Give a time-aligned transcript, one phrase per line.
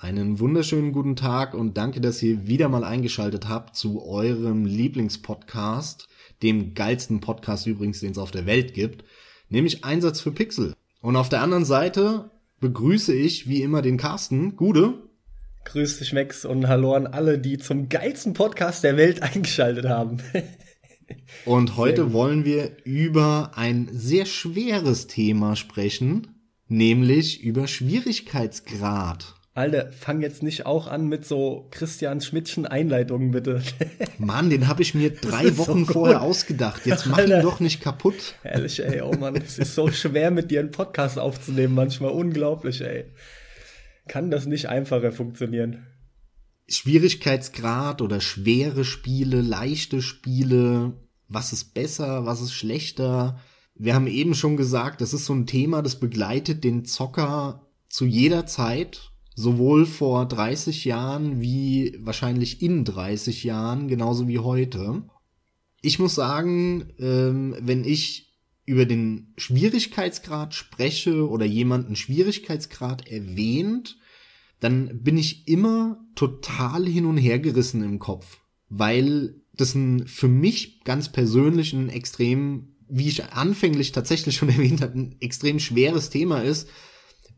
[0.00, 6.06] Einen wunderschönen guten Tag und danke, dass ihr wieder mal eingeschaltet habt zu eurem Lieblingspodcast,
[6.40, 9.04] dem geilsten Podcast übrigens, den es auf der Welt gibt,
[9.48, 10.74] nämlich Einsatz für Pixel.
[11.00, 12.30] Und auf der anderen Seite
[12.60, 14.54] begrüße ich wie immer den Carsten.
[14.54, 15.02] Gude.
[15.64, 20.18] Grüß dich, Max, und hallo an alle, die zum geilsten Podcast der Welt eingeschaltet haben.
[21.44, 26.38] und heute wollen wir über ein sehr schweres Thema sprechen,
[26.68, 29.34] nämlich über Schwierigkeitsgrad.
[29.58, 33.60] Alter, fang jetzt nicht auch an mit so Christian Schmidtchen Einleitungen, bitte.
[34.18, 36.86] Mann, den habe ich mir drei Wochen so vorher ausgedacht.
[36.86, 37.38] Jetzt mach Alter.
[37.38, 38.36] ihn doch nicht kaputt.
[38.44, 42.82] Ehrlich, ey, oh Mann, es ist so schwer, mit dir einen Podcast aufzunehmen, manchmal unglaublich,
[42.82, 43.06] ey.
[44.06, 45.88] Kann das nicht einfacher funktionieren?
[46.68, 50.92] Schwierigkeitsgrad oder schwere Spiele, leichte Spiele,
[51.26, 53.40] was ist besser, was ist schlechter?
[53.74, 58.04] Wir haben eben schon gesagt, das ist so ein Thema, das begleitet den Zocker zu
[58.06, 65.04] jeder Zeit sowohl vor 30 Jahren wie wahrscheinlich in 30 Jahren, genauso wie heute.
[65.80, 68.34] Ich muss sagen, ähm, wenn ich
[68.66, 73.96] über den Schwierigkeitsgrad spreche oder jemanden Schwierigkeitsgrad erwähnt,
[74.58, 80.26] dann bin ich immer total hin und her gerissen im Kopf, weil das ein für
[80.26, 86.10] mich ganz persönlich ein extrem, wie ich anfänglich tatsächlich schon erwähnt habe, ein extrem schweres
[86.10, 86.68] Thema ist,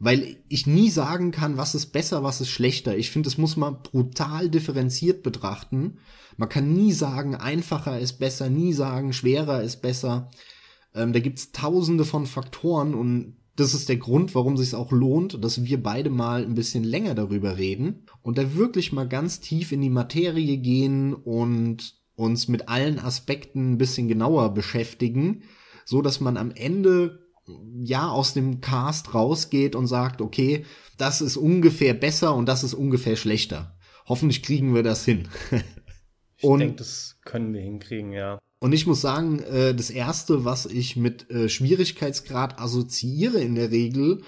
[0.01, 2.97] weil ich nie sagen kann, was ist besser, was ist schlechter.
[2.97, 5.99] Ich finde, das muss man brutal differenziert betrachten.
[6.39, 10.31] Man kann nie sagen, einfacher ist besser, nie sagen, schwerer ist besser.
[10.95, 14.91] Ähm, da gibt's tausende von Faktoren und das ist der Grund, warum es sich auch
[14.91, 19.41] lohnt, dass wir beide mal ein bisschen länger darüber reden und da wirklich mal ganz
[19.41, 25.43] tief in die Materie gehen und uns mit allen Aspekten ein bisschen genauer beschäftigen,
[25.85, 27.30] so dass man am Ende
[27.83, 30.65] ja aus dem Cast rausgeht und sagt, okay,
[30.99, 33.77] das ist ungefähr besser und das ist ungefähr schlechter.
[34.07, 35.29] Hoffentlich kriegen wir das hin.
[36.37, 38.39] ich denke, das können wir hinkriegen, ja.
[38.59, 43.71] Und ich muss sagen, äh, das erste, was ich mit äh, Schwierigkeitsgrad assoziiere in der
[43.71, 44.23] Regel,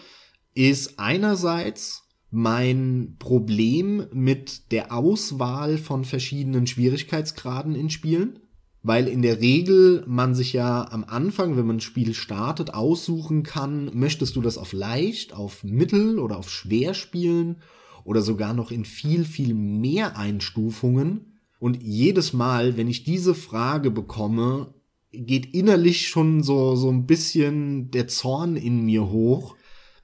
[0.54, 8.38] ist einerseits mein Problem mit der Auswahl von verschiedenen Schwierigkeitsgraden in Spielen
[8.82, 13.42] weil in der Regel man sich ja am Anfang, wenn man ein Spiel startet, aussuchen
[13.42, 17.56] kann, möchtest du das auf leicht, auf mittel oder auf schwer spielen
[18.04, 21.38] oder sogar noch in viel, viel mehr Einstufungen.
[21.60, 24.74] Und jedes Mal, wenn ich diese Frage bekomme,
[25.12, 29.54] geht innerlich schon so, so ein bisschen der Zorn in mir hoch,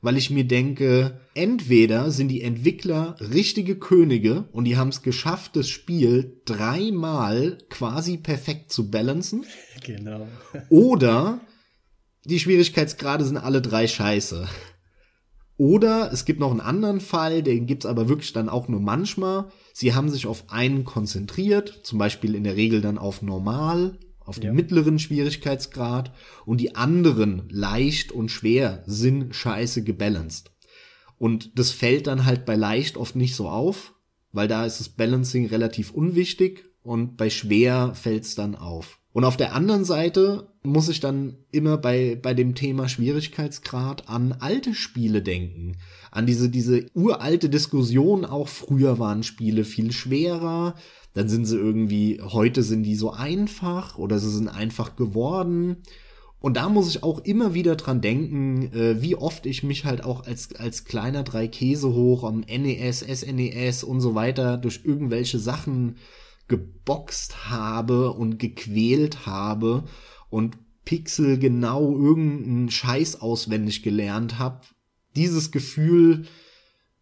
[0.01, 5.57] weil ich mir denke, entweder sind die Entwickler richtige Könige und die haben es geschafft,
[5.57, 9.45] das Spiel dreimal quasi perfekt zu balancen.
[9.85, 10.27] Genau.
[10.71, 11.41] oder
[12.25, 14.49] die Schwierigkeitsgrade sind alle drei scheiße.
[15.57, 19.51] Oder es gibt noch einen anderen Fall, den gibt's aber wirklich dann auch nur manchmal.
[19.73, 24.39] Sie haben sich auf einen konzentriert, zum Beispiel in der Regel dann auf normal auf
[24.39, 24.53] dem ja.
[24.53, 26.13] mittleren Schwierigkeitsgrad
[26.45, 30.53] und die anderen leicht und schwer sind scheiße gebalanced.
[31.17, 33.95] Und das fällt dann halt bei leicht oft nicht so auf,
[34.31, 39.01] weil da ist das Balancing relativ unwichtig und bei schwer fällt's dann auf.
[39.13, 44.33] Und auf der anderen Seite muss ich dann immer bei, bei dem Thema Schwierigkeitsgrad an
[44.39, 45.79] alte Spiele denken.
[46.11, 50.75] An diese, diese uralte Diskussion auch früher waren Spiele viel schwerer,
[51.19, 55.79] dann sind sie irgendwie, heute sind die so einfach oder sie sind einfach geworden.
[56.39, 60.05] Und da muss ich auch immer wieder dran denken, äh, wie oft ich mich halt
[60.05, 65.41] auch als, als kleiner drei Käse hoch am NES, SNES und so weiter durch irgendwelche
[65.41, 65.97] Sachen
[66.47, 69.83] geboxt habe und gequält habe
[70.31, 74.61] und Pixel genau irgendeinen Scheiß auswendig gelernt habe.
[75.17, 76.27] Dieses Gefühl,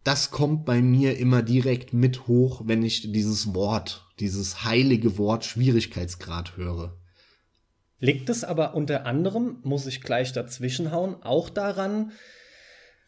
[0.07, 5.43] das kommt bei mir immer direkt mit hoch, wenn ich dieses Wort dieses heilige Wort
[5.43, 6.97] Schwierigkeitsgrad höre.
[7.99, 12.13] Liegt es aber unter anderem, muss ich gleich dazwischenhauen, auch daran,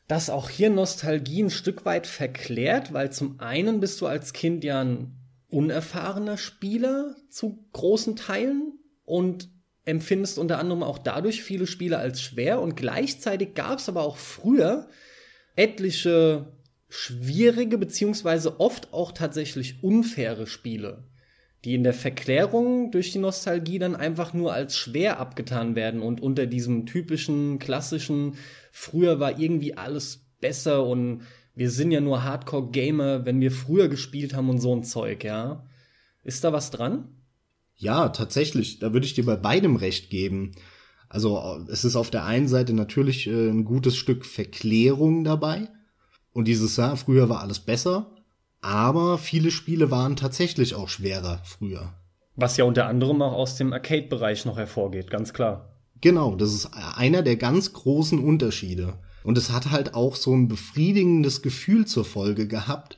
[0.10, 4.66] dass auch hier Nostalgie ein Stück weit verklärt, weil zum einen bist du als Kind
[4.66, 5.16] ja ein
[5.48, 8.74] unerfahrener Spieler zu großen Teilen
[9.06, 9.50] und
[9.86, 14.18] empfindest unter anderem auch dadurch viele Spiele als schwer und gleichzeitig gab es aber auch
[14.18, 14.90] früher
[15.56, 16.59] etliche
[16.90, 21.04] schwierige beziehungsweise oft auch tatsächlich unfaire Spiele,
[21.64, 26.20] die in der Verklärung durch die Nostalgie dann einfach nur als schwer abgetan werden und
[26.20, 28.34] unter diesem typischen, klassischen,
[28.72, 31.22] früher war irgendwie alles besser und
[31.54, 35.66] wir sind ja nur Hardcore-Gamer, wenn wir früher gespielt haben und so ein Zeug, ja.
[36.24, 37.10] Ist da was dran?
[37.76, 38.80] Ja, tatsächlich.
[38.80, 40.54] Da würde ich dir bei beidem recht geben.
[41.10, 45.70] Also es ist auf der einen Seite natürlich äh, ein gutes Stück Verklärung dabei
[46.32, 48.12] Und dieses Jahr, früher war alles besser,
[48.62, 51.94] aber viele Spiele waren tatsächlich auch schwerer früher.
[52.36, 55.76] Was ja unter anderem auch aus dem Arcade-Bereich noch hervorgeht, ganz klar.
[56.02, 59.00] Genau, das ist einer der ganz großen Unterschiede.
[59.24, 62.98] Und es hat halt auch so ein befriedigendes Gefühl zur Folge gehabt,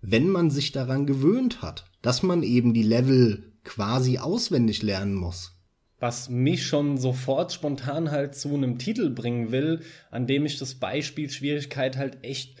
[0.00, 5.59] wenn man sich daran gewöhnt hat, dass man eben die Level quasi auswendig lernen muss.
[6.00, 9.80] Was mich schon sofort spontan halt zu einem Titel bringen will,
[10.10, 12.58] an dem ich das Beispiel Schwierigkeit halt echt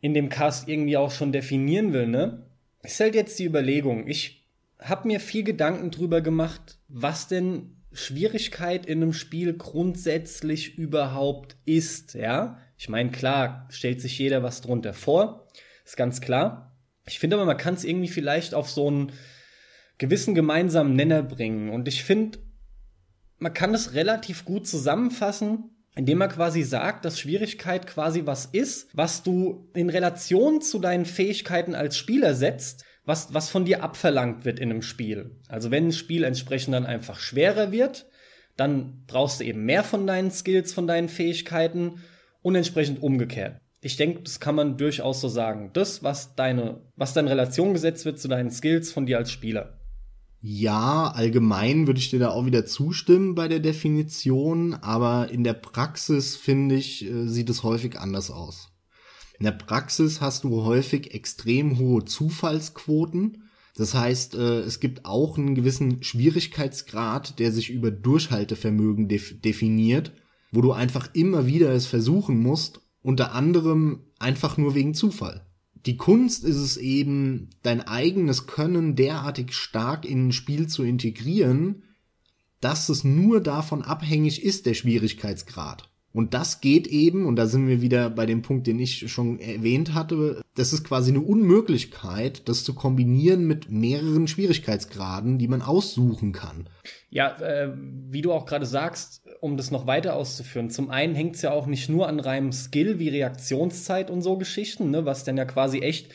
[0.00, 2.46] in dem Cast irgendwie auch schon definieren will, ne?
[2.82, 4.08] Ist halt jetzt die Überlegung.
[4.08, 4.46] Ich
[4.78, 12.14] habe mir viel Gedanken drüber gemacht, was denn Schwierigkeit in einem Spiel grundsätzlich überhaupt ist,
[12.14, 12.58] ja?
[12.78, 15.48] Ich meine, klar, stellt sich jeder was drunter vor,
[15.84, 16.76] ist ganz klar.
[17.08, 19.12] Ich finde aber, man kann es irgendwie vielleicht auf so einen
[19.98, 21.70] gewissen gemeinsamen Nenner bringen.
[21.70, 22.38] Und ich finde,
[23.38, 28.88] man kann es relativ gut zusammenfassen, indem man quasi sagt, dass Schwierigkeit quasi was ist,
[28.92, 34.44] was du in Relation zu deinen Fähigkeiten als Spieler setzt was, was von dir abverlangt
[34.44, 35.36] wird in einem Spiel.
[35.48, 38.06] Also wenn ein Spiel entsprechend dann einfach schwerer wird,
[38.56, 42.02] dann brauchst du eben mehr von deinen Skills, von deinen Fähigkeiten
[42.42, 43.60] und entsprechend umgekehrt.
[43.80, 45.70] Ich denke, das kann man durchaus so sagen.
[45.72, 49.78] Das, was deine, was in Relation gesetzt wird zu deinen Skills von dir als Spieler.
[50.48, 55.54] Ja, allgemein würde ich dir da auch wieder zustimmen bei der Definition, aber in der
[55.54, 58.68] Praxis finde ich, äh, sieht es häufig anders aus.
[59.40, 63.48] In der Praxis hast du häufig extrem hohe Zufallsquoten.
[63.74, 70.12] Das heißt, äh, es gibt auch einen gewissen Schwierigkeitsgrad, der sich über Durchhaltevermögen def definiert,
[70.52, 75.45] wo du einfach immer wieder es versuchen musst, unter anderem einfach nur wegen Zufall.
[75.86, 81.84] Die Kunst ist es eben, dein eigenes Können derartig stark in ein Spiel zu integrieren,
[82.60, 85.88] dass es nur davon abhängig ist, der Schwierigkeitsgrad.
[86.16, 89.38] Und das geht eben, und da sind wir wieder bei dem Punkt, den ich schon
[89.38, 95.60] erwähnt hatte, das ist quasi eine Unmöglichkeit, das zu kombinieren mit mehreren Schwierigkeitsgraden, die man
[95.60, 96.70] aussuchen kann.
[97.10, 101.36] Ja, äh, wie du auch gerade sagst, um das noch weiter auszuführen, zum einen hängt
[101.36, 105.24] es ja auch nicht nur an reinem Skill wie Reaktionszeit und so Geschichten, ne, was
[105.24, 106.14] dann ja quasi echt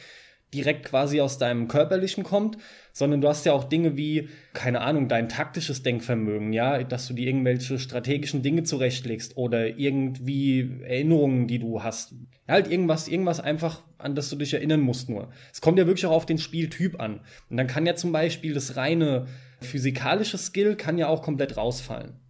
[0.53, 2.57] direkt quasi aus deinem körperlichen kommt,
[2.91, 7.13] sondern du hast ja auch Dinge wie, keine Ahnung, dein taktisches Denkvermögen, ja, dass du
[7.13, 12.13] dir irgendwelche strategischen Dinge zurechtlegst oder irgendwie Erinnerungen, die du hast.
[12.47, 15.29] halt irgendwas, irgendwas einfach, an das du dich erinnern musst nur.
[15.53, 17.21] Es kommt ja wirklich auch auf den Spieltyp an.
[17.49, 19.27] Und dann kann ja zum Beispiel das reine
[19.61, 22.20] physikalische Skill kann ja auch komplett rausfallen.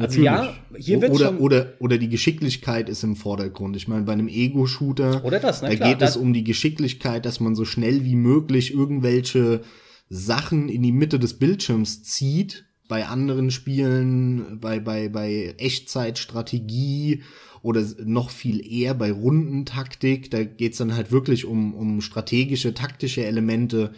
[0.00, 3.76] Also ja, hier wird oder, oder oder die Geschicklichkeit ist im Vordergrund.
[3.76, 7.54] Ich meine, bei einem Ego-Shooter, das, da klar, geht es um die Geschicklichkeit, dass man
[7.54, 9.62] so schnell wie möglich irgendwelche
[10.08, 12.64] Sachen in die Mitte des Bildschirms zieht.
[12.88, 17.22] Bei anderen Spielen, bei bei bei Echtzeitstrategie
[17.62, 23.24] oder noch viel eher bei Rundentaktik, da geht's dann halt wirklich um um strategische, taktische
[23.24, 23.92] Elemente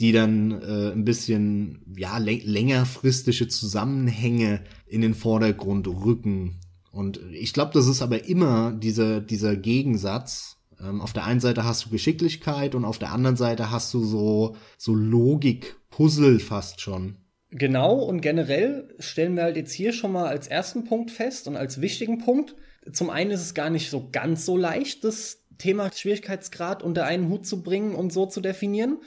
[0.00, 6.58] die dann äh, ein bisschen ja längerfristige Zusammenhänge in den Vordergrund rücken.
[6.90, 10.56] Und ich glaube, das ist aber immer dieser dieser Gegensatz.
[10.80, 14.02] Ähm, auf der einen Seite hast du Geschicklichkeit und auf der anderen Seite hast du
[14.02, 17.18] so so Logik, Puzzle fast schon.
[17.50, 21.56] Genau und generell stellen wir halt jetzt hier schon mal als ersten Punkt fest und
[21.56, 22.54] als wichtigen Punkt.
[22.90, 27.28] Zum einen ist es gar nicht so ganz so leicht, das Thema Schwierigkeitsgrad unter einen
[27.28, 28.98] Hut zu bringen und so zu definieren.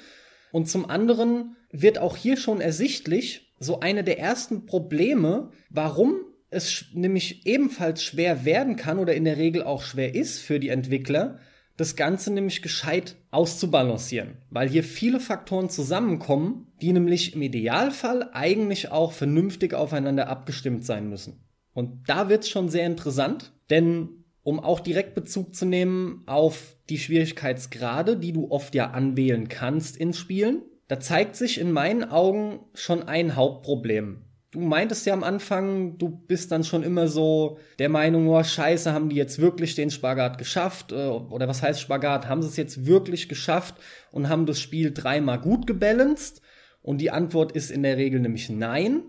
[0.54, 6.18] Und zum anderen wird auch hier schon ersichtlich, so eine der ersten Probleme, warum
[6.52, 10.70] es nämlich ebenfalls schwer werden kann oder in der Regel auch schwer ist für die
[10.70, 11.40] Entwickler,
[11.76, 18.92] das Ganze nämlich gescheit auszubalancieren, weil hier viele Faktoren zusammenkommen, die nämlich im Idealfall eigentlich
[18.92, 21.48] auch vernünftig aufeinander abgestimmt sein müssen.
[21.74, 26.98] Und da wird's schon sehr interessant, denn um auch direkt Bezug zu nehmen auf die
[26.98, 30.64] Schwierigkeitsgrade, die du oft ja anwählen kannst in Spielen.
[30.88, 34.24] Da zeigt sich in meinen Augen schon ein Hauptproblem.
[34.52, 38.94] Du meintest ja am Anfang, du bist dann schon immer so der Meinung, oh scheiße,
[38.94, 40.92] haben die jetzt wirklich den Spagat geschafft?
[40.92, 42.28] Äh, oder was heißt Spagat?
[42.28, 43.76] Haben sie es jetzt wirklich geschafft
[44.12, 46.42] und haben das Spiel dreimal gut gebalanced?
[46.84, 49.06] Und die Antwort ist in der Regel nämlich nein.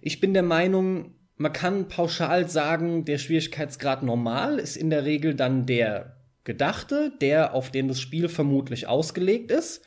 [0.00, 5.36] Ich bin der Meinung, man kann pauschal sagen, der Schwierigkeitsgrad normal ist in der Regel
[5.36, 6.17] dann der
[6.48, 9.82] gedachte, der auf den das Spiel vermutlich ausgelegt ist.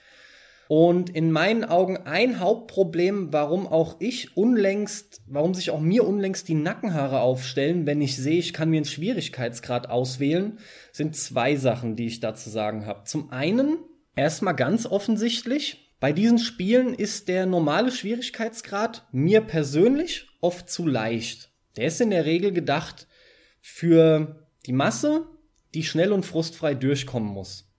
[0.67, 6.47] Und in meinen Augen ein Hauptproblem, warum auch ich unlängst, warum sich auch mir unlängst
[6.47, 10.59] die Nackenhaare aufstellen, wenn ich sehe, ich kann mir einen Schwierigkeitsgrad auswählen,
[10.93, 13.05] sind zwei Sachen, die ich da zu sagen habe.
[13.05, 13.79] Zum einen,
[14.15, 21.49] erstmal ganz offensichtlich, bei diesen Spielen ist der normale Schwierigkeitsgrad mir persönlich oft zu leicht.
[21.75, 23.07] Der ist in der Regel gedacht
[23.61, 25.25] für die Masse,
[25.73, 27.71] die schnell und frustfrei durchkommen muss.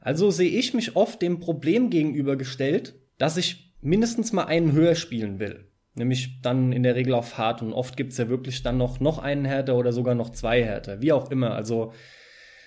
[0.00, 5.38] Also sehe ich mich oft dem Problem gegenübergestellt, dass ich mindestens mal einen höher spielen
[5.38, 5.70] will.
[5.94, 9.18] Nämlich dann in der Regel auf hart und oft gibt's ja wirklich dann noch, noch
[9.18, 11.02] einen Härter oder sogar noch zwei Härter.
[11.02, 11.54] Wie auch immer.
[11.54, 11.92] Also,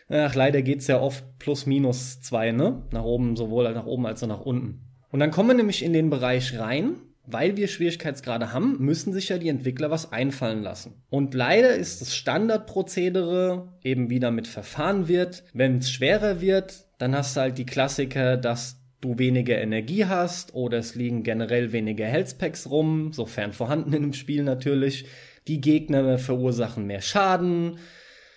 [0.09, 2.83] ach, leider geht's ja oft plus minus zwei, ne?
[2.91, 4.89] Nach oben, sowohl nach oben als auch nach unten.
[5.09, 9.29] Und dann kommen wir nämlich in den Bereich rein, weil wir Schwierigkeitsgrade haben, müssen sich
[9.29, 11.03] ja die Entwickler was einfallen lassen.
[11.09, 15.43] Und leider ist das Standardprozedere eben wie damit verfahren wird.
[15.53, 20.53] Wenn es schwerer wird, dann hast du halt die Klassiker, dass du weniger Energie hast
[20.53, 25.05] oder es liegen generell weniger Healthpacks rum, sofern vorhanden in dem Spiel natürlich.
[25.47, 27.77] Die Gegner verursachen mehr Schaden.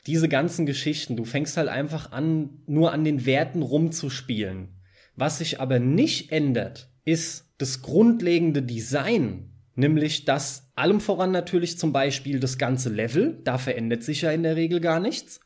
[0.06, 4.68] Diese ganzen Geschichten, du fängst halt einfach an, nur an den Werten rumzuspielen.
[5.16, 11.92] Was sich aber nicht ändert, ist das grundlegende Design, nämlich das allem voran natürlich zum
[11.92, 15.40] Beispiel das ganze Level, da verändert sich ja in der Regel gar nichts.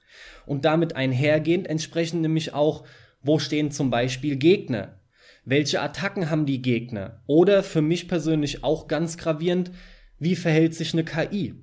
[0.46, 2.84] Und damit einhergehend entsprechend nämlich auch,
[3.22, 4.98] wo stehen zum Beispiel Gegner?
[5.44, 7.22] Welche Attacken haben die Gegner?
[7.26, 9.70] Oder für mich persönlich auch ganz gravierend,
[10.18, 11.54] wie verhält sich eine KI?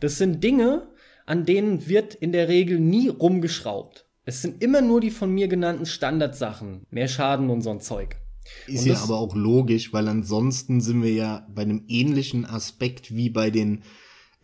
[0.00, 0.88] Das sind Dinge,
[1.26, 4.06] an denen wird in der Regel nie rumgeschraubt.
[4.24, 8.21] Es sind immer nur die von mir genannten Standardsachen, mehr Schaden und so ein Zeug.
[8.66, 13.30] Ist ja aber auch logisch, weil ansonsten sind wir ja bei einem ähnlichen Aspekt wie
[13.30, 13.82] bei den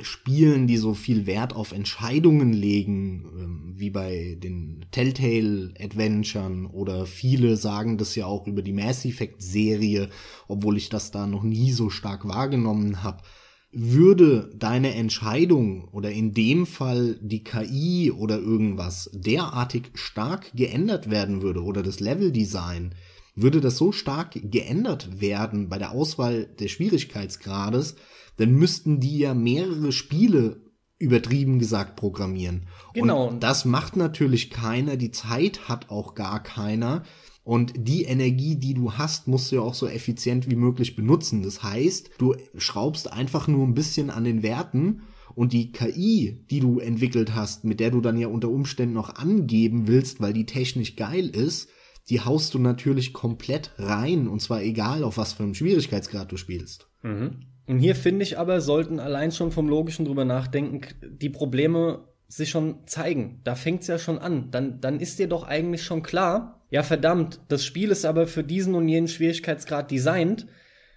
[0.00, 7.04] Spielen, die so viel Wert auf Entscheidungen legen, ähm, wie bei den Telltale Adventuren oder
[7.06, 10.08] viele sagen das ja auch über die Mass Effect Serie,
[10.46, 13.22] obwohl ich das da noch nie so stark wahrgenommen habe.
[13.72, 21.42] Würde deine Entscheidung oder in dem Fall die KI oder irgendwas derartig stark geändert werden
[21.42, 22.94] würde oder das Leveldesign,
[23.42, 27.96] würde das so stark geändert werden bei der Auswahl des Schwierigkeitsgrades,
[28.36, 30.60] dann müssten die ja mehrere Spiele
[30.98, 32.66] übertrieben gesagt programmieren.
[32.94, 33.28] Genau.
[33.28, 37.04] Und das macht natürlich keiner, die Zeit hat auch gar keiner.
[37.44, 41.42] Und die Energie, die du hast, musst du ja auch so effizient wie möglich benutzen.
[41.42, 45.02] Das heißt, du schraubst einfach nur ein bisschen an den Werten
[45.34, 49.14] und die KI, die du entwickelt hast, mit der du dann ja unter Umständen noch
[49.14, 51.68] angeben willst, weil die technisch geil ist,
[52.08, 56.36] die haust du natürlich komplett rein und zwar egal, auf was für einem Schwierigkeitsgrad du
[56.36, 56.88] spielst.
[57.02, 57.40] Mhm.
[57.66, 62.48] Und hier finde ich aber, sollten allein schon vom Logischen drüber nachdenken, die Probleme sich
[62.48, 63.40] schon zeigen.
[63.44, 64.50] Da fängt's ja schon an.
[64.50, 68.44] Dann, dann ist dir doch eigentlich schon klar, ja verdammt, das Spiel ist aber für
[68.44, 70.46] diesen und jenen Schwierigkeitsgrad designt.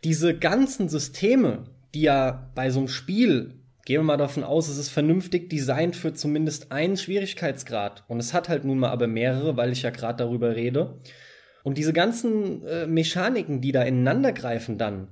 [0.04, 3.61] Diese ganzen Systeme, die ja bei so einem Spiel
[3.92, 8.06] gehen wir mal davon aus, es ist vernünftig designt für zumindest einen Schwierigkeitsgrad.
[8.08, 10.98] Und es hat halt nun mal aber mehrere, weil ich ja gerade darüber rede.
[11.64, 15.10] Und diese ganzen äh, Mechaniken, die da ineinander greifen dann,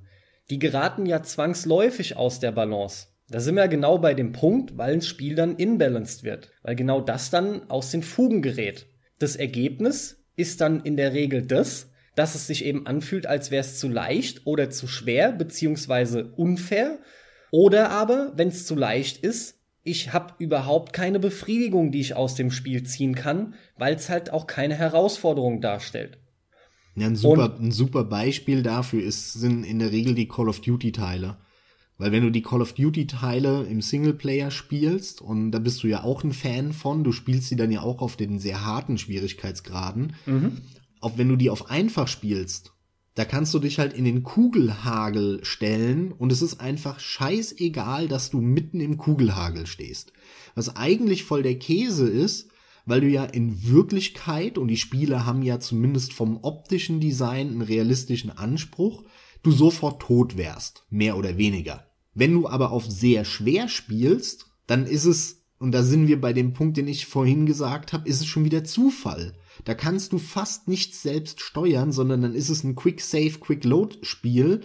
[0.50, 3.08] die geraten ja zwangsläufig aus der Balance.
[3.28, 6.50] Da sind wir ja genau bei dem Punkt, weil ein Spiel dann imbalanced wird.
[6.64, 8.86] Weil genau das dann aus den Fugen gerät.
[9.20, 13.60] Das Ergebnis ist dann in der Regel das, dass es sich eben anfühlt, als wäre
[13.60, 17.00] es zu leicht oder zu schwer beziehungsweise unfair
[17.52, 22.36] oder aber, wenn es zu leicht ist, ich habe überhaupt keine Befriedigung, die ich aus
[22.36, 26.20] dem Spiel ziehen kann, weil es halt auch keine Herausforderung darstellt.
[26.96, 30.62] Ja, ein super, ein super Beispiel dafür ist, sind in der Regel die Call of
[30.62, 31.38] Duty Teile.
[31.98, 35.88] Weil wenn du die Call of Duty Teile im Singleplayer spielst, und da bist du
[35.88, 38.98] ja auch ein Fan von, du spielst sie dann ja auch auf den sehr harten
[38.98, 40.62] Schwierigkeitsgraden, mhm.
[41.02, 42.74] auch wenn du die auf einfach spielst
[43.16, 48.30] da kannst du dich halt in den Kugelhagel stellen und es ist einfach scheißegal, dass
[48.30, 50.14] du mitten im Kugelhagel stehst.
[50.56, 52.50] Was eigentlich voll der Käse ist,
[52.86, 57.62] weil du ja in Wirklichkeit, und die Spiele haben ja zumindest vom optischen Design einen
[57.62, 59.04] realistischen Anspruch,
[59.44, 61.86] du sofort tot wärst, mehr oder weniger.
[62.14, 66.34] Wenn du aber auf sehr schwer spielst, dann ist es, und da sind wir bei
[66.34, 69.36] dem Punkt, den ich vorhin gesagt habe, ist es schon wieder Zufall.
[69.66, 73.64] Da kannst du fast nichts selbst steuern, sondern dann ist es ein Quick Save, Quick
[73.64, 74.62] Load Spiel,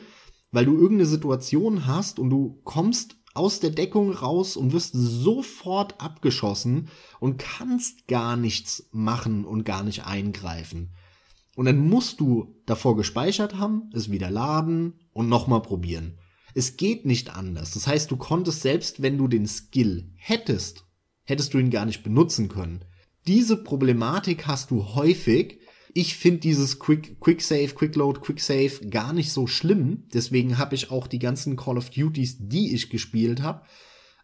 [0.53, 6.01] weil du irgendeine Situation hast und du kommst aus der Deckung raus und wirst sofort
[6.01, 10.95] abgeschossen und kannst gar nichts machen und gar nicht eingreifen.
[11.57, 16.19] Und dann musst du davor gespeichert haben, es wieder laden und nochmal probieren.
[16.55, 17.73] Es geht nicht anders.
[17.73, 20.85] Das heißt, du konntest selbst, wenn du den Skill hättest,
[21.25, 22.85] hättest du ihn gar nicht benutzen können.
[23.27, 25.61] Diese Problematik hast du häufig.
[25.95, 30.05] Ich finde dieses Quick, Quick Save, Quick Load, Quick Save gar nicht so schlimm.
[30.13, 33.63] Deswegen habe ich auch die ganzen Call of Duties, die ich gespielt habe,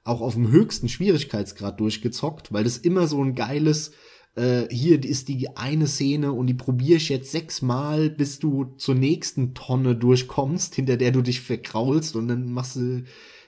[0.04, 3.92] auch auf dem höchsten Schwierigkeitsgrad durchgezockt, weil das immer so ein geiles
[4.34, 8.94] äh, hier ist die eine Szene und die probiere ich jetzt sechsmal, bis du zur
[8.94, 13.04] nächsten Tonne durchkommst, hinter der du dich verkraulst und dann machst du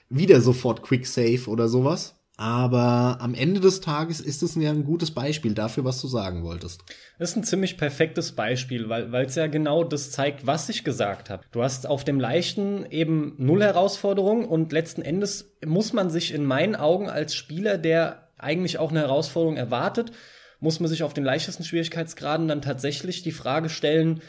[0.09, 2.22] wieder sofort Quick Save oder sowas.
[2.43, 6.43] Aber am Ende des Tages ist es ja ein gutes Beispiel dafür, was du sagen
[6.43, 6.83] wolltest.
[7.17, 11.29] Das ist ein ziemlich perfektes Beispiel, weil es ja genau das zeigt, was ich gesagt
[11.29, 11.45] habe.
[11.53, 16.43] Du hast auf dem leichten eben null Herausforderungen und letzten Endes muss man sich in
[16.43, 20.11] meinen Augen als Spieler, der eigentlich auch eine Herausforderung erwartet,
[20.59, 24.21] muss man sich auf den leichtesten Schwierigkeitsgraden dann tatsächlich die Frage stellen,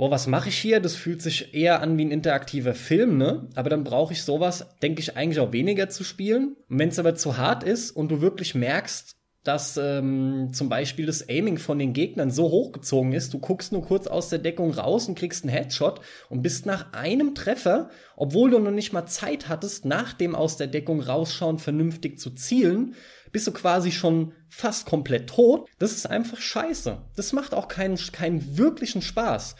[0.00, 0.80] boah, was mache ich hier?
[0.80, 3.50] Das fühlt sich eher an wie ein interaktiver Film, ne?
[3.54, 6.56] Aber dann brauche ich sowas, denke ich, eigentlich auch weniger zu spielen.
[6.68, 9.14] Wenn es aber zu hart ist und du wirklich merkst,
[9.44, 13.82] dass ähm, zum Beispiel das Aiming von den Gegnern so hochgezogen ist, du guckst nur
[13.82, 18.50] kurz aus der Deckung raus und kriegst einen Headshot und bist nach einem Treffer, obwohl
[18.50, 22.94] du noch nicht mal Zeit hattest, nach dem aus der Deckung rausschauen vernünftig zu zielen,
[23.32, 25.68] bist du quasi schon fast komplett tot.
[25.78, 26.98] Das ist einfach scheiße.
[27.16, 29.56] Das macht auch keinen, keinen wirklichen Spaß.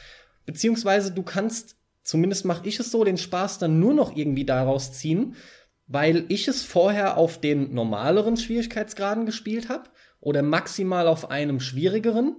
[0.51, 4.91] Beziehungsweise du kannst, zumindest mache ich es so, den Spaß dann nur noch irgendwie daraus
[4.91, 5.37] ziehen,
[5.87, 12.35] weil ich es vorher auf den normaleren Schwierigkeitsgraden gespielt habe oder maximal auf einem schwierigeren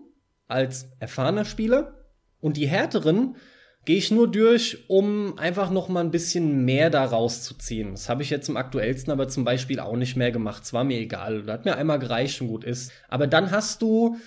[0.50, 2.06] als erfahrener Spieler.
[2.42, 3.38] Und die härteren
[3.86, 7.92] gehe ich nur durch, um einfach noch mal ein bisschen mehr daraus zu ziehen.
[7.92, 10.64] Das habe ich jetzt im aktuellsten aber zum Beispiel auch nicht mehr gemacht.
[10.64, 11.44] Es war mir egal.
[11.44, 12.92] Das hat mir einmal gereicht und gut ist.
[13.08, 14.18] Aber dann hast du,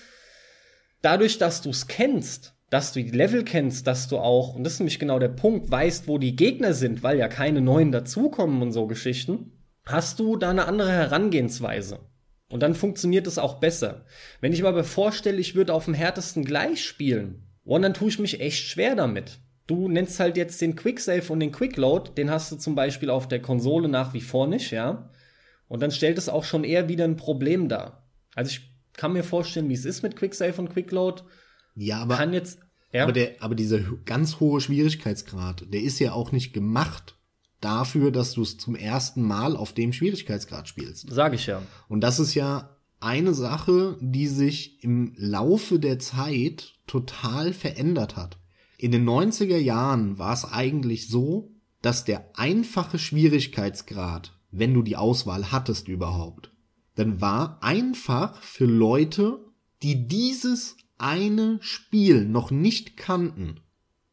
[1.03, 4.73] dadurch, dass du es kennst, dass du die Level kennst, dass du auch, und das
[4.73, 8.63] ist nämlich genau der Punkt, weißt, wo die Gegner sind, weil ja keine neuen dazukommen
[8.63, 9.53] und so Geschichten,
[9.87, 12.01] hast du da eine andere Herangehensweise.
[12.51, 14.07] Und dann funktioniert es auch besser.
[14.41, 18.09] Wenn ich mir aber vorstelle, ich würde auf dem härtesten gleich spielen, und dann tue
[18.09, 19.39] ich mich echt schwer damit.
[19.69, 23.29] Du nennst halt jetzt den Quicksave und den Quickload, den hast du zum Beispiel auf
[23.29, 25.11] der Konsole nach wie vor nicht, ja.
[25.69, 28.09] Und dann stellt es auch schon eher wieder ein Problem dar.
[28.35, 31.23] Also ich kann mir vorstellen, wie es ist mit Quicksave und Quickload.
[31.77, 32.64] Ja, aber kann jetzt
[32.95, 33.03] ja.
[33.03, 37.17] Aber, der, aber dieser ganz hohe Schwierigkeitsgrad, der ist ja auch nicht gemacht
[37.61, 41.11] dafür, dass du es zum ersten Mal auf dem Schwierigkeitsgrad spielst.
[41.11, 41.63] Sag ich ja.
[41.89, 48.39] Und das ist ja eine Sache, die sich im Laufe der Zeit total verändert hat.
[48.79, 54.97] In den 90er Jahren war es eigentlich so, dass der einfache Schwierigkeitsgrad, wenn du die
[54.97, 56.51] Auswahl hattest überhaupt,
[56.95, 59.39] dann war einfach für Leute,
[59.83, 63.61] die dieses eine Spiel noch nicht kannten,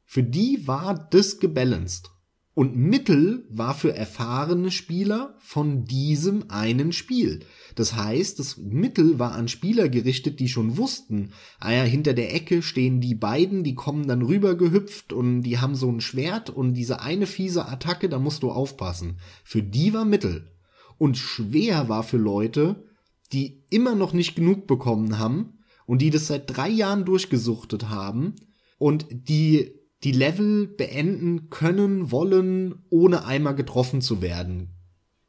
[0.06, 2.12] für die war das gebalanced.
[2.54, 7.46] Und Mittel war für erfahrene Spieler von diesem einen Spiel.
[7.76, 12.36] Das heißt, das Mittel war an Spieler gerichtet, die schon wussten, ah ja, hinter der
[12.36, 16.50] Ecke stehen die beiden, die kommen dann rüber gehüpft und die haben so ein Schwert
[16.50, 19.18] und diese eine fiese Attacke, da musst du aufpassen.
[19.46, 20.52] Für die war Mittel.
[20.98, 22.84] Und schwer war für Leute,
[23.32, 25.54] die immer noch nicht genug bekommen haben
[25.92, 28.36] und die das seit drei Jahren durchgesuchtet haben
[28.78, 29.74] und die
[30.06, 34.70] die Level beenden können, wollen, ohne einmal getroffen zu werden.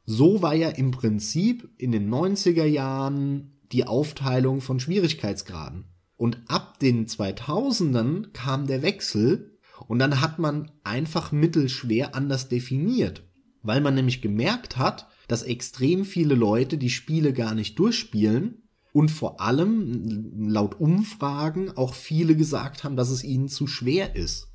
[0.05, 5.83] So war ja im Prinzip in den 90er Jahren die Aufteilung von Schwierigkeitsgraden.
[6.15, 9.57] Und ab den 2000ern kam der Wechsel
[9.89, 13.27] und dann hat man einfach mittelschwer anders definiert,
[13.63, 18.62] weil man nämlich gemerkt hat, dass extrem viele Leute die Spiele gar nicht durchspielen
[18.93, 24.47] und vor allem laut Umfragen auch viele gesagt haben, dass es ihnen zu schwer ist.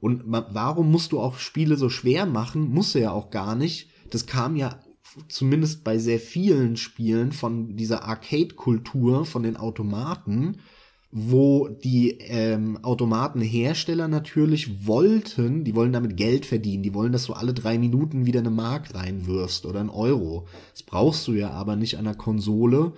[0.00, 2.70] Und warum musst du auch Spiele so schwer machen?
[2.70, 3.88] Muss er ja auch gar nicht.
[4.10, 4.80] Das kam ja
[5.28, 10.58] zumindest bei sehr vielen Spielen von dieser Arcade-Kultur, von den Automaten,
[11.10, 17.34] wo die ähm, Automatenhersteller natürlich wollten, die wollen damit Geld verdienen, die wollen, dass du
[17.34, 20.48] alle drei Minuten wieder eine Mark reinwirfst oder einen Euro.
[20.72, 22.94] Das brauchst du ja aber nicht an der Konsole,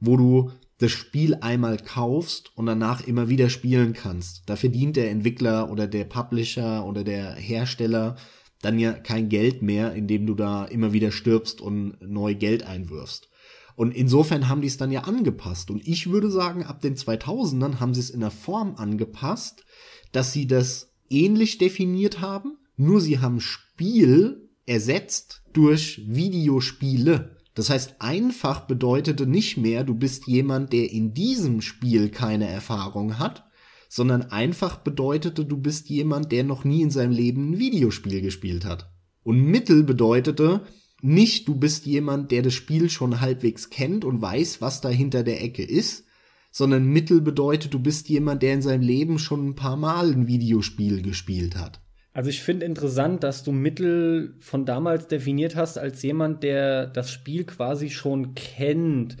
[0.00, 4.42] wo du das Spiel einmal kaufst und danach immer wieder spielen kannst.
[4.46, 8.16] Da verdient der Entwickler oder der Publisher oder der Hersteller
[8.62, 13.28] dann ja kein Geld mehr, indem du da immer wieder stirbst und neu Geld einwirfst.
[13.76, 15.70] Und insofern haben die es dann ja angepasst.
[15.70, 19.64] Und ich würde sagen, ab den 2000ern haben sie es in der Form angepasst,
[20.12, 27.36] dass sie das ähnlich definiert haben, nur sie haben Spiel ersetzt durch Videospiele.
[27.60, 33.18] Das heißt, einfach bedeutete nicht mehr, du bist jemand, der in diesem Spiel keine Erfahrung
[33.18, 33.44] hat,
[33.90, 38.64] sondern einfach bedeutete, du bist jemand, der noch nie in seinem Leben ein Videospiel gespielt
[38.64, 38.90] hat.
[39.24, 40.62] Und Mittel bedeutete
[41.02, 45.22] nicht, du bist jemand, der das Spiel schon halbwegs kennt und weiß, was da hinter
[45.22, 46.06] der Ecke ist,
[46.50, 50.26] sondern Mittel bedeutet, du bist jemand, der in seinem Leben schon ein paar Mal ein
[50.26, 51.82] Videospiel gespielt hat.
[52.12, 57.10] Also ich finde interessant, dass du Mittel von damals definiert hast als jemand, der das
[57.10, 59.16] Spiel quasi schon kennt.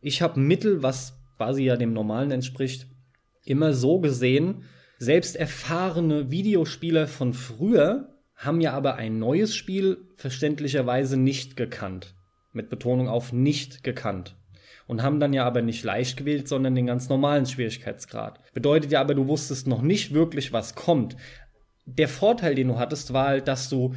[0.00, 2.86] Ich habe Mittel, was quasi ja dem Normalen entspricht,
[3.44, 4.64] immer so gesehen.
[4.98, 12.14] Selbst erfahrene Videospieler von früher haben ja aber ein neues Spiel verständlicherweise nicht gekannt.
[12.52, 14.36] mit Betonung auf nicht gekannt.
[14.86, 18.40] Und haben dann ja aber nicht leicht gewählt, sondern den ganz normalen Schwierigkeitsgrad.
[18.52, 21.16] Bedeutet ja aber, du wusstest noch nicht wirklich, was kommt.
[21.84, 23.94] Der Vorteil, den du hattest, war halt, dass du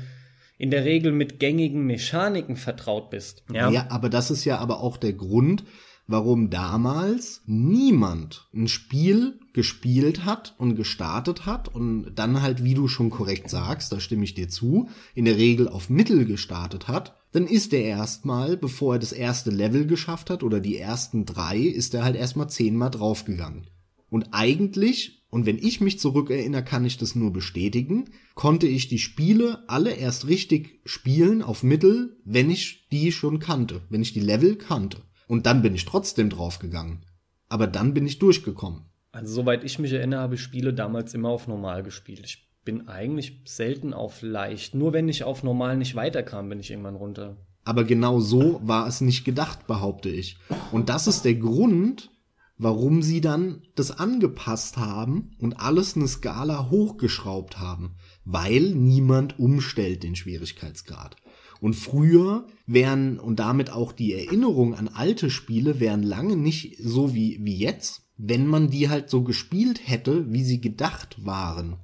[0.58, 3.44] in der Regel mit gängigen Mechaniken vertraut bist.
[3.52, 5.66] Ja, ja aber das ist ja aber auch der Grund,
[6.08, 12.88] warum damals niemand ein Spiel gespielt hat und gestartet hat und dann halt, wie du
[12.88, 17.16] schon korrekt sagst, da stimme ich dir zu, in der Regel auf Mittel gestartet hat,
[17.32, 21.58] dann ist er erstmal, bevor er das erste Level geschafft hat oder die ersten drei,
[21.58, 23.68] ist er halt erstmal zehnmal draufgegangen.
[24.10, 29.00] Und eigentlich, und wenn ich mich zurückerinnere, kann ich das nur bestätigen, konnte ich die
[29.00, 34.22] Spiele alle erst richtig spielen auf Mittel, wenn ich die schon kannte, wenn ich die
[34.22, 35.00] Level kannte.
[35.28, 37.04] Und dann bin ich trotzdem draufgegangen.
[37.50, 38.86] Aber dann bin ich durchgekommen.
[39.12, 42.22] Also soweit ich mich erinnere, habe ich Spiele damals immer auf normal gespielt.
[42.24, 44.74] Ich bin eigentlich selten auf leicht.
[44.74, 47.36] Nur wenn ich auf normal nicht weiterkam, bin ich irgendwann runter.
[47.66, 50.38] Aber genau so war es nicht gedacht, behaupte ich.
[50.72, 52.10] Und das ist der Grund,
[52.58, 57.96] warum sie dann das angepasst haben und alles eine Skala hochgeschraubt haben.
[58.24, 61.18] Weil niemand umstellt den Schwierigkeitsgrad.
[61.62, 67.14] Und früher wären, und damit auch die Erinnerung an alte Spiele, wären lange nicht so
[67.14, 71.78] wie, wie jetzt, wenn man die halt so gespielt hätte, wie sie gedacht waren.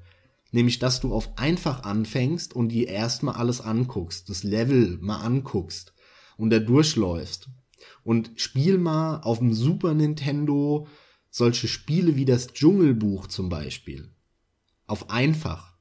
[0.52, 5.94] Nämlich, dass du auf einfach anfängst und dir erstmal alles anguckst, das Level mal anguckst
[6.38, 7.50] und da durchläufst.
[8.04, 10.88] Und spiel mal auf dem Super Nintendo
[11.30, 14.14] solche Spiele wie das Dschungelbuch zum Beispiel.
[14.88, 15.78] Auf einfach.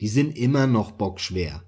[0.00, 1.62] Die sind immer noch bockschwer.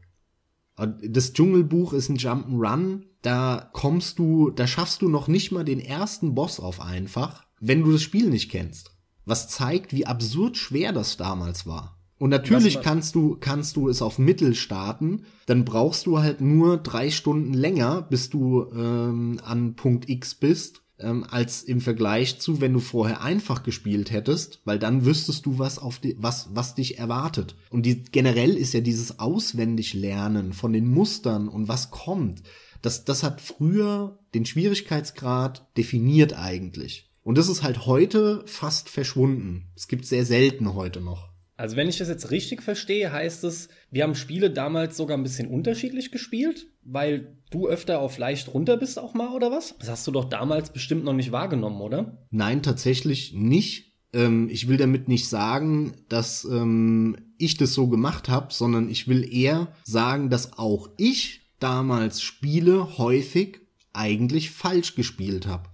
[0.76, 5.80] Das Dschungelbuch ist ein Jump'n'Run, da kommst du, da schaffst du noch nicht mal den
[5.80, 8.96] ersten Boss auf einfach, wenn du das Spiel nicht kennst.
[9.24, 12.01] Was zeigt, wie absurd schwer das damals war.
[12.22, 16.76] Und natürlich kannst du, kannst du es auf Mittel starten, dann brauchst du halt nur
[16.76, 22.60] drei Stunden länger, bis du ähm, an Punkt X bist ähm, als im Vergleich zu,
[22.60, 26.76] wenn du vorher einfach gespielt hättest, weil dann wüsstest du, was auf die, was, was
[26.76, 27.56] dich erwartet.
[27.70, 32.44] Und die, generell ist ja dieses Auswendiglernen von den Mustern und was kommt,
[32.82, 37.10] das, das hat früher den Schwierigkeitsgrad definiert eigentlich.
[37.24, 39.64] Und das ist halt heute fast verschwunden.
[39.74, 41.31] Es gibt sehr selten heute noch.
[41.62, 45.22] Also wenn ich das jetzt richtig verstehe, heißt es, wir haben Spiele damals sogar ein
[45.22, 49.76] bisschen unterschiedlich gespielt, weil du öfter auf leicht runter bist auch mal oder was?
[49.78, 52.18] Das hast du doch damals bestimmt noch nicht wahrgenommen, oder?
[52.32, 53.92] Nein, tatsächlich nicht.
[54.12, 59.06] Ähm, ich will damit nicht sagen, dass ähm, ich das so gemacht habe, sondern ich
[59.06, 63.60] will eher sagen, dass auch ich damals Spiele häufig
[63.92, 65.68] eigentlich falsch gespielt habe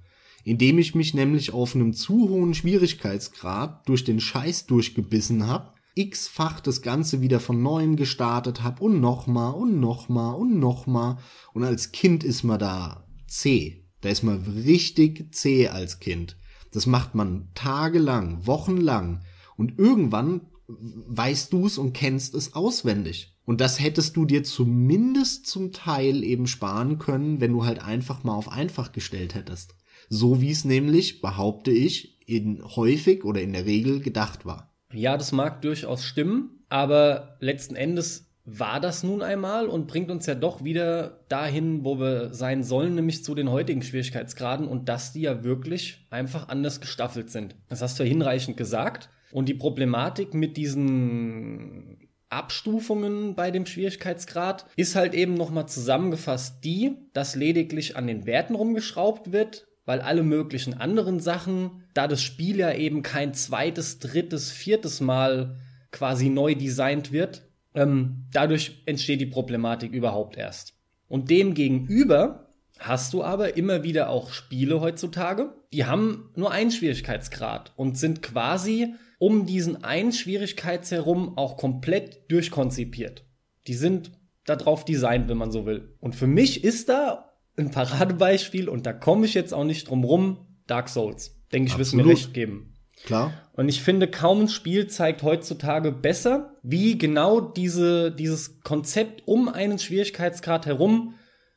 [0.44, 6.61] indem ich mich nämlich auf einem zu hohen Schwierigkeitsgrad durch den Scheiß durchgebissen habe x-fach
[6.61, 11.18] das Ganze wieder von neuem gestartet habe und nochmal und nochmal und nochmal.
[11.52, 13.84] Und als Kind ist man da zäh.
[14.00, 16.37] Da ist man richtig zäh als Kind.
[16.72, 19.22] Das macht man tagelang, wochenlang.
[19.56, 23.34] Und irgendwann weißt du's und kennst es auswendig.
[23.44, 28.22] Und das hättest du dir zumindest zum Teil eben sparen können, wenn du halt einfach
[28.22, 29.74] mal auf einfach gestellt hättest.
[30.11, 34.67] So wie es nämlich, behaupte ich, in häufig oder in der Regel gedacht war.
[34.92, 40.24] Ja, das mag durchaus stimmen, aber letzten Endes war das nun einmal und bringt uns
[40.24, 45.12] ja doch wieder dahin, wo wir sein sollen, nämlich zu den heutigen Schwierigkeitsgraden und dass
[45.12, 47.57] die ja wirklich einfach anders gestaffelt sind.
[47.68, 49.11] Das hast du ja hinreichend gesagt.
[49.33, 56.96] Und die Problematik mit diesen Abstufungen bei dem Schwierigkeitsgrad ist halt eben nochmal zusammengefasst die,
[57.12, 62.59] dass lediglich an den Werten rumgeschraubt wird, weil alle möglichen anderen Sachen, da das Spiel
[62.59, 65.57] ja eben kein zweites, drittes, viertes Mal
[65.92, 70.74] quasi neu designt wird, ähm, dadurch entsteht die Problematik überhaupt erst.
[71.09, 77.72] Und demgegenüber hast du aber immer wieder auch Spiele heutzutage, die haben nur einen Schwierigkeitsgrad
[77.77, 83.24] und sind quasi um diesen einen Schwierigkeits herum auch komplett durchkonzipiert.
[83.66, 84.12] Die sind
[84.44, 85.96] darauf designt, wenn man so will.
[85.98, 87.27] Und für mich ist da
[87.58, 90.46] ein Paradebeispiel und da komme ich jetzt auch nicht drum rum.
[90.66, 91.34] Dark Souls.
[91.52, 92.74] Denke ich, wirst mir recht geben.
[93.04, 93.32] Klar.
[93.52, 99.48] Und ich finde, kaum ein Spiel zeigt heutzutage besser, wie genau diese, dieses Konzept um
[99.48, 101.14] einen Schwierigkeitsgrad herum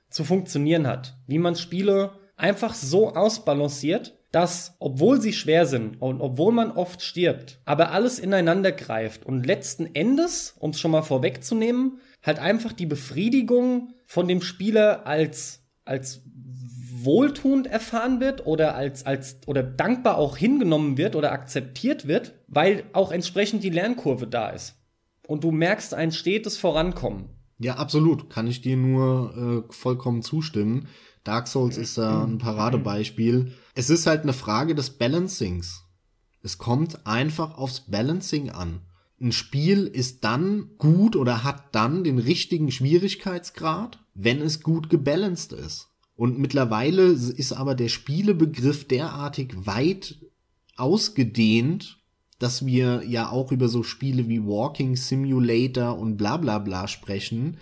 [0.09, 1.17] zu funktionieren hat.
[1.27, 7.01] Wie man Spiele einfach so ausbalanciert, dass, obwohl sie schwer sind und obwohl man oft
[7.01, 12.71] stirbt, aber alles ineinander greift und letzten Endes, um es schon mal vorwegzunehmen, halt einfach
[12.71, 16.21] die Befriedigung von dem Spieler als als
[17.03, 22.83] wohltuend erfahren wird oder als, als oder dankbar auch hingenommen wird oder akzeptiert wird, weil
[22.93, 24.77] auch entsprechend die Lernkurve da ist.
[25.27, 27.29] Und du merkst ein stetes Vorankommen.
[27.57, 28.29] Ja, absolut.
[28.29, 30.87] Kann ich dir nur äh, vollkommen zustimmen.
[31.23, 33.53] Dark Souls ist da ein Paradebeispiel.
[33.75, 35.83] Es ist halt eine Frage des Balancings.
[36.41, 38.81] Es kommt einfach aufs Balancing an.
[39.21, 45.53] Ein Spiel ist dann gut oder hat dann den richtigen Schwierigkeitsgrad, wenn es gut gebalanced
[45.53, 45.89] ist.
[46.15, 50.17] Und mittlerweile ist aber der Spielebegriff derartig weit
[50.75, 51.99] ausgedehnt,
[52.39, 57.57] dass wir ja auch über so Spiele wie Walking Simulator und bla bla bla sprechen.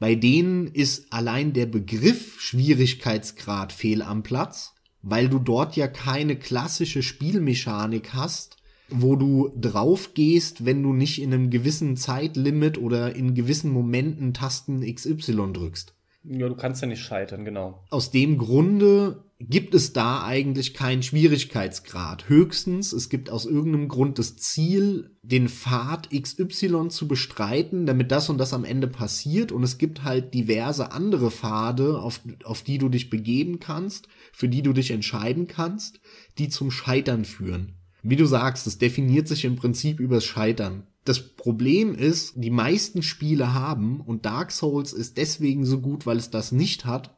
[0.00, 6.36] Bei denen ist allein der Begriff Schwierigkeitsgrad fehl am Platz, weil du dort ja keine
[6.36, 8.57] klassische Spielmechanik hast,
[8.90, 14.34] wo du drauf gehst, wenn du nicht in einem gewissen Zeitlimit oder in gewissen Momenten
[14.34, 15.94] Tasten XY drückst.
[16.24, 17.84] Ja, du kannst ja nicht scheitern, genau.
[17.90, 22.28] Aus dem Grunde gibt es da eigentlich keinen Schwierigkeitsgrad.
[22.28, 28.28] Höchstens, es gibt aus irgendeinem Grund das Ziel, den Pfad XY zu bestreiten, damit das
[28.28, 29.52] und das am Ende passiert.
[29.52, 34.48] Und es gibt halt diverse andere Pfade, auf, auf die du dich begeben kannst, für
[34.48, 36.00] die du dich entscheiden kannst,
[36.38, 37.77] die zum Scheitern führen.
[38.02, 40.86] Wie du sagst, es definiert sich im Prinzip übers Scheitern.
[41.04, 46.18] Das Problem ist, die meisten Spiele haben, und Dark Souls ist deswegen so gut, weil
[46.18, 47.16] es das nicht hat,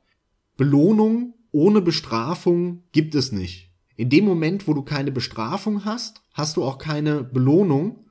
[0.57, 3.73] Belohnung ohne Bestrafung gibt es nicht.
[3.97, 8.07] In dem Moment, wo du keine Bestrafung hast, hast du auch keine Belohnung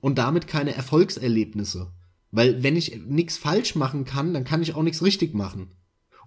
[0.00, 1.92] und damit keine Erfolgserlebnisse.
[2.30, 5.72] Weil wenn ich nichts falsch machen kann, dann kann ich auch nichts richtig machen.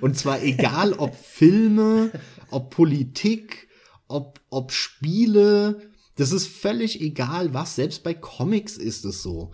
[0.01, 2.12] Und zwar egal ob Filme,
[2.49, 3.69] ob Politik,
[4.10, 9.54] ob, ob Spiele, das ist völlig egal was, selbst bei Comics ist es so.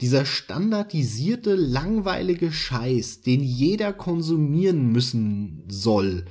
[0.00, 6.24] Dieser standardisierte, langweilige Scheiß, den jeder konsumieren müssen soll,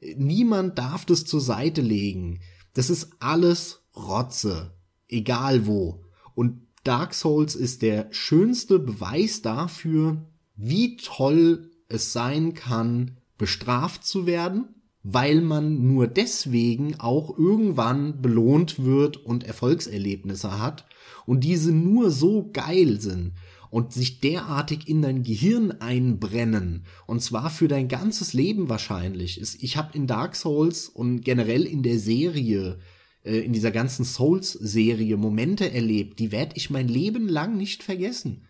[0.00, 2.40] Niemand darf das zur Seite legen.
[2.74, 4.74] Das ist alles Rotze.
[5.08, 6.04] Egal wo.
[6.34, 10.24] Und Dark Souls ist der schönste Beweis dafür,
[10.56, 18.84] wie toll es sein kann, bestraft zu werden, weil man nur deswegen auch irgendwann belohnt
[18.84, 20.86] wird und Erfolgserlebnisse hat
[21.26, 23.32] und diese nur so geil sind
[23.70, 29.40] und sich derartig in dein Gehirn einbrennen und zwar für dein ganzes Leben wahrscheinlich.
[29.62, 32.78] Ich habe in Dark Souls und generell in der Serie,
[33.24, 38.46] äh, in dieser ganzen Souls-Serie Momente erlebt, die werde ich mein Leben lang nicht vergessen.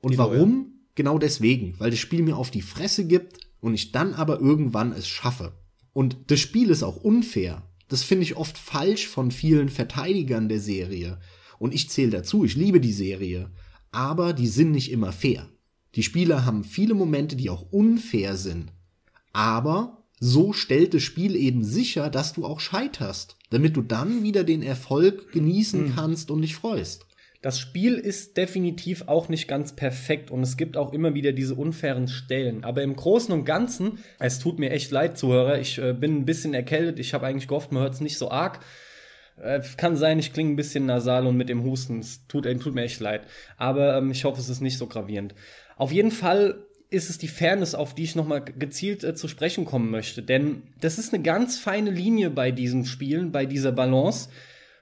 [0.00, 0.50] Und die warum?
[0.50, 0.66] Neue.
[0.94, 4.92] Genau deswegen, weil das Spiel mir auf die Fresse gibt und ich dann aber irgendwann
[4.92, 5.54] es schaffe.
[5.94, 7.62] Und das Spiel ist auch unfair.
[7.88, 11.18] Das finde ich oft falsch von vielen Verteidigern der Serie.
[11.58, 13.50] Und ich zähle dazu, ich liebe die Serie
[13.92, 15.48] aber die sind nicht immer fair.
[15.94, 18.72] Die Spieler haben viele Momente, die auch unfair sind.
[19.32, 24.44] Aber so stellt das Spiel eben sicher, dass du auch scheiterst, damit du dann wieder
[24.44, 25.94] den Erfolg genießen mhm.
[25.94, 27.06] kannst und dich freust.
[27.42, 31.56] Das Spiel ist definitiv auch nicht ganz perfekt und es gibt auch immer wieder diese
[31.56, 32.62] unfairen Stellen.
[32.62, 36.24] Aber im Großen und Ganzen, es tut mir echt leid, Zuhörer, ich äh, bin ein
[36.24, 38.60] bisschen erkältet, ich habe eigentlich gehofft, man hört es nicht so arg.
[39.40, 42.00] Äh, kann sein, ich klinge ein bisschen nasal und mit dem Husten.
[42.00, 43.26] Es tut, äh, tut mir echt leid.
[43.56, 45.34] Aber ähm, ich hoffe, es ist nicht so gravierend.
[45.76, 49.64] Auf jeden Fall ist es die Fairness, auf die ich nochmal gezielt äh, zu sprechen
[49.64, 50.22] kommen möchte.
[50.22, 54.28] Denn das ist eine ganz feine Linie bei diesen Spielen, bei dieser Balance,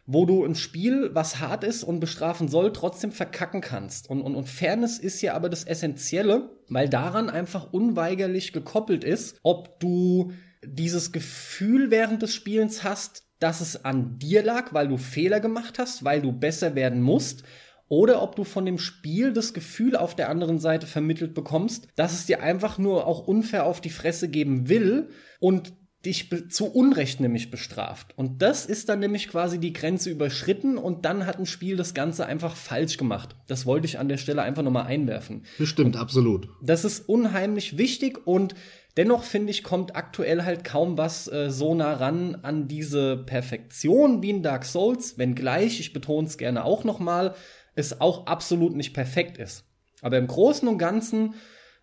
[0.07, 4.11] wo du ein Spiel, was hart ist und bestrafen soll, trotzdem verkacken kannst.
[4.11, 9.39] Und, und, und Fairness ist ja aber das Essentielle, weil daran einfach unweigerlich gekoppelt ist,
[9.45, 10.33] ob du
[10.65, 15.79] dieses Gefühl während des Spielens hast, dass es an dir lag, weil du Fehler gemacht
[15.79, 17.43] hast, weil du besser werden musst,
[17.89, 22.13] oder ob du von dem Spiel das Gefühl auf der anderen Seite vermittelt bekommst, dass
[22.13, 25.09] es dir einfach nur auch unfair auf die Fresse geben will
[25.41, 25.73] und
[26.05, 28.17] dich zu Unrecht nämlich bestraft.
[28.17, 31.93] Und das ist dann nämlich quasi die Grenze überschritten und dann hat ein Spiel das
[31.93, 33.37] Ganze einfach falsch gemacht.
[33.49, 35.45] Das wollte ich an der Stelle einfach nochmal einwerfen.
[35.59, 36.49] Bestimmt, absolut.
[36.63, 38.55] Das ist unheimlich wichtig und
[39.01, 44.23] Dennoch finde ich, kommt aktuell halt kaum was äh, so nah ran an diese Perfektion
[44.23, 47.35] wie in Dark Souls, wenngleich, ich betone es gerne auch nochmal,
[47.75, 49.65] es auch absolut nicht perfekt ist.
[50.03, 51.33] Aber im Großen und Ganzen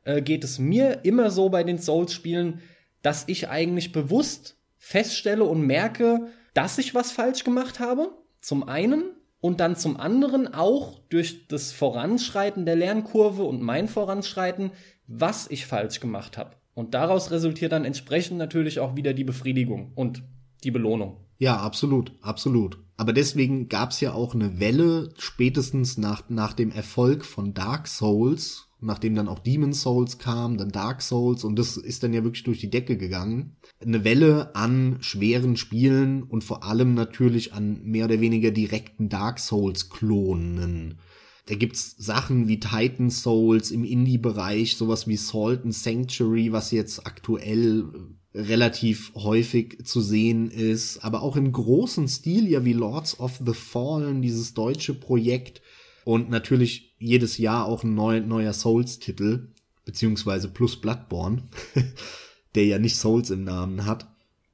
[0.04, 2.62] äh, geht es mir immer so bei den Souls-Spielen,
[3.02, 8.12] dass ich eigentlich bewusst feststelle und merke, dass ich was falsch gemacht habe.
[8.42, 9.06] Zum einen
[9.42, 14.70] und dann zum anderen auch durch das Voranschreiten der Lernkurve und mein Voranschreiten,
[15.08, 16.52] was ich falsch gemacht habe.
[16.78, 20.22] Und daraus resultiert dann entsprechend natürlich auch wieder die Befriedigung und
[20.64, 21.18] die Belohnung.
[21.40, 22.78] Ja, absolut, absolut.
[22.98, 28.68] Aber deswegen gab's ja auch eine Welle, spätestens nach, nach dem Erfolg von Dark Souls,
[28.80, 32.44] nachdem dann auch Demon Souls kam, dann Dark Souls und das ist dann ja wirklich
[32.44, 33.56] durch die Decke gegangen.
[33.84, 39.40] Eine Welle an schweren Spielen und vor allem natürlich an mehr oder weniger direkten Dark
[39.40, 41.00] Souls Klonen.
[41.48, 47.08] Da gibt's Sachen wie Titan Souls im Indie-Bereich, sowas wie Salt and Sanctuary, was jetzt
[47.08, 47.86] aktuell
[48.34, 53.54] relativ häufig zu sehen ist, aber auch im großen Stil ja wie Lords of the
[53.54, 55.62] Fallen, dieses deutsche Projekt
[56.06, 59.54] und natürlich jedes Jahr auch ein neu, neuer Souls-Titel,
[59.86, 61.48] beziehungsweise plus Bloodborne,
[62.56, 64.08] der ja nicht Souls im Namen hat.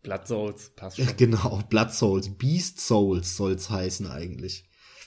[0.03, 1.07] Blood Souls, passt schon.
[1.17, 4.65] Genau, Blood Souls, Beast Souls soll's heißen eigentlich.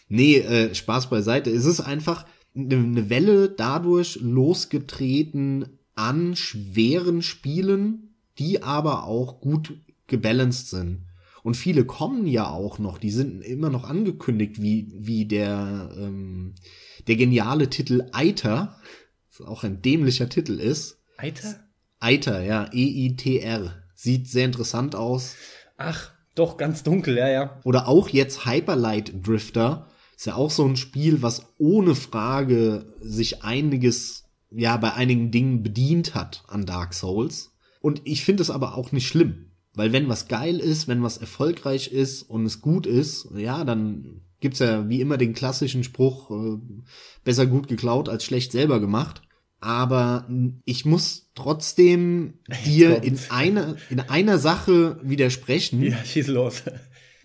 [0.08, 1.50] Nee, äh, Spaß beiseite.
[1.50, 9.78] Es ist einfach eine ne Welle dadurch losgetreten an schweren Spielen, die aber auch gut
[10.06, 11.02] gebalanced sind.
[11.42, 16.54] Und viele kommen ja auch noch, die sind immer noch angekündigt, wie, wie der, ähm,
[17.06, 18.80] der geniale Titel Eiter,
[19.30, 20.98] was auch ein dämlicher Titel ist.
[21.16, 21.60] Eiter?
[22.00, 23.74] Eiter, ja, E-I-T-R.
[23.94, 25.36] Sieht sehr interessant aus.
[25.76, 27.60] Ach, doch, ganz dunkel, ja, ja.
[27.64, 29.88] Oder auch jetzt Hyperlight Drifter.
[30.16, 35.62] Ist ja auch so ein Spiel, was ohne Frage sich einiges, ja, bei einigen Dingen
[35.62, 37.52] bedient hat an Dark Souls.
[37.80, 39.50] Und ich finde es aber auch nicht schlimm.
[39.74, 44.22] Weil wenn was geil ist, wenn was erfolgreich ist und es gut ist, ja, dann
[44.40, 46.58] gibt's ja wie immer den klassischen Spruch, äh,
[47.24, 49.20] besser gut geklaut als schlecht selber gemacht.
[49.60, 50.28] Aber
[50.64, 55.82] ich muss trotzdem dir in einer, in einer Sache widersprechen.
[55.82, 56.62] Ja, schieß los.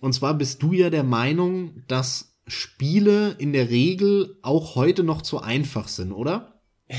[0.00, 5.22] Und zwar bist du ja der Meinung, dass Spiele in der Regel auch heute noch
[5.22, 6.60] zu einfach sind, oder?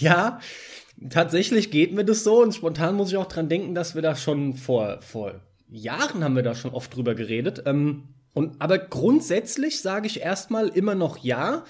[0.00, 0.40] ja,
[1.08, 4.16] tatsächlich geht mir das so und spontan muss ich auch dran denken, dass wir da
[4.16, 7.62] schon vor, vor Jahren haben wir da schon oft drüber geredet.
[7.66, 11.64] Ähm, und, aber grundsätzlich sage ich erstmal immer noch ja.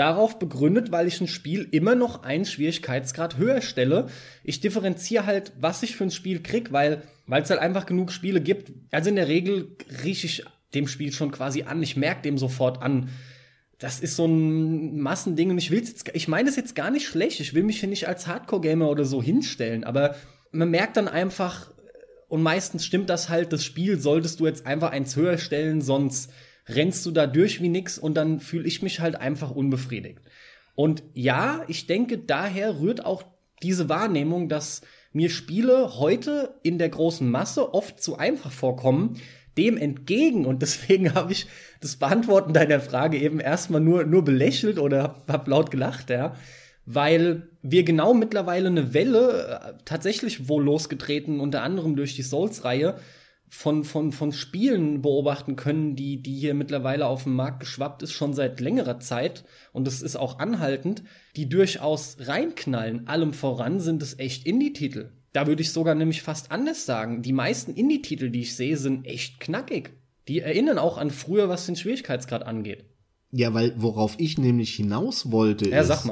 [0.00, 4.06] Darauf begründet, weil ich ein Spiel immer noch einen Schwierigkeitsgrad höher stelle.
[4.42, 8.10] Ich differenziere halt, was ich für ein Spiel krieg, weil weil es halt einfach genug
[8.10, 8.72] Spiele gibt.
[8.90, 11.80] Also in der Regel rieche ich dem Spiel schon quasi an.
[11.80, 13.08] Ich merke dem sofort an,
[13.78, 17.06] das ist so ein Massending und ich will's jetzt, ich meine es jetzt gar nicht
[17.06, 17.38] schlecht.
[17.38, 20.16] Ich will mich hier nicht als Hardcore-Gamer oder so hinstellen, aber
[20.50, 21.70] man merkt dann einfach,
[22.28, 26.32] und meistens stimmt das halt, das Spiel solltest du jetzt einfach eins höher stellen, sonst
[26.68, 30.20] rennst du da durch wie nix und dann fühle ich mich halt einfach unbefriedigt.
[30.74, 33.24] Und ja, ich denke, daher rührt auch
[33.62, 39.16] diese Wahrnehmung, dass mir Spiele heute in der großen Masse oft zu einfach vorkommen,
[39.58, 41.46] dem entgegen und deswegen habe ich
[41.80, 46.36] das Beantworten deiner Frage eben erstmal nur, nur belächelt oder hab, laut gelacht, ja.
[46.86, 52.96] Weil wir genau mittlerweile eine Welle äh, tatsächlich wohl losgetreten, unter anderem durch die Souls-Reihe,
[53.50, 58.12] von, von, von Spielen beobachten können, die, die hier mittlerweile auf dem Markt geschwappt ist,
[58.12, 59.44] schon seit längerer Zeit.
[59.72, 61.02] Und es ist auch anhaltend,
[61.36, 63.08] die durchaus reinknallen.
[63.08, 65.10] Allem voran sind es echt Indie-Titel.
[65.32, 67.22] Da würde ich sogar nämlich fast anders sagen.
[67.22, 69.90] Die meisten Indie-Titel, die ich sehe, sind echt knackig.
[70.28, 72.84] Die erinnern auch an früher, was den Schwierigkeitsgrad angeht.
[73.32, 76.08] Ja, weil worauf ich nämlich hinaus wollte, ja, ist,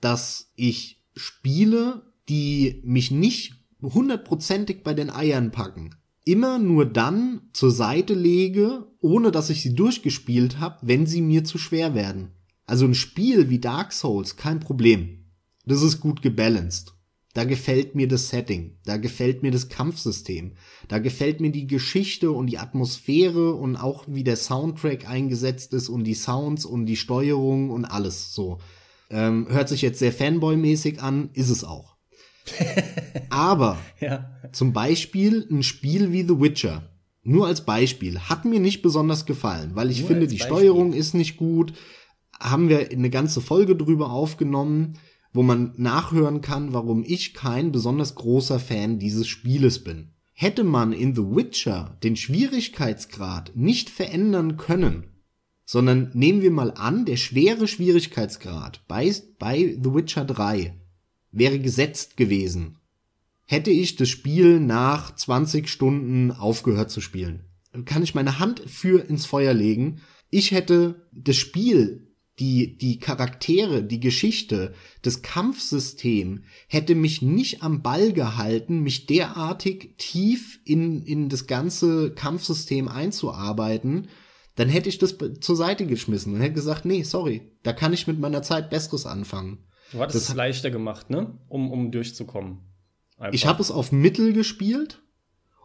[0.00, 7.70] dass ich Spiele, die mich nicht hundertprozentig bei den Eiern packen, immer nur dann zur
[7.70, 12.32] Seite lege, ohne dass ich sie durchgespielt habe, wenn sie mir zu schwer werden.
[12.66, 15.24] Also ein Spiel wie Dark Souls, kein Problem.
[15.64, 16.92] Das ist gut gebalanced.
[17.32, 20.52] Da gefällt mir das Setting, da gefällt mir das Kampfsystem,
[20.88, 25.90] da gefällt mir die Geschichte und die Atmosphäre und auch wie der Soundtrack eingesetzt ist
[25.90, 28.58] und die Sounds und die Steuerung und alles so.
[29.10, 31.95] Ähm, hört sich jetzt sehr Fanboy-mäßig an, ist es auch.
[33.30, 34.30] Aber Ja.
[34.52, 36.82] zum Beispiel ein Spiel wie The Witcher,
[37.22, 40.56] nur als Beispiel, hat mir nicht besonders gefallen, weil ich Nur finde, die Beispiel.
[40.56, 41.72] Steuerung ist nicht gut.
[42.38, 44.98] Haben wir eine ganze Folge drüber aufgenommen,
[45.32, 50.12] wo man nachhören kann, warum ich kein besonders großer Fan dieses Spieles bin.
[50.32, 55.04] Hätte man in The Witcher den Schwierigkeitsgrad nicht verändern können,
[55.64, 60.74] sondern nehmen wir mal an, der schwere Schwierigkeitsgrad bei, bei The Witcher 3
[61.38, 62.78] wäre gesetzt gewesen,
[63.44, 67.44] hätte ich das Spiel nach 20 Stunden aufgehört zu spielen.
[67.84, 70.00] Kann ich meine Hand für ins Feuer legen.
[70.30, 72.06] Ich hätte das Spiel,
[72.38, 79.94] die, die Charaktere, die Geschichte, das Kampfsystem hätte mich nicht am Ball gehalten, mich derartig
[79.96, 84.08] tief in, in das ganze Kampfsystem einzuarbeiten,
[84.54, 88.06] dann hätte ich das zur Seite geschmissen und hätte gesagt, nee, sorry, da kann ich
[88.06, 89.58] mit meiner Zeit Besseres anfangen.
[89.92, 91.32] Du hattest Das- es leichter gemacht, ne?
[91.48, 92.58] Um, um durchzukommen.
[93.18, 93.32] Einfach.
[93.34, 95.00] Ich habe es auf Mittel gespielt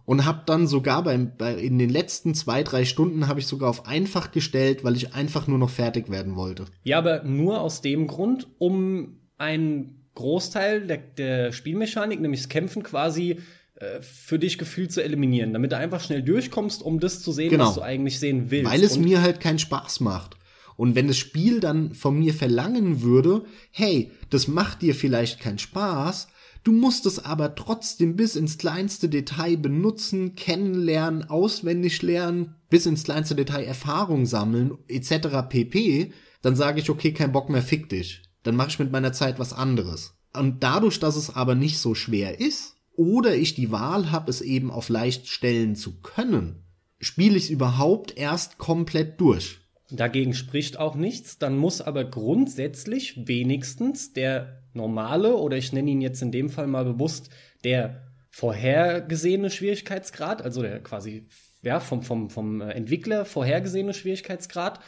[0.06, 3.70] und habe dann sogar beim, bei, in den letzten zwei, drei Stunden habe ich sogar
[3.70, 6.66] auf einfach gestellt, weil ich einfach nur noch fertig werden wollte.
[6.84, 12.84] Ja, aber nur aus dem Grund, um einen Großteil der, der Spielmechanik, nämlich das Kämpfen
[12.84, 13.40] quasi
[13.76, 17.50] äh, für dich gefühlt zu eliminieren, damit du einfach schnell durchkommst, um das zu sehen,
[17.50, 17.68] Genau.
[17.68, 18.72] was du eigentlich sehen willst.
[18.72, 20.38] Weil es Und mir halt keinen Spaß macht.
[20.82, 25.60] Und wenn das Spiel dann von mir verlangen würde, hey, das macht dir vielleicht keinen
[25.60, 26.28] Spaß,
[26.64, 33.04] du musst es aber trotzdem bis ins kleinste Detail benutzen, kennenlernen, auswendig lernen, bis ins
[33.04, 35.48] kleinste Detail Erfahrung sammeln, etc.
[35.48, 38.24] pp, dann sage ich, okay, kein Bock mehr, fick dich.
[38.42, 40.16] Dann mache ich mit meiner Zeit was anderes.
[40.34, 44.42] Und dadurch, dass es aber nicht so schwer ist, oder ich die Wahl habe, es
[44.42, 46.64] eben auf leicht stellen zu können,
[47.00, 49.61] spiele ich es überhaupt erst komplett durch.
[49.92, 51.38] Dagegen spricht auch nichts.
[51.38, 56.68] Dann muss aber grundsätzlich wenigstens der normale, oder ich nenne ihn jetzt in dem Fall
[56.68, 57.30] mal bewusst,
[57.64, 61.28] der vorhergesehene Schwierigkeitsgrad, also der quasi
[61.62, 64.80] ja, vom, vom, vom Entwickler vorhergesehene Schwierigkeitsgrad,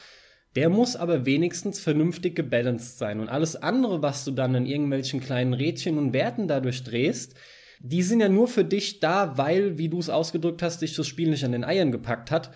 [0.56, 3.20] der muss aber wenigstens vernünftig gebalanced sein.
[3.20, 7.36] Und alles andere, was du dann in irgendwelchen kleinen Rädchen und Werten dadurch drehst,
[7.80, 11.08] die sind ja nur für dich da, weil, wie du es ausgedrückt hast, dich das
[11.08, 12.52] Spiel nicht an den Eiern gepackt hat.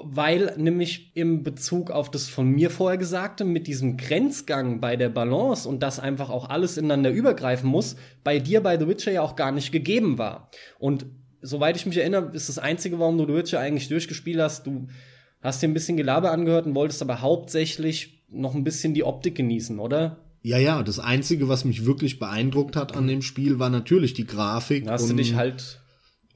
[0.00, 5.08] Weil nämlich im Bezug auf das von mir vorher Gesagte mit diesem Grenzgang bei der
[5.08, 9.22] Balance und das einfach auch alles ineinander übergreifen muss, bei dir bei The Witcher ja
[9.22, 10.50] auch gar nicht gegeben war.
[10.78, 11.06] Und
[11.42, 14.86] soweit ich mich erinnere, ist das Einzige, warum du The Witcher eigentlich durchgespielt hast, du
[15.40, 19.34] hast dir ein bisschen Gelaber angehört und wolltest aber hauptsächlich noch ein bisschen die Optik
[19.34, 20.24] genießen, oder?
[20.42, 24.26] Ja, ja, das Einzige, was mich wirklich beeindruckt hat an dem Spiel, war natürlich die
[24.26, 24.84] Grafik.
[24.84, 25.80] Da hast du dich halt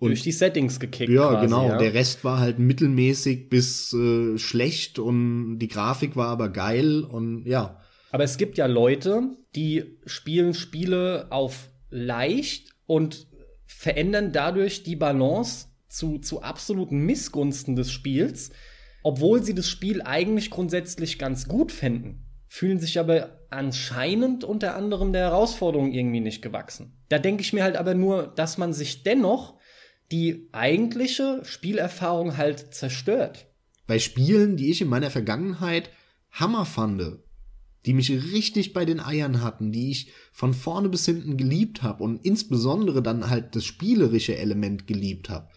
[0.03, 1.11] und- durch die Settings gekickt.
[1.11, 1.69] Ja, quasi, genau.
[1.69, 1.79] Ja.
[1.79, 7.47] Der Rest war halt mittelmäßig bis äh, schlecht und die Grafik war aber geil und
[7.47, 7.81] ja.
[8.11, 9.23] Aber es gibt ja Leute,
[9.57, 13.27] die spielen Spiele auf leicht und
[13.67, 18.51] verändern dadurch die Balance zu, zu absoluten Missgunsten des Spiels,
[19.03, 25.13] obwohl sie das Spiel eigentlich grundsätzlich ganz gut fänden, fühlen sich aber anscheinend unter anderem
[25.13, 26.99] der Herausforderung irgendwie nicht gewachsen.
[27.09, 29.59] Da denke ich mir halt aber nur, dass man sich dennoch
[30.13, 33.47] die eigentliche Spielerfahrung halt zerstört.
[33.87, 35.91] Bei Spielen, die ich in meiner Vergangenheit
[36.31, 37.19] Hammer fand,
[37.85, 42.05] die mich richtig bei den Eiern hatten, die ich von vorne bis hinten geliebt habe
[42.05, 45.49] und insbesondere dann halt das spielerische Element geliebt habe,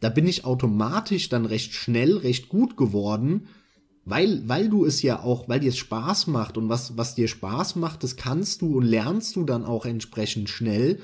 [0.00, 3.48] da bin ich automatisch dann recht schnell, recht gut geworden,
[4.04, 7.28] weil, weil du es ja auch, weil dir es Spaß macht und was, was dir
[7.28, 11.00] Spaß macht, das kannst du und lernst du dann auch entsprechend schnell.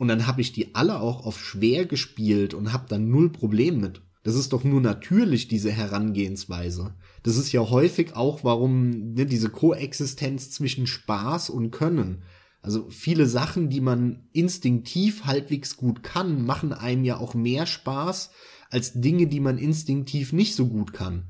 [0.00, 3.82] Und dann habe ich die alle auch auf schwer gespielt und habe dann null Problem
[3.82, 4.00] mit.
[4.22, 6.94] Das ist doch nur natürlich, diese Herangehensweise.
[7.22, 12.22] Das ist ja häufig auch, warum ne, diese Koexistenz zwischen Spaß und Können.
[12.62, 18.30] Also viele Sachen, die man instinktiv halbwegs gut kann, machen einem ja auch mehr Spaß
[18.70, 21.24] als Dinge, die man instinktiv nicht so gut kann.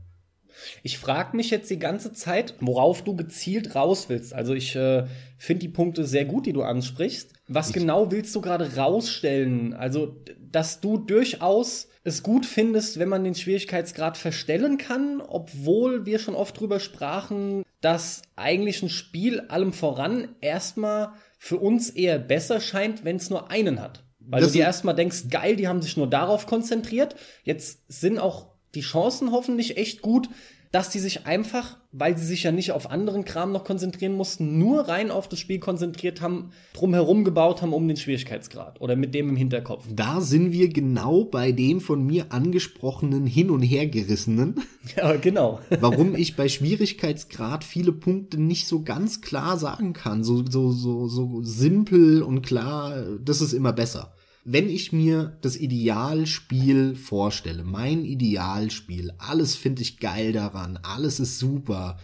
[0.84, 4.32] Ich frage mich jetzt die ganze Zeit, worauf du gezielt raus willst.
[4.32, 5.08] Also ich äh,
[5.38, 7.39] finde die Punkte sehr gut, die du ansprichst.
[7.52, 9.74] Was genau willst du gerade rausstellen?
[9.74, 10.16] Also,
[10.50, 16.34] dass du durchaus es gut findest, wenn man den Schwierigkeitsgrad verstellen kann, obwohl wir schon
[16.34, 23.04] oft drüber sprachen, dass eigentlich ein Spiel allem voran erstmal für uns eher besser scheint,
[23.04, 24.04] wenn es nur einen hat.
[24.20, 27.16] Weil Das du dir erstmal denkst, geil, die haben sich nur darauf konzentriert.
[27.42, 30.28] Jetzt sind auch die Chancen hoffentlich echt gut,
[30.72, 34.58] dass die sich einfach, weil sie sich ja nicht auf anderen Kram noch konzentrieren mussten,
[34.58, 39.12] nur rein auf das Spiel konzentriert haben, drumherum gebaut haben um den Schwierigkeitsgrad oder mit
[39.12, 39.86] dem im Hinterkopf.
[39.92, 44.62] Da sind wir genau bei dem von mir angesprochenen Hin- und Hergerissenen,
[44.96, 45.60] Ja, genau.
[45.80, 50.22] warum ich bei Schwierigkeitsgrad viele Punkte nicht so ganz klar sagen kann.
[50.22, 54.12] So, so, so, so simpel und klar, das ist immer besser.
[54.44, 61.38] Wenn ich mir das Idealspiel vorstelle, mein Idealspiel, alles finde ich geil daran, alles ist
[61.38, 61.98] super.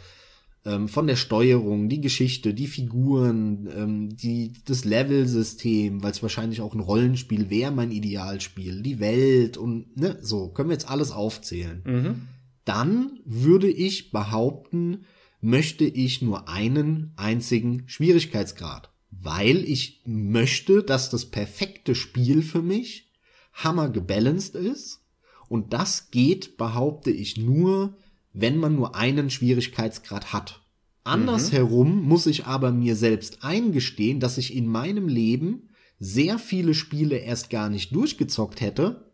[0.64, 6.60] Ähm, von der Steuerung, die Geschichte, die Figuren, ähm, die, das Levelsystem, weil es wahrscheinlich
[6.60, 11.12] auch ein Rollenspiel wäre, mein Idealspiel, die Welt und ne, so, können wir jetzt alles
[11.12, 12.22] aufzählen Mhm.
[12.64, 15.04] dann würde ich behaupten,
[15.40, 18.90] möchte ich nur einen einzigen Schwierigkeitsgrad.
[19.10, 23.10] Weil ich möchte, dass das perfekte Spiel für mich
[23.52, 25.02] hammer gebalanced ist.
[25.48, 27.96] Und das geht, behaupte ich, nur,
[28.32, 30.62] wenn man nur einen Schwierigkeitsgrad hat.
[31.04, 37.18] Andersherum muss ich aber mir selbst eingestehen, dass ich in meinem Leben sehr viele Spiele
[37.18, 39.12] erst gar nicht durchgezockt hätte,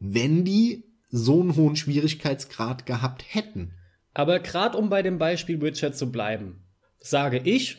[0.00, 3.74] wenn die so einen hohen Schwierigkeitsgrad gehabt hätten.
[4.12, 6.64] Aber gerade um bei dem Beispiel Witcher zu bleiben,
[6.98, 7.78] sage ich,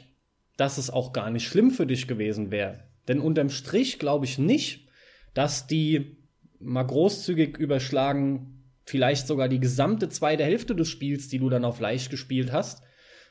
[0.58, 2.84] dass es auch gar nicht schlimm für dich gewesen wäre.
[3.08, 4.88] Denn unterm Strich glaube ich nicht,
[5.34, 6.18] dass die
[6.60, 11.80] mal großzügig überschlagen, vielleicht sogar die gesamte zweite Hälfte des Spiels, die du dann auf
[11.80, 12.84] leicht gespielt hast.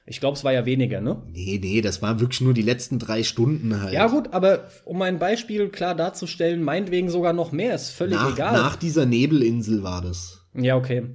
[0.06, 1.22] Ich glaube, es war ja weniger, ne?
[1.28, 3.92] Nee, nee, das war wirklich nur die letzten drei Stunden halt.
[3.92, 8.32] Ja, gut, aber um ein Beispiel klar darzustellen, meinetwegen sogar noch mehr, ist völlig nach,
[8.32, 8.52] egal.
[8.54, 10.46] Nach dieser Nebelinsel war das.
[10.54, 11.14] Ja, okay.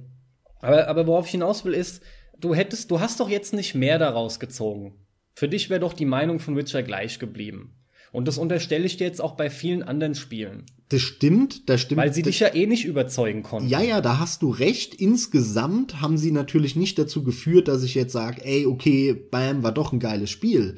[0.60, 2.00] Aber, aber worauf ich hinaus will, ist,
[2.40, 4.94] du hättest, du hast doch jetzt nicht mehr daraus gezogen.
[5.36, 7.74] Für dich wäre doch die Meinung von Witcher gleich geblieben.
[8.10, 10.64] Und das unterstelle ich dir jetzt auch bei vielen anderen Spielen.
[10.88, 12.00] Das stimmt, das stimmt.
[12.00, 13.68] Weil sie dich ja eh nicht überzeugen konnten.
[13.68, 14.94] Ja, ja, da hast du recht.
[14.94, 19.72] Insgesamt haben sie natürlich nicht dazu geführt, dass ich jetzt sage, ey, okay, Bam war
[19.72, 20.76] doch ein geiles Spiel.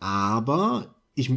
[0.00, 1.30] Aber ich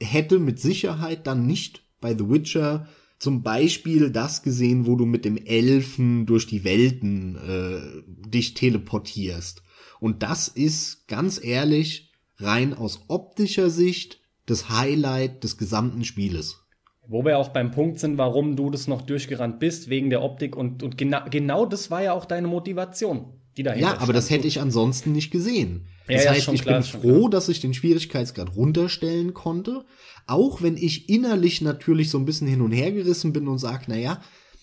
[0.00, 2.88] hätte mit Sicherheit dann nicht bei The Witcher
[3.20, 9.62] zum Beispiel das gesehen, wo du mit dem Elfen durch die Welten äh, dich teleportierst.
[10.02, 16.64] Und das ist ganz ehrlich rein aus optischer Sicht das Highlight des gesamten Spieles.
[17.06, 20.56] Wo wir auch beim Punkt sind, warum du das noch durchgerannt bist, wegen der Optik
[20.56, 23.26] und, und genau, genau das war ja auch deine Motivation,
[23.56, 24.16] die dahinter Ja, aber stand.
[24.16, 25.86] das hätte ich ansonsten nicht gesehen.
[26.08, 29.84] Das ja, heißt, ich klar, bin froh, dass ich den Schwierigkeitsgrad runterstellen konnte,
[30.26, 33.84] auch wenn ich innerlich natürlich so ein bisschen hin und her gerissen bin und sage,
[33.86, 34.20] na ja,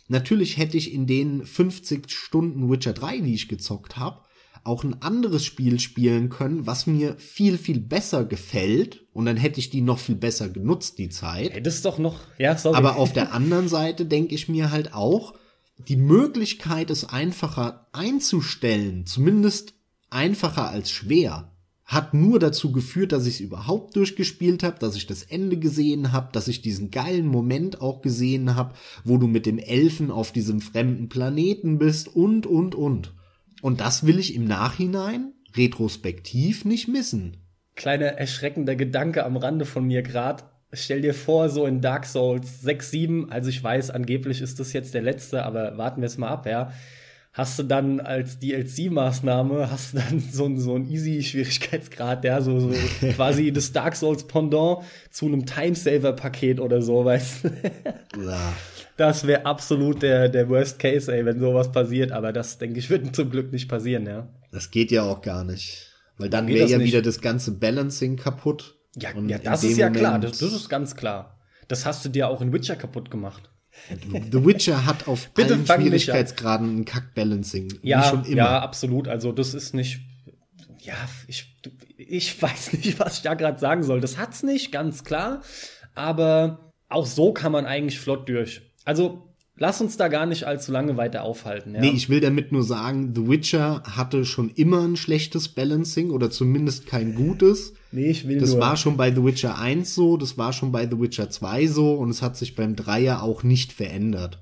[0.10, 4.20] natürlich hätte ich in den 50 Stunden Witcher 3, die ich gezockt habe,
[4.64, 9.06] auch ein anderes Spiel spielen können, was mir viel, viel besser gefällt.
[9.14, 11.52] Und dann hätte ich die noch viel besser genutzt, die Zeit.
[11.52, 12.78] Ey, das ist doch noch, ja, sorry.
[12.78, 15.34] Aber auf der anderen Seite denke ich mir halt auch,
[15.88, 19.74] die Möglichkeit, es einfacher einzustellen, zumindest
[20.10, 21.52] einfacher als schwer,
[21.90, 26.12] hat nur dazu geführt, dass ich es überhaupt durchgespielt habe, dass ich das Ende gesehen
[26.12, 30.32] habe, dass ich diesen geilen Moment auch gesehen habe, wo du mit dem Elfen auf
[30.32, 33.14] diesem fremden Planeten bist und, und, und.
[33.62, 37.38] Und das will ich im Nachhinein retrospektiv nicht missen.
[37.76, 40.44] Kleiner erschreckender Gedanke am Rande von mir gerade.
[40.74, 44.72] Stell dir vor, so in Dark Souls 6, 7, also ich weiß, angeblich ist das
[44.74, 46.72] jetzt der letzte, aber warten wir es mal ab, ja.
[47.34, 52.60] Hast du dann als DLC-Maßnahme, hast du dann so, ein- so ein Easy-Schwierigkeitsgrad, ja, so,
[52.60, 52.72] so
[53.16, 57.50] quasi das Dark Souls Pendant zu einem Timesaver-Paket oder so, weißt du?
[59.00, 62.90] Das wäre absolut der, der Worst Case, ey, wenn sowas passiert, aber das, denke ich,
[62.90, 64.28] wird zum Glück nicht passieren, ja.
[64.52, 65.88] Das geht ja auch gar nicht.
[66.18, 66.88] Weil dann wäre ja nicht?
[66.88, 68.76] wieder das ganze Balancing kaputt.
[68.98, 71.40] Ja, ja das ist ja Moment- klar, das, das ist ganz klar.
[71.70, 73.50] Das hast du dir auch in Witcher kaputt gemacht.
[73.90, 75.66] The Witcher hat auf Bitte allen.
[75.66, 77.80] Schwierigkeitsgraden ein Kack-Balancing.
[77.82, 78.36] Ja, Wie schon immer.
[78.36, 79.08] ja, absolut.
[79.08, 80.02] Also das ist nicht.
[80.82, 80.96] Ja,
[81.28, 81.58] ich,
[81.96, 84.02] ich weiß nicht, was ich da gerade sagen soll.
[84.02, 85.42] Das hat's nicht, ganz klar.
[85.96, 88.69] Aber auch so kann man eigentlich flott durch.
[88.90, 89.22] Also
[89.56, 91.76] lass uns da gar nicht allzu lange weiter aufhalten.
[91.76, 91.82] Ja?
[91.82, 96.32] Nee, ich will damit nur sagen, The Witcher hatte schon immer ein schlechtes Balancing oder
[96.32, 97.74] zumindest kein gutes.
[97.92, 98.62] nee, ich will Das nur.
[98.62, 101.94] war schon bei The Witcher 1 so, das war schon bei The Witcher 2 so
[101.94, 104.40] und es hat sich beim Dreier auch nicht verändert.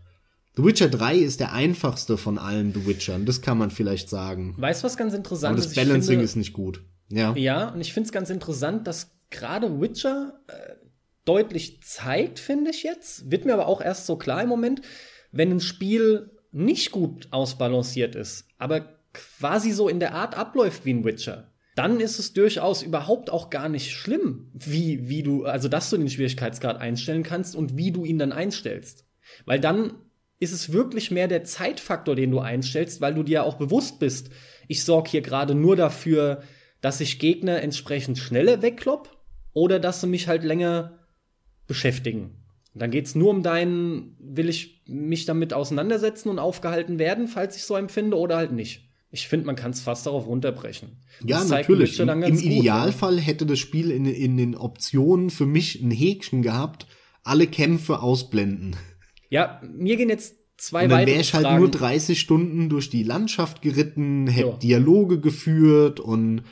[0.55, 4.55] The Witcher 3 ist der einfachste von allen The Witchern, das kann man vielleicht sagen.
[4.57, 5.75] weißt du, was ganz Aber interessant das ist?
[5.75, 6.83] Balancing finde- ist nicht gut.
[7.09, 7.35] Ja.
[7.35, 10.53] Ja, und ich finde es ganz interessant, dass gerade Witcher äh,
[11.27, 14.81] deutlich zeigt, finde ich jetzt, wird mir aber auch erst so klar im Moment,
[15.31, 20.93] wenn ein Spiel nicht gut ausbalanciert ist, aber quasi so in der Art abläuft wie
[20.93, 25.67] ein Witcher, dann ist es durchaus überhaupt auch gar nicht schlimm, wie, wie du, also
[25.67, 29.05] dass du den Schwierigkeitsgrad einstellen kannst und wie du ihn dann einstellst.
[29.45, 29.93] Weil dann
[30.39, 33.99] ist es wirklich mehr der Zeitfaktor, den du einstellst, weil du dir ja auch bewusst
[33.99, 34.29] bist,
[34.67, 36.41] ich sorge hier gerade nur dafür,
[36.81, 39.15] dass ich Gegner entsprechend schneller wegklopp
[39.53, 40.96] oder dass sie mich halt länger
[41.67, 42.31] beschäftigen.
[42.73, 47.55] Und dann geht's nur um deinen, will ich mich damit auseinandersetzen und aufgehalten werden, falls
[47.55, 48.89] ich so empfinde, oder halt nicht.
[49.09, 50.97] Ich finde, man kann es fast darauf runterbrechen.
[51.23, 51.99] Ja, natürlich.
[51.99, 52.39] Im, Im gut, ne?
[52.39, 56.87] Idealfall hätte das Spiel in, in den Optionen für mich ein Häkchen gehabt,
[57.23, 58.75] alle Kämpfe ausblenden.
[59.29, 61.59] Ja, mir gehen jetzt zwei Und dann weitere wäre ich halt Fragen.
[61.59, 64.57] nur 30 Stunden durch die Landschaft geritten, hätte Ja.
[64.57, 66.43] Dialoge geführt und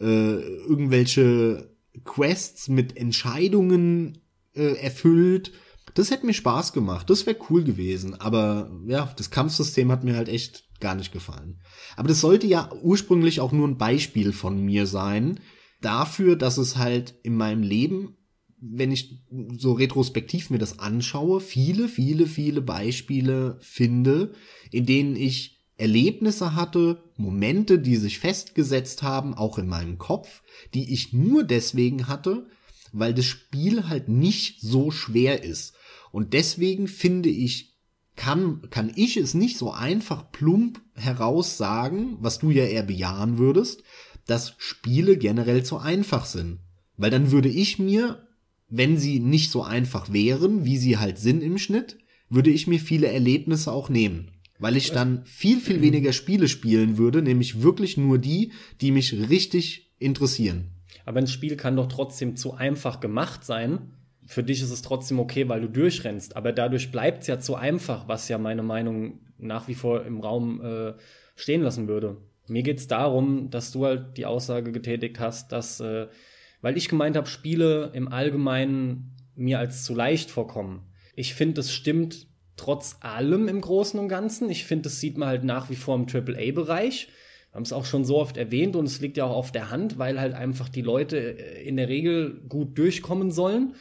[0.00, 4.18] äh, irgendwelche Quests mit Entscheidungen
[4.54, 5.52] äh, erfüllt.
[5.94, 7.08] Das hätte mir Spaß gemacht.
[7.10, 8.20] Das wäre cool gewesen.
[8.20, 11.60] Aber ja, das Kampfsystem hat mir halt echt gar nicht gefallen.
[11.96, 15.40] Aber das sollte ja ursprünglich auch nur ein Beispiel von mir sein.
[15.80, 18.16] Dafür, dass es halt in meinem Leben,
[18.60, 19.22] wenn ich
[19.56, 24.32] so retrospektiv mir das anschaue, viele, viele, viele Beispiele finde,
[24.70, 30.42] in denen ich Erlebnisse hatte, Momente, die sich festgesetzt haben, auch in meinem Kopf,
[30.72, 32.46] die ich nur deswegen hatte,
[32.94, 35.74] weil das Spiel halt nicht so schwer ist.
[36.12, 37.74] Und deswegen finde ich,
[38.16, 43.38] kann, kann ich es nicht so einfach plump heraus sagen, was du ja eher bejahen
[43.38, 43.82] würdest,
[44.26, 46.60] dass Spiele generell zu einfach sind.
[46.96, 48.28] Weil dann würde ich mir,
[48.68, 51.98] wenn sie nicht so einfach wären, wie sie halt sind im Schnitt,
[52.30, 54.30] würde ich mir viele Erlebnisse auch nehmen.
[54.60, 59.28] Weil ich dann viel, viel weniger Spiele spielen würde, nämlich wirklich nur die, die mich
[59.28, 60.73] richtig interessieren.
[61.04, 63.92] Aber ein Spiel kann doch trotzdem zu einfach gemacht sein.
[64.26, 66.36] Für dich ist es trotzdem okay, weil du durchrennst.
[66.36, 70.20] Aber dadurch bleibt es ja zu einfach, was ja meine Meinung nach wie vor im
[70.20, 70.94] Raum äh,
[71.36, 72.16] stehen lassen würde.
[72.46, 76.08] Mir geht es darum, dass du halt die Aussage getätigt hast, dass, äh,
[76.60, 80.82] weil ich gemeint habe, Spiele im Allgemeinen mir als zu leicht vorkommen.
[81.14, 82.26] Ich finde, das stimmt
[82.56, 84.50] trotz allem im Großen und Ganzen.
[84.50, 87.08] Ich finde, das sieht man halt nach wie vor im AAA-Bereich.
[87.54, 89.96] Haben es auch schon so oft erwähnt und es liegt ja auch auf der Hand,
[89.96, 93.74] weil halt einfach die Leute äh, in der Regel gut durchkommen sollen.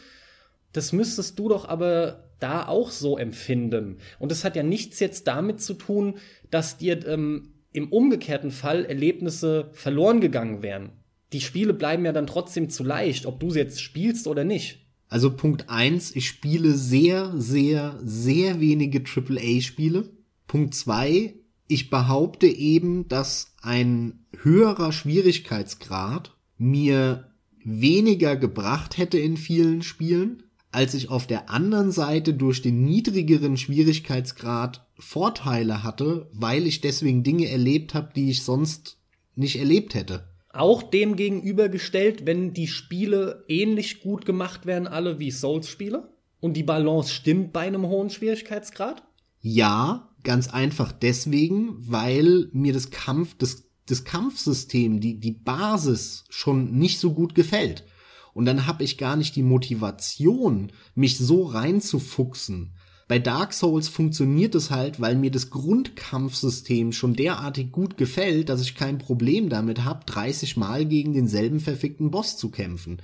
[0.71, 3.97] Das müsstest du doch aber da auch so empfinden.
[4.19, 6.15] Und das hat ja nichts jetzt damit zu tun,
[6.51, 10.91] dass dir ähm, im umgekehrten Fall Erlebnisse verloren gegangen wären.
[11.31, 14.85] Die Spiele bleiben ja dann trotzdem zu leicht, ob du sie jetzt spielst oder nicht.
[15.09, 20.09] Also Punkt eins, ich spiele sehr, sehr, sehr wenige AAA-Spiele.
[20.47, 21.35] Punkt zwei,
[21.67, 27.31] ich behaupte eben, dass ein höherer Schwierigkeitsgrad mir
[27.63, 33.57] weniger gebracht hätte in vielen Spielen, als ich auf der anderen Seite durch den niedrigeren
[33.57, 38.97] Schwierigkeitsgrad Vorteile hatte, weil ich deswegen Dinge erlebt habe, die ich sonst
[39.35, 40.27] nicht erlebt hätte.
[40.51, 46.09] Auch dem gegenübergestellt, wenn die Spiele ähnlich gut gemacht werden, alle wie Souls-Spiele?
[46.39, 49.03] Und die Balance stimmt bei einem hohen Schwierigkeitsgrad?
[49.41, 56.73] Ja, ganz einfach deswegen, weil mir das Kampf, das, das Kampfsystem, die, die Basis schon
[56.73, 57.85] nicht so gut gefällt.
[58.33, 62.73] Und dann habe ich gar nicht die Motivation, mich so reinzufuchsen.
[63.07, 68.61] Bei Dark Souls funktioniert es halt, weil mir das Grundkampfsystem schon derartig gut gefällt, dass
[68.61, 73.01] ich kein Problem damit habe, 30 Mal gegen denselben verfickten Boss zu kämpfen.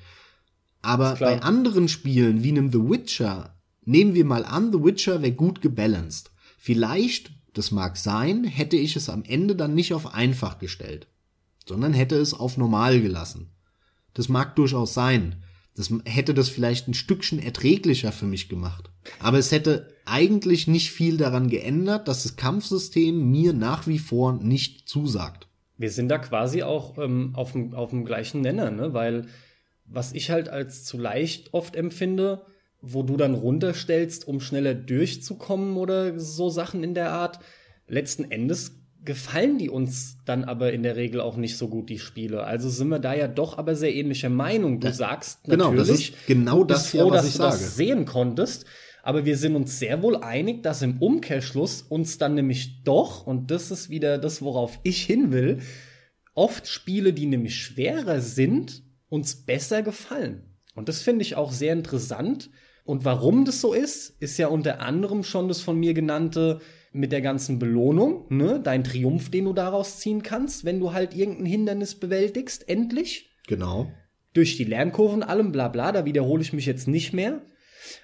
[0.81, 5.33] Aber bei anderen Spielen wie einem The Witcher, nehmen wir mal an, The Witcher wäre
[5.33, 6.31] gut gebalanced.
[6.61, 11.07] Vielleicht, das mag sein, hätte ich es am Ende dann nicht auf einfach gestellt,
[11.65, 13.51] sondern hätte es auf normal gelassen.
[14.13, 15.43] Das mag durchaus sein.
[15.77, 18.91] Das hätte das vielleicht ein Stückchen erträglicher für mich gemacht.
[19.19, 24.33] Aber es hätte eigentlich nicht viel daran geändert, dass das Kampfsystem mir nach wie vor
[24.33, 25.47] nicht zusagt.
[25.77, 28.93] Wir sind da quasi auch ähm, auf, dem, auf dem gleichen Nenner, ne?
[28.93, 29.27] Weil
[29.85, 32.45] was ich halt als zu leicht oft empfinde,
[32.81, 37.39] wo du dann runterstellst, um schneller durchzukommen oder so Sachen in der Art,
[37.87, 41.99] letzten Endes gefallen die uns dann aber in der Regel auch nicht so gut, die
[41.99, 42.43] Spiele.
[42.43, 44.79] Also sind wir da ja doch aber sehr ähnlicher Meinung.
[44.79, 47.51] Du sagst genau, natürlich, das ist genau das, froh, ja, was dass ich du sage.
[47.51, 48.65] das sehen konntest.
[49.01, 53.49] Aber wir sind uns sehr wohl einig, dass im Umkehrschluss uns dann nämlich doch, und
[53.49, 55.59] das ist wieder das, worauf ich hin will,
[56.35, 60.43] oft Spiele, die nämlich schwerer sind, uns besser gefallen.
[60.75, 62.49] Und das finde ich auch sehr interessant.
[62.83, 66.59] Und warum das so ist, ist ja unter anderem schon das von mir genannte
[66.91, 71.15] mit der ganzen Belohnung, ne, dein Triumph, den du daraus ziehen kannst, wenn du halt
[71.15, 73.31] irgendein Hindernis bewältigst, endlich.
[73.47, 73.91] Genau.
[74.33, 77.41] Durch die Lernkurven, allem bla bla, da wiederhole ich mich jetzt nicht mehr.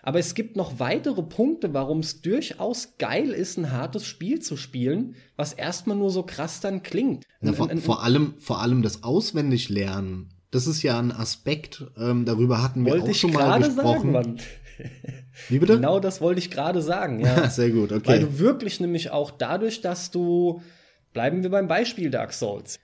[0.01, 4.57] Aber es gibt noch weitere Punkte, warum es durchaus geil ist, ein hartes Spiel zu
[4.57, 7.25] spielen, was erstmal nur so krass dann klingt.
[7.41, 10.33] Na, vor, vor, allem, vor allem das Auswendiglernen.
[10.51, 14.13] Das ist ja ein Aspekt, ähm, darüber hatten wir auch schon mal gesprochen.
[14.13, 14.37] Sagen,
[15.49, 15.75] Wie bitte?
[15.75, 17.49] Genau das wollte ich gerade sagen, ja.
[17.49, 18.07] Sehr gut, okay.
[18.07, 20.61] Weil du wirklich nämlich auch dadurch, dass du,
[21.13, 22.79] bleiben wir beim Beispiel Dark Souls,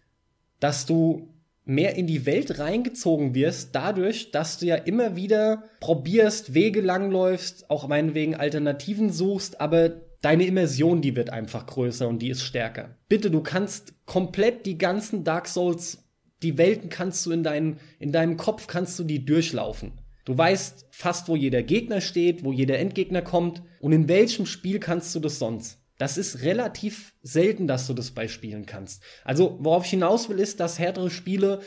[0.60, 1.34] dass du
[1.64, 7.70] mehr in die Welt reingezogen wirst, dadurch, dass du ja immer wieder probierst, Wege langläufst,
[7.70, 9.89] auch meinetwegen Alternativen suchst, aber
[10.22, 12.96] deine Immersion, die wird einfach größer und die ist stärker.
[13.10, 16.04] Bitte, du kannst komplett die ganzen Dark Souls,
[16.42, 19.94] die Welten kannst du in, dein, in deinem Kopf, kannst du die durchlaufen.
[20.32, 24.79] Du weißt fast, wo jeder Gegner steht, wo jeder Endgegner kommt und in welchem Spiel
[24.79, 25.82] kannst du das sonst.
[25.97, 29.03] Das ist relativ selten, dass du das bei Spielen kannst.
[29.25, 31.59] Also, worauf ich hinaus will, ist, dass härtere Spiele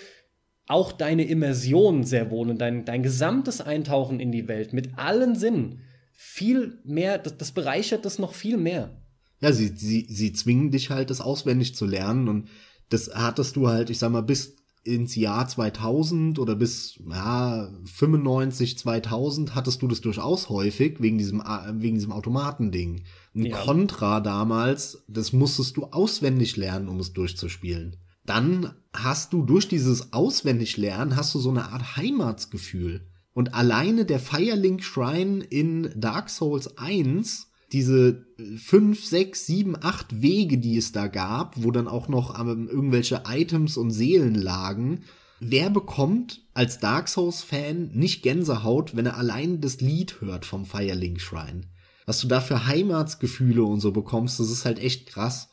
[0.66, 5.36] auch deine Immersion sehr wohl und dein, dein gesamtes Eintauchen in die Welt mit allen
[5.36, 8.98] Sinnen viel mehr, das, das bereichert das noch viel mehr.
[9.40, 12.48] Ja, sie, sie, sie zwingen dich halt, das auswendig zu lernen und
[12.88, 18.78] das hattest du halt, ich sag mal, bis ins Jahr 2000 oder bis ja, 95,
[18.78, 23.04] 2000 hattest du das durchaus häufig wegen diesem, äh, wegen diesem Automatending.
[23.34, 23.56] Ein ja.
[23.56, 27.96] Contra damals, das musstest du auswendig lernen, um es durchzuspielen.
[28.26, 33.06] Dann hast du durch dieses Auswendiglernen hast du so eine Art Heimatsgefühl.
[33.32, 38.24] Und alleine der Firelink Shrine in Dark Souls 1 diese
[38.56, 43.24] fünf, sechs, sieben, acht Wege, die es da gab, wo dann auch noch ähm, irgendwelche
[43.28, 45.02] Items und Seelen lagen.
[45.40, 51.20] Wer bekommt als Dark Souls-Fan nicht Gänsehaut, wenn er allein das Lied hört vom Firelink
[51.20, 51.62] Shrine?
[52.06, 55.48] was du da für Heimatsgefühle und so bekommst, das ist halt echt krass.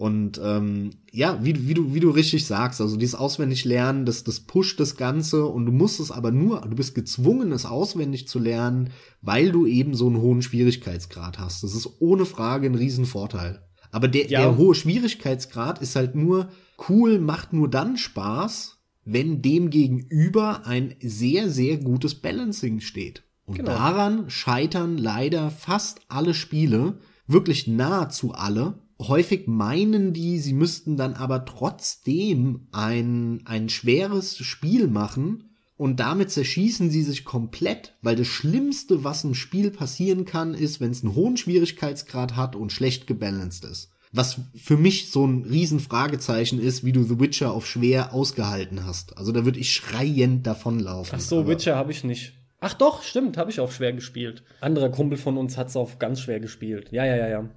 [0.00, 4.40] Und ähm, ja, wie, wie, du, wie du richtig sagst, also dieses Auswendiglernen, das, das
[4.40, 8.38] pusht das Ganze und du musst es aber nur, du bist gezwungen, es auswendig zu
[8.38, 11.62] lernen, weil du eben so einen hohen Schwierigkeitsgrad hast.
[11.64, 13.60] Das ist ohne Frage ein Riesenvorteil.
[13.90, 14.40] Aber der, ja.
[14.40, 16.48] der hohe Schwierigkeitsgrad ist halt nur
[16.88, 23.22] cool, macht nur dann Spaß, wenn dem gegenüber ein sehr, sehr gutes Balancing steht.
[23.44, 23.72] Und genau.
[23.72, 28.78] daran scheitern leider fast alle Spiele, wirklich nahezu alle,
[29.08, 36.30] häufig meinen die, sie müssten dann aber trotzdem ein, ein schweres Spiel machen und damit
[36.30, 41.02] zerschießen sie sich komplett, weil das Schlimmste, was im Spiel passieren kann, ist, wenn es
[41.02, 43.90] einen hohen Schwierigkeitsgrad hat und schlecht gebalanced ist.
[44.12, 49.16] Was für mich so ein Riesenfragezeichen ist, wie du The Witcher auf schwer ausgehalten hast.
[49.16, 51.14] Also da würde ich schreiend davonlaufen.
[51.16, 52.34] Ach so, Witcher habe ich nicht.
[52.60, 54.42] Ach doch, stimmt, habe ich auf schwer gespielt.
[54.60, 56.88] Anderer Kumpel von uns hat's auf ganz schwer gespielt.
[56.92, 57.48] Ja, ja, ja, ja.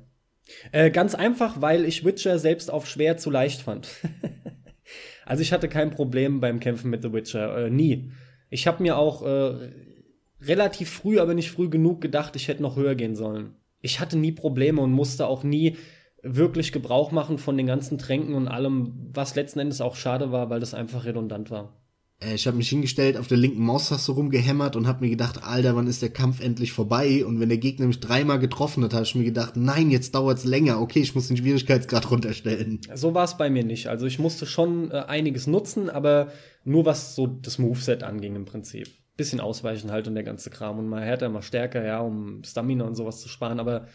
[0.71, 3.89] Äh, ganz einfach, weil ich Witcher selbst auf schwer zu leicht fand.
[5.25, 8.11] also ich hatte kein Problem beim Kämpfen mit The Witcher, äh, nie.
[8.49, 9.71] Ich habe mir auch äh,
[10.41, 13.55] relativ früh, aber nicht früh genug gedacht, ich hätte noch höher gehen sollen.
[13.81, 15.77] Ich hatte nie Probleme und musste auch nie
[16.21, 20.49] wirklich Gebrauch machen von den ganzen Tränken und allem, was letzten Endes auch schade war,
[20.49, 21.82] weil das einfach redundant war.
[22.20, 25.76] Äh, ich habe mich hingestellt, auf der linken Maustaste rumgehämmert und habe mir gedacht, Alter,
[25.76, 27.26] wann ist der Kampf endlich vorbei?
[27.26, 30.45] Und wenn der Gegner mich dreimal getroffen hat, habe ich mir gedacht, nein, jetzt dauert's
[30.45, 30.82] länger.
[30.82, 32.82] Okay, ich muss den Schwierigkeitsgrad runterstellen.
[32.93, 33.88] So war es bei mir nicht.
[33.88, 36.32] Also ich musste schon äh, einiges nutzen, aber
[36.64, 38.88] nur was so das Moveset anging im Prinzip.
[39.16, 42.86] Bisschen ausweichen halt und der ganze Kram und mal härter, mal stärker, ja, um Stamina
[42.86, 43.88] und sowas zu sparen, aber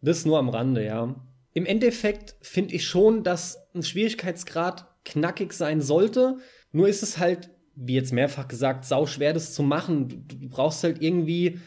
[0.00, 1.14] das nur am Rande, ja.
[1.54, 6.38] Im Endeffekt finde ich schon, dass ein Schwierigkeitsgrad knackig sein sollte,
[6.72, 10.08] nur ist es halt, wie jetzt mehrfach gesagt, sau schwer, das zu machen.
[10.08, 11.60] Du, du brauchst halt irgendwie,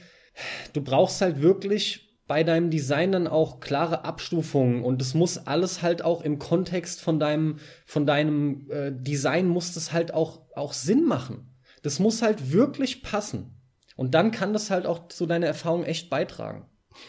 [0.73, 5.83] du brauchst halt wirklich bei deinem Design dann auch klare Abstufungen und es muss alles
[5.83, 10.73] halt auch im Kontext von deinem, von deinem äh, Design muss das halt auch, auch
[10.73, 11.55] Sinn machen.
[11.83, 13.61] Das muss halt wirklich passen.
[13.95, 16.67] Und dann kann das halt auch zu deiner Erfahrung echt beitragen.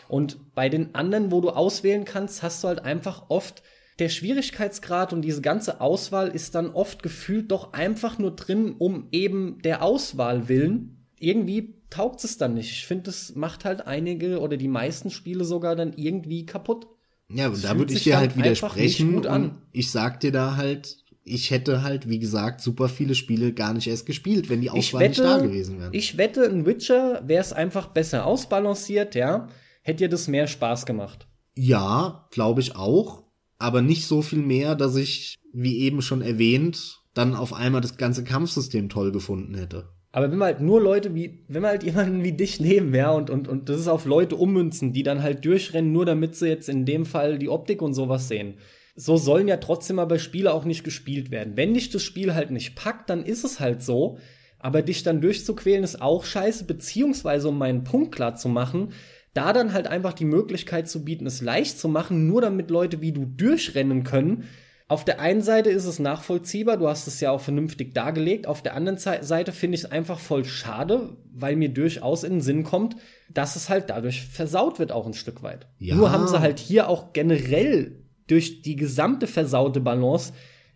[0.09, 3.63] Und bei den anderen, wo du auswählen kannst, hast du halt einfach oft
[3.99, 9.09] der Schwierigkeitsgrad und diese ganze Auswahl ist dann oft gefühlt doch einfach nur drin, um
[9.11, 11.07] eben der Auswahl willen.
[11.19, 12.71] Irgendwie taugt es dann nicht.
[12.73, 16.89] Ich finde, es macht halt einige oder die meisten Spiele sogar dann irgendwie kaputt.
[17.29, 19.53] Ja, und da würde ich dir halt widersprechen.
[19.73, 23.87] Ich sag dir da halt, ich hätte halt, wie gesagt, super viele Spiele gar nicht
[23.87, 25.91] erst gespielt, wenn die Auswahl wette, nicht da gewesen wäre.
[25.93, 29.49] Ich wette, in Witcher wäre es einfach besser ausbalanciert, ja.
[29.83, 31.27] Hätte dir das mehr Spaß gemacht.
[31.55, 33.26] Ja, glaube ich auch
[33.59, 37.97] aber nicht so viel mehr, dass ich, wie eben schon erwähnt, dann auf einmal das
[37.97, 39.89] ganze Kampfsystem toll gefunden hätte.
[40.13, 43.11] Aber wenn wir halt nur Leute wie, wenn wir halt jemanden wie dich nehmen, ja,
[43.11, 46.49] und, und, und das ist auf Leute ummünzen, die dann halt durchrennen, nur damit sie
[46.49, 48.55] jetzt in dem Fall die Optik und sowas sehen.
[48.95, 51.57] So sollen ja trotzdem aber Spiele auch nicht gespielt werden.
[51.57, 54.19] Wenn dich das Spiel halt nicht packt, dann ist es halt so.
[54.59, 58.89] Aber dich dann durchzuquälen ist auch scheiße, beziehungsweise um meinen Punkt klar zu machen,
[59.37, 63.01] da dann halt einfach die Möglichkeit zu bieten, es leicht zu machen, nur damit Leute
[63.01, 64.45] wie du durchrennen können.
[64.89, 68.47] Auf der einen Seite ist es nachvollziehbar, du hast es ja auch vernünftig dargelegt.
[68.47, 72.41] Auf der anderen Seite finde ich es einfach voll schade, weil mir durchaus in den
[72.41, 72.97] Sinn kommt,
[73.29, 75.67] dass es halt dadurch versaut wird auch ein Stück weit.
[75.79, 75.97] Ja.
[75.97, 80.33] Nur haben sie halt hier auch generell durch die gesamte versaute Balance,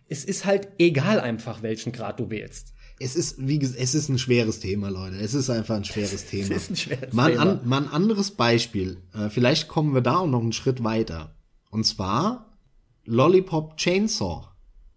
[0.09, 4.09] es ist halt egal einfach, welchen Grad du wählst es ist, wie gesagt, es ist
[4.09, 5.17] ein schweres Thema, Leute.
[5.17, 6.55] Es ist einfach ein schweres Thema.
[6.55, 7.41] es ist ein schweres mal, Thema.
[7.41, 8.97] An, mal ein anderes Beispiel.
[9.13, 11.35] Äh, vielleicht kommen wir da auch noch einen Schritt weiter.
[11.69, 12.57] Und zwar
[13.05, 14.47] Lollipop Chainsaw.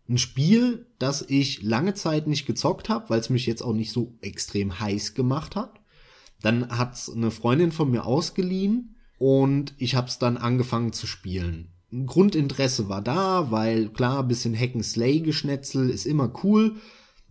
[0.09, 3.91] Ein Spiel, das ich lange Zeit nicht gezockt habe, weil es mich jetzt auch nicht
[3.91, 5.81] so extrem heiß gemacht hat.
[6.43, 11.71] Dann hat's eine Freundin von mir ausgeliehen und ich habe es dann angefangen zu spielen.
[12.07, 16.77] Grundinteresse war da, weil klar, bisschen Hack Slay Geschnetzel ist immer cool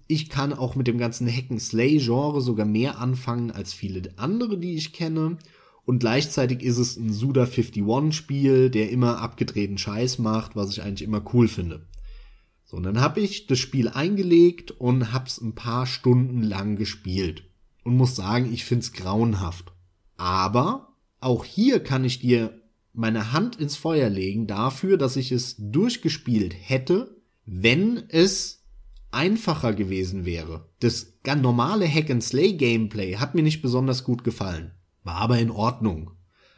[0.07, 4.93] ich kann auch mit dem ganzen Hack-and-Slay-Genre sogar mehr anfangen als viele andere, die ich
[4.93, 5.37] kenne.
[5.85, 11.07] Und gleichzeitig ist es ein Suda 51-Spiel, der immer abgedrehten Scheiß macht, was ich eigentlich
[11.07, 11.87] immer cool finde.
[12.65, 17.43] So, und dann habe ich das Spiel eingelegt und hab's ein paar Stunden lang gespielt.
[17.83, 19.73] Und muss sagen, ich find's grauenhaft.
[20.15, 22.61] Aber auch hier kann ich dir
[22.93, 28.62] meine Hand ins Feuer legen dafür, dass ich es durchgespielt hätte, wenn es
[29.13, 30.67] einfacher gewesen wäre.
[30.79, 34.71] Das ganz normale Hack-and-Slay-Gameplay hat mir nicht besonders gut gefallen.
[35.03, 36.11] War aber in Ordnung.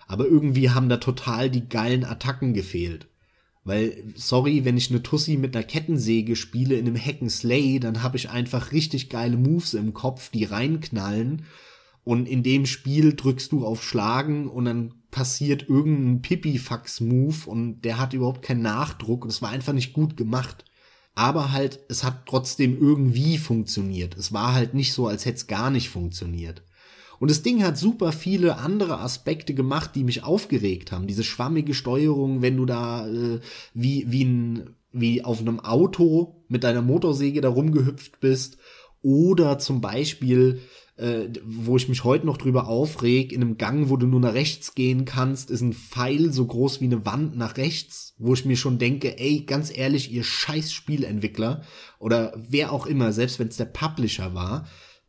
[0.08, 3.08] Aber irgendwie haben da total die geilen Attacken gefehlt.
[3.64, 8.18] Weil, sorry, wenn ich eine Tussi mit einer Kettensäge spiele in einem Hack-and-Slay, dann habe
[8.18, 11.45] ich einfach richtig geile Moves im Kopf, die reinknallen.
[12.03, 17.97] Und in dem Spiel drückst du auf Schlagen und dann passiert irgendein Pipifax-Move und der
[17.97, 20.66] hat überhaupt keinen Nachdruck und es war einfach nicht gut gemacht.
[21.16, 24.16] Aber halt, es hat trotzdem irgendwie funktioniert.
[24.18, 26.61] Es war halt nicht so, als hätte es gar nicht funktioniert.
[27.20, 31.07] Und das Ding hat super viele andere Aspekte gemacht, die mich aufgeregt haben.
[31.07, 33.39] Diese schwammige Steuerung, wenn du da äh,
[33.74, 38.57] wie, wie, ein, wie auf einem Auto mit deiner Motorsäge da rumgehüpft bist.
[39.01, 40.59] Oder zum Beispiel,
[40.98, 44.34] äh, wo ich mich heute noch drüber aufreg, in einem Gang, wo du nur nach
[44.34, 48.46] rechts gehen kannst, ist ein Pfeil so groß wie eine Wand nach rechts, wo ich
[48.46, 51.64] mir schon denke, ey, ganz ehrlich, ihr scheiß Spielentwickler
[52.00, 54.68] oder wer auch immer, selbst wenn es der Publisher war,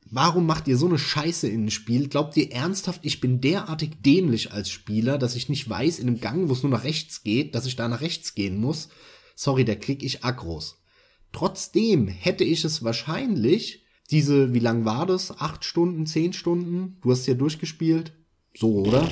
[0.09, 2.09] Warum macht ihr so eine Scheiße in ein Spiel?
[2.09, 6.21] Glaubt ihr ernsthaft, ich bin derartig dämlich als Spieler, dass ich nicht weiß, in einem
[6.21, 8.89] Gang, wo es nur nach rechts geht, dass ich da nach rechts gehen muss?
[9.35, 10.81] Sorry, da krieg ich Aggros.
[11.33, 15.41] Trotzdem hätte ich es wahrscheinlich, diese, wie lang war das?
[15.41, 16.99] Acht Stunden, zehn Stunden?
[17.03, 18.13] Du hast ja durchgespielt.
[18.57, 19.09] So, oder?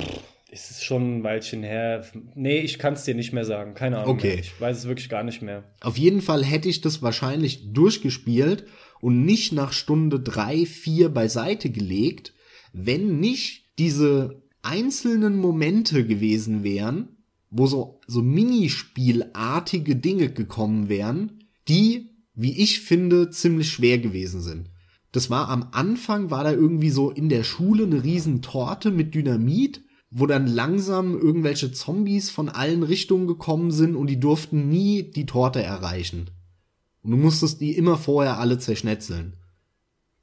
[0.51, 2.05] Es ist schon ein Weilchen her.
[2.33, 3.73] Nee, ich kann es dir nicht mehr sagen.
[3.73, 4.15] Keine Ahnung.
[4.15, 4.35] Okay.
[4.35, 4.39] Mehr.
[4.39, 5.63] Ich weiß es wirklich gar nicht mehr.
[5.81, 8.65] Auf jeden Fall hätte ich das wahrscheinlich durchgespielt
[9.01, 12.33] und nicht nach Stunde drei, vier beiseite gelegt,
[12.71, 17.17] wenn nicht diese einzelnen Momente gewesen wären,
[17.49, 24.69] wo so, so Minispielartige Dinge gekommen wären, die, wie ich finde, ziemlich schwer gewesen sind.
[25.15, 29.15] Das war am Anfang, war da irgendwie so in der Schule eine riesen Torte mit
[29.15, 35.03] Dynamit, wo dann langsam irgendwelche Zombies von allen Richtungen gekommen sind und die durften nie
[35.03, 36.31] die Torte erreichen.
[37.01, 39.37] Und du musstest die immer vorher alle zerschnetzeln.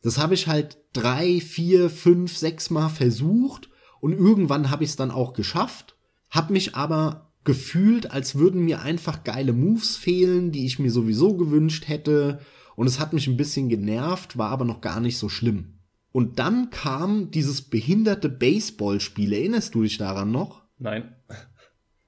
[0.03, 3.70] Das habe ich halt drei, vier, fünf, sechs Mal versucht
[4.03, 5.97] und irgendwann habe ich es dann auch geschafft,
[6.28, 11.34] hab mich aber gefühlt, als würden mir einfach geile Moves fehlen, die ich mir sowieso
[11.34, 12.40] gewünscht hätte
[12.76, 15.78] und es hat mich ein bisschen genervt, war aber noch gar nicht so schlimm.
[16.12, 20.62] Und dann kam dieses behinderte Baseballspiel, erinnerst du dich daran noch?
[20.78, 21.14] Nein.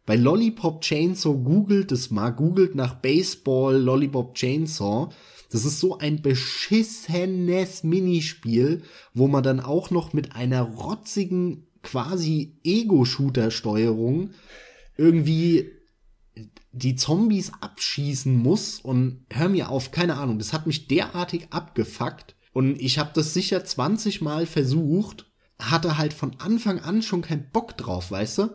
[0.06, 5.08] Bei Lollipop Chainsaw googelt es mal, googelt nach Baseball Lollipop Chainsaw.
[5.50, 8.82] Das ist so ein beschissenes Minispiel,
[9.14, 14.30] wo man dann auch noch mit einer rotzigen quasi Ego-Shooter-Steuerung
[14.96, 15.70] irgendwie
[16.74, 22.34] die Zombies abschießen muss und hör mir auf, keine Ahnung, das hat mich derartig abgefuckt
[22.52, 27.50] und ich habe das sicher 20 Mal versucht, hatte halt von Anfang an schon keinen
[27.52, 28.50] Bock drauf, weißt du?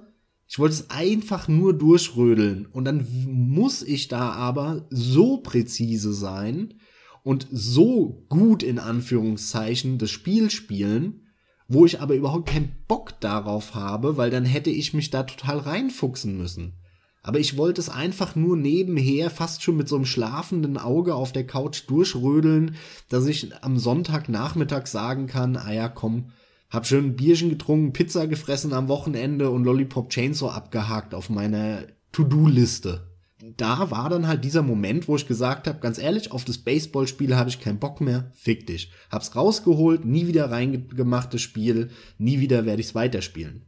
[0.48, 2.66] Ich wollte es einfach nur durchrödeln.
[2.66, 6.76] Und dann muss ich da aber so präzise sein
[7.24, 11.28] und so gut in Anführungszeichen das Spiel spielen,
[11.68, 15.60] wo ich aber überhaupt keinen Bock darauf habe, weil dann hätte ich mich da total
[15.60, 16.74] reinfuchsen müssen.
[17.22, 21.32] Aber ich wollte es einfach nur nebenher, fast schon mit so einem schlafenden Auge auf
[21.32, 22.76] der Couch durchrödeln,
[23.10, 26.32] dass ich am Sonntagnachmittag sagen kann, ah ja, komm,
[26.70, 31.84] hab schön ein Bierchen getrunken, Pizza gefressen am Wochenende und Lollipop Chainsaw abgehakt auf meiner
[32.12, 33.10] To-Do-Liste.
[33.58, 37.36] Da war dann halt dieser Moment, wo ich gesagt habe, ganz ehrlich, auf das Baseballspiel
[37.36, 38.92] habe ich keinen Bock mehr, fick dich.
[39.10, 43.66] Hab's rausgeholt, nie wieder reingemacht das Spiel, nie wieder werde ich's weiterspielen.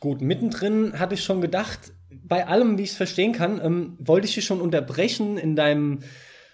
[0.00, 1.92] Gut, mittendrin hatte ich schon gedacht,
[2.24, 6.00] bei allem, wie ich es verstehen kann, ähm, wollte ich dich schon unterbrechen in deinem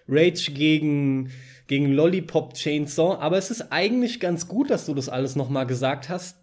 [0.09, 1.31] Rage gegen
[1.67, 3.19] gegen Lollipop Chainsaw.
[3.21, 6.39] Aber es ist eigentlich ganz gut, dass du das alles nochmal gesagt hast,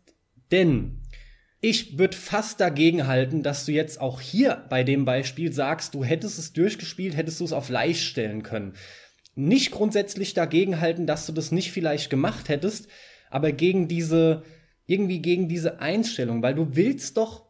[0.51, 0.99] denn
[1.61, 6.03] ich würde fast dagegen halten, dass du jetzt auch hier bei dem Beispiel sagst, du
[6.03, 8.74] hättest es durchgespielt, hättest du es auf leicht stellen können.
[9.36, 12.89] Nicht grundsätzlich dagegen halten, dass du das nicht vielleicht gemacht hättest,
[13.30, 14.43] aber gegen diese,
[14.86, 17.45] irgendwie gegen diese Einstellung, weil du willst doch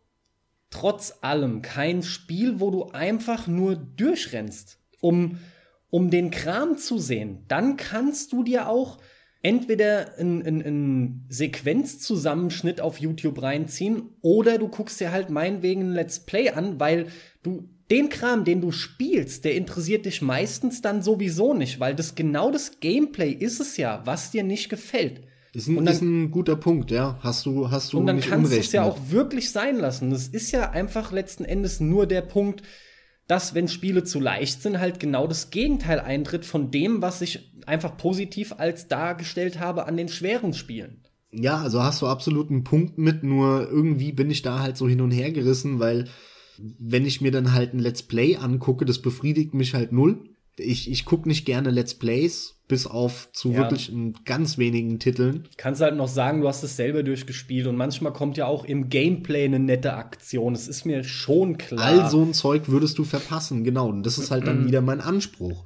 [0.73, 5.37] trotz allem kein Spiel, wo du einfach nur durchrennst, um
[5.93, 8.97] um den Kram zu sehen, dann kannst du dir auch
[9.43, 16.49] entweder einen Sequenzzusammenschnitt auf YouTube reinziehen oder du guckst dir halt meinetwegen ein Let's Play
[16.49, 17.09] an, weil
[17.43, 22.15] du den Kram, den du spielst, der interessiert dich meistens dann sowieso nicht, weil das
[22.15, 25.21] genau das Gameplay ist es ja, was dir nicht gefällt.
[25.53, 27.19] Ist ein, dann, ist ein guter Punkt, ja.
[27.21, 30.09] Hast du, hast du Und dann kannst du es ja auch wirklich sein lassen.
[30.09, 32.63] Das ist ja einfach letzten Endes nur der Punkt,
[33.27, 37.53] dass, wenn Spiele zu leicht sind, halt genau das Gegenteil eintritt von dem, was ich
[37.67, 41.03] einfach positiv als dargestellt habe an den schweren Spielen.
[41.31, 44.87] Ja, also hast du absolut einen Punkt mit, nur irgendwie bin ich da halt so
[44.87, 46.07] hin und her gerissen, weil
[46.57, 50.89] wenn ich mir dann halt ein Let's Play angucke, das befriedigt mich halt null ich,
[50.89, 53.59] ich gucke nicht gerne Let's Plays, bis auf zu ja.
[53.59, 53.91] wirklich
[54.25, 55.47] ganz wenigen Titeln.
[55.57, 58.89] Kannst halt noch sagen, du hast es selber durchgespielt und manchmal kommt ja auch im
[58.89, 60.53] Gameplay eine nette Aktion.
[60.53, 61.83] Das ist mir schon klar.
[61.83, 63.89] All so ein Zeug würdest du verpassen, genau.
[63.89, 65.65] Und das ist halt dann wieder mein Anspruch.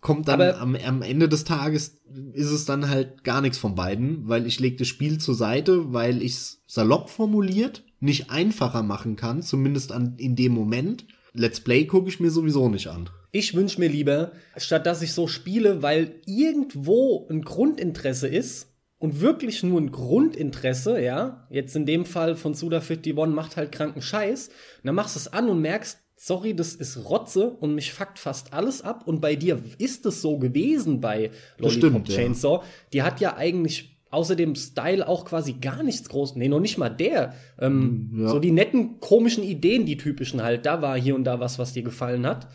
[0.00, 2.00] kommt dann am, am Ende des Tages
[2.32, 5.92] ist es dann halt gar nichts von beiden, weil ich lege das Spiel zur Seite,
[5.92, 11.06] weil ich es salopp formuliert nicht einfacher machen kann, zumindest an, in dem Moment.
[11.32, 13.10] Let's Play gucke ich mir sowieso nicht an.
[13.38, 19.20] Ich wünsche mir lieber, statt dass ich so spiele, weil irgendwo ein Grundinteresse ist und
[19.20, 24.48] wirklich nur ein Grundinteresse, ja, jetzt in dem Fall von Suda51 macht halt kranken Scheiß,
[24.48, 28.18] und dann machst du es an und merkst, sorry, das ist Rotze und mich fuckt
[28.18, 29.06] fast alles ab.
[29.06, 32.54] Und bei dir ist es so gewesen bei Lollipop stimmt, Chainsaw.
[32.54, 32.64] Ja.
[32.94, 36.36] Die hat ja eigentlich außer dem Style auch quasi gar nichts groß.
[36.36, 37.34] Nee, noch nicht mal der.
[37.60, 38.28] Ähm, hm, ja.
[38.28, 40.64] So die netten, komischen Ideen, die typischen halt.
[40.64, 42.48] Da war hier und da was, was dir gefallen hat.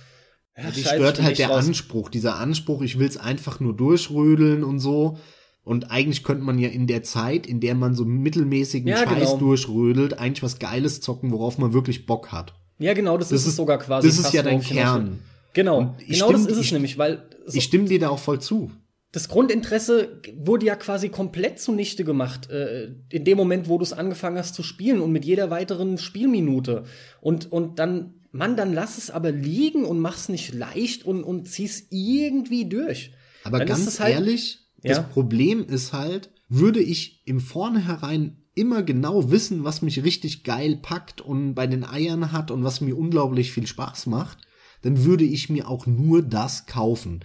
[0.57, 1.65] Ja, die stört halt der raus.
[1.65, 2.09] Anspruch.
[2.09, 5.17] Dieser Anspruch, ich will's einfach nur durchrödeln und so.
[5.63, 9.07] Und eigentlich könnte man ja in der Zeit, in der man so mittelmäßigen ja, Scheiß
[9.07, 9.37] genau.
[9.37, 12.53] durchrödelt, eigentlich was Geiles zocken, worauf man wirklich Bock hat.
[12.79, 14.07] Ja, genau, das, das ist es sogar quasi.
[14.07, 15.19] Das ist ja dein Kern.
[15.53, 17.23] Genau, genau stimm, das ist es ich, nämlich, weil.
[17.45, 18.71] So ich stimme dir da auch voll zu.
[19.11, 23.91] Das Grundinteresse wurde ja quasi komplett zunichte gemacht, äh, in dem Moment, wo du es
[23.91, 26.85] angefangen hast zu spielen und mit jeder weiteren Spielminute.
[27.19, 31.47] Und, und dann, Mann, dann lass es aber liegen und mach's nicht leicht und, und
[31.47, 33.13] zieh's irgendwie durch.
[33.43, 35.03] Aber dann ganz halt, ehrlich, das ja?
[35.03, 41.21] Problem ist halt, würde ich im Vornherein immer genau wissen, was mich richtig geil packt
[41.21, 44.39] und bei den Eiern hat und was mir unglaublich viel Spaß macht,
[44.81, 47.23] dann würde ich mir auch nur das kaufen.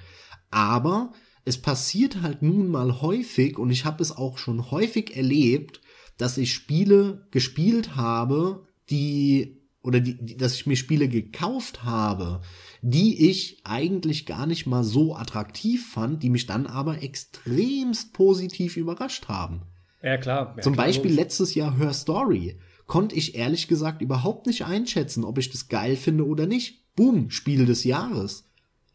[0.51, 1.13] Aber
[1.45, 5.81] es passiert halt nun mal häufig und ich habe es auch schon häufig erlebt,
[6.19, 12.43] dass ich Spiele gespielt habe, die oder die, die, dass ich mir Spiele gekauft habe,
[12.83, 18.77] die ich eigentlich gar nicht mal so attraktiv fand, die mich dann aber extremst positiv
[18.77, 19.63] überrascht haben.
[20.03, 20.55] Ja, klar.
[20.57, 21.25] Ja, Zum klar, Beispiel logisch.
[21.25, 22.59] letztes Jahr Her Story.
[22.87, 26.95] Konnte ich ehrlich gesagt überhaupt nicht einschätzen, ob ich das geil finde oder nicht.
[26.95, 28.49] Boom, Spiel des Jahres.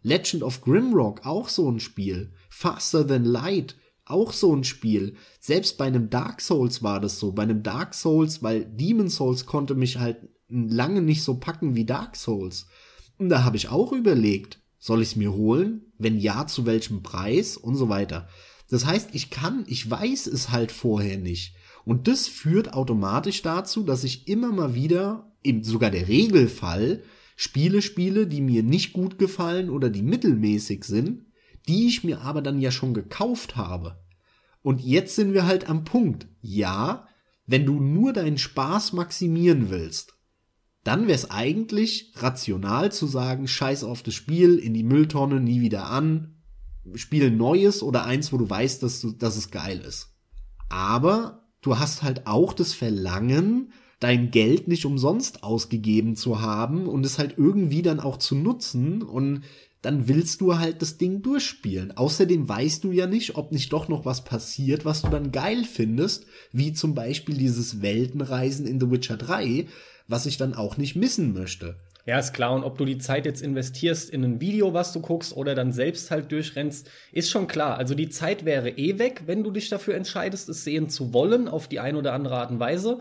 [0.04, 2.32] Legend of Grimrock, auch so ein Spiel.
[2.50, 3.76] Faster Than Light,
[4.06, 5.16] auch so ein Spiel.
[5.40, 7.32] Selbst bei einem Dark Souls war das so.
[7.34, 10.18] Bei einem Dark Souls, weil Demon Souls konnte mich halt
[10.52, 12.68] lange nicht so packen wie Dark Souls.
[13.18, 15.94] Und da habe ich auch überlegt, soll ich es mir holen?
[15.98, 17.58] Wenn ja, zu welchem Preis?
[17.58, 18.28] Und so weiter.
[18.70, 21.56] Das heißt, ich kann, ich weiß es halt vorher nicht.
[21.86, 27.04] Und das führt automatisch dazu, dass ich immer mal wieder, eben sogar der Regelfall,
[27.36, 31.26] Spiele spiele, die mir nicht gut gefallen oder die mittelmäßig sind,
[31.68, 34.00] die ich mir aber dann ja schon gekauft habe.
[34.62, 36.28] Und jetzt sind wir halt am Punkt.
[36.42, 37.08] Ja,
[37.48, 40.14] wenn du nur deinen Spaß maximieren willst,
[40.84, 45.62] dann wäre es eigentlich rational zu sagen, scheiß auf das Spiel, in die Mülltonne, nie
[45.62, 46.36] wieder an,
[46.96, 50.16] Spiel Neues oder eins, wo du weißt, dass, du, dass es geil ist.
[50.70, 57.06] Aber du hast halt auch das Verlangen, dein Geld nicht umsonst ausgegeben zu haben und
[57.06, 59.44] es halt irgendwie dann auch zu nutzen und
[59.84, 61.96] dann willst du halt das Ding durchspielen.
[61.98, 65.64] Außerdem weißt du ja nicht, ob nicht doch noch was passiert, was du dann geil
[65.64, 69.68] findest, wie zum Beispiel dieses Weltenreisen in The Witcher 3,
[70.12, 71.78] was ich dann auch nicht missen möchte.
[72.06, 72.54] Ja, ist klar.
[72.54, 75.72] Und ob du die Zeit jetzt investierst in ein Video, was du guckst, oder dann
[75.72, 77.78] selbst halt durchrennst, ist schon klar.
[77.78, 81.48] Also die Zeit wäre eh weg, wenn du dich dafür entscheidest, es sehen zu wollen,
[81.48, 83.00] auf die eine oder andere Art und Weise.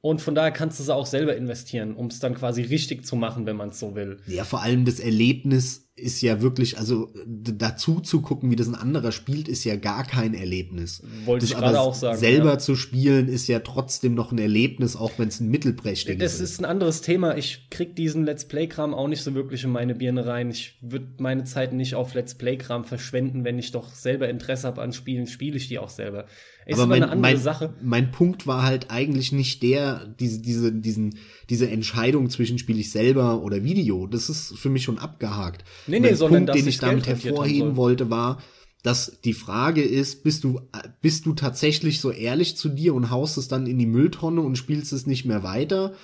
[0.00, 3.16] Und von daher kannst du es auch selber investieren, um es dann quasi richtig zu
[3.16, 4.18] machen, wenn man es so will.
[4.26, 8.74] Ja, vor allem das Erlebnis ist ja wirklich, also dazu zu gucken, wie das ein
[8.74, 11.02] anderer spielt, ist ja gar kein Erlebnis.
[11.24, 12.18] Wollte das ich gerade auch sagen.
[12.18, 12.58] Selber ja.
[12.58, 16.22] zu spielen ist ja trotzdem noch ein Erlebnis, auch wenn es ein Mittelprächtig ist.
[16.22, 17.38] Das ist ein anderes Thema.
[17.38, 20.50] Ich krieg diesen Let's Play-Kram auch nicht so wirklich in meine Birne rein.
[20.50, 24.82] Ich würde meine Zeit nicht auf Let's Play-Kram verschwenden, wenn ich doch selber Interesse habe
[24.82, 26.26] an Spielen, spiele ich die auch selber.
[26.66, 27.74] Ist aber mein, eine andere mein, Sache.
[27.80, 31.16] Mein Punkt war halt eigentlich nicht der, diese, diese, diesen,
[31.48, 34.08] diese Entscheidung zwischen spiele ich selber oder Video.
[34.08, 35.64] Das ist für mich schon abgehakt.
[35.86, 38.42] Nee, nee, mein sondern Punkt, den ich damit hervorheben wollte, war,
[38.82, 40.60] dass die Frage ist, bist du,
[41.00, 44.58] bist du tatsächlich so ehrlich zu dir und haust es dann in die Mülltonne und
[44.58, 45.94] spielst es nicht mehr weiter?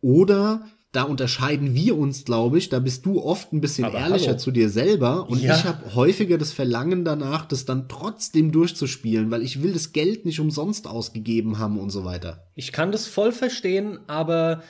[0.00, 0.64] Oder
[0.94, 2.68] da unterscheiden wir uns, glaube ich.
[2.68, 4.38] Da bist du oft ein bisschen Aber ehrlicher hallo.
[4.38, 5.56] zu dir selber und ja.
[5.56, 10.24] ich habe häufiger das Verlangen danach, das dann trotzdem durchzuspielen, weil ich will das Geld
[10.24, 12.46] nicht umsonst ausgegeben haben und so weiter.
[12.54, 14.62] Ich kann das voll verstehen, aber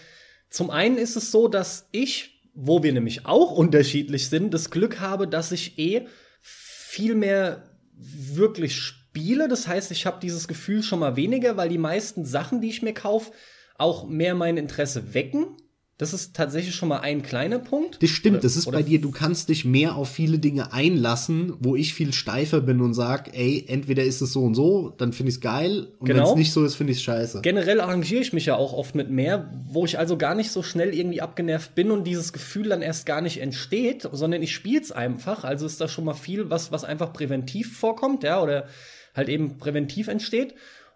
[0.48, 5.00] zum einen ist es so, dass ich, wo wir nämlich auch unterschiedlich sind, das Glück
[5.00, 6.06] habe, dass ich eh
[6.40, 9.46] viel mehr wirklich spiele.
[9.46, 12.80] Das heißt, ich habe dieses Gefühl schon mal weniger, weil die meisten Sachen, die ich
[12.80, 13.32] mir kaufe,
[13.76, 15.56] auch mehr mein Interesse wecken
[15.96, 18.02] Das ist tatsächlich schon mal ein kleiner Punkt.
[18.02, 21.76] Das stimmt, das ist bei dir, du kannst dich mehr auf viele Dinge einlassen, wo
[21.76, 25.30] ich viel steifer bin und sag, ey, entweder ist es so und so, dann finde
[25.30, 26.24] ich es geil und genau.
[26.24, 27.42] wenn es nicht so ist, finde ich es scheiße.
[27.42, 30.64] Generell arrangiere ich mich ja auch oft mit mehr, wo ich also gar nicht so
[30.64, 34.80] schnell irgendwie abgenervt bin und dieses Gefühl dann erst gar nicht entsteht, sondern ich spiele
[34.80, 35.44] es einfach.
[35.44, 38.66] Also ist da schon mal viel, was, was einfach präventiv vorkommt, ja, oder
[39.14, 40.54] halt eben präventiv entsteht.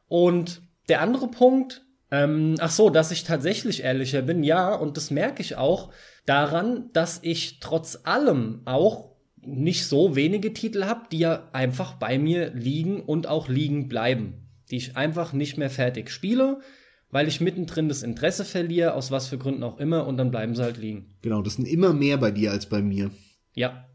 [0.08, 5.10] Und der andere Punkt, ähm, ach so, dass ich tatsächlich ehrlicher bin, ja, und das
[5.10, 5.92] merke ich auch
[6.26, 12.18] daran, dass ich trotz allem auch nicht so wenige Titel habe, die ja einfach bei
[12.18, 16.60] mir liegen und auch liegen bleiben, die ich einfach nicht mehr fertig spiele,
[17.10, 20.54] weil ich mittendrin das Interesse verliere, aus was für Gründen auch immer, und dann bleiben
[20.54, 21.16] sie halt liegen.
[21.22, 23.10] Genau, das sind immer mehr bei dir als bei mir.
[23.54, 23.88] Ja.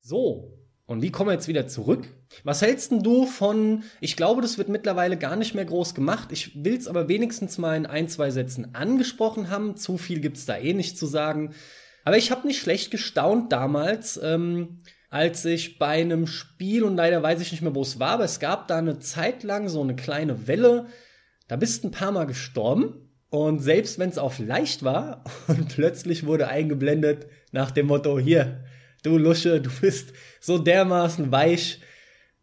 [0.00, 2.08] So, und wie kommen wir jetzt wieder zurück?
[2.44, 6.28] Was hältst denn du von, ich glaube, das wird mittlerweile gar nicht mehr groß gemacht.
[6.30, 9.76] Ich will es aber wenigstens mal in ein, zwei Sätzen angesprochen haben.
[9.76, 11.54] Zu viel gibt's da eh nicht zu sagen.
[12.04, 14.78] Aber ich habe nicht schlecht gestaunt damals, ähm,
[15.10, 18.24] als ich bei einem Spiel, und leider weiß ich nicht mehr, wo es war, aber
[18.24, 20.86] es gab da eine Zeit lang so eine kleine Welle.
[21.48, 23.08] Da bist ein paar Mal gestorben.
[23.30, 28.64] Und selbst wenn es auf leicht war und plötzlich wurde eingeblendet nach dem Motto, hier,
[29.02, 31.80] du Lusche, du bist so dermaßen weich.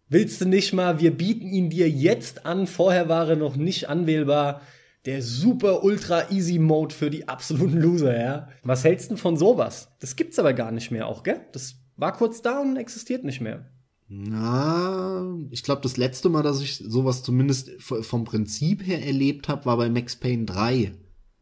[0.08, 2.68] Willst du nicht mal, wir bieten ihn dir jetzt an.
[2.68, 4.62] Vorher war er noch nicht anwählbar.
[5.06, 8.48] Der super ultra easy Mode für die absoluten Loser, ja.
[8.64, 9.90] Was hältst du von sowas?
[10.00, 11.42] Das gibt's aber gar nicht mehr auch, gell?
[11.52, 13.70] Das war kurz da und existiert nicht mehr.
[14.08, 19.66] Na, ich glaube, das letzte Mal, dass ich sowas zumindest vom Prinzip her erlebt habe,
[19.66, 20.94] war bei Max Payne 3.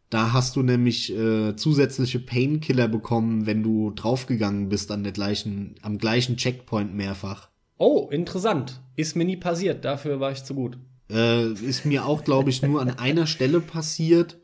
[0.09, 5.75] Da hast du nämlich äh, zusätzliche Painkiller bekommen, wenn du draufgegangen bist an der gleichen,
[5.81, 7.49] am gleichen Checkpoint mehrfach.
[7.77, 8.81] Oh, interessant.
[8.95, 10.77] Ist mir nie passiert, dafür war ich zu gut.
[11.09, 14.39] Äh, ist mir auch, glaube ich, nur an einer Stelle passiert.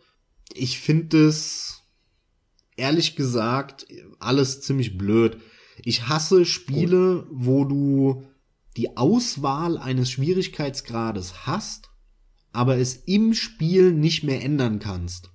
[0.53, 1.83] Ich finde es,
[2.75, 3.85] ehrlich gesagt,
[4.19, 5.37] alles ziemlich blöd.
[5.83, 7.27] Ich hasse Spiele, gut.
[7.31, 8.23] wo du
[8.77, 11.89] die Auswahl eines Schwierigkeitsgrades hast,
[12.51, 15.31] aber es im Spiel nicht mehr ändern kannst.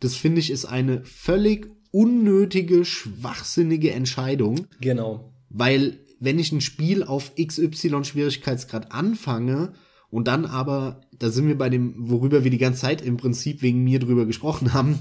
[0.00, 4.66] Das finde ich ist eine völlig unnötige, schwachsinnige Entscheidung.
[4.80, 5.32] Genau.
[5.48, 9.72] Weil wenn ich ein Spiel auf XY Schwierigkeitsgrad anfange
[10.08, 13.60] und dann aber, da sind wir bei dem, worüber wir die ganze Zeit im Prinzip
[13.60, 15.00] wegen mir drüber gesprochen haben,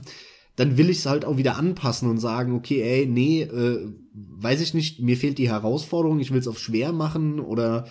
[0.55, 4.61] dann will ich es halt auch wieder anpassen und sagen, okay, ey, nee, äh, weiß
[4.61, 7.87] ich nicht, mir fehlt die Herausforderung, ich will es auf schwer machen oder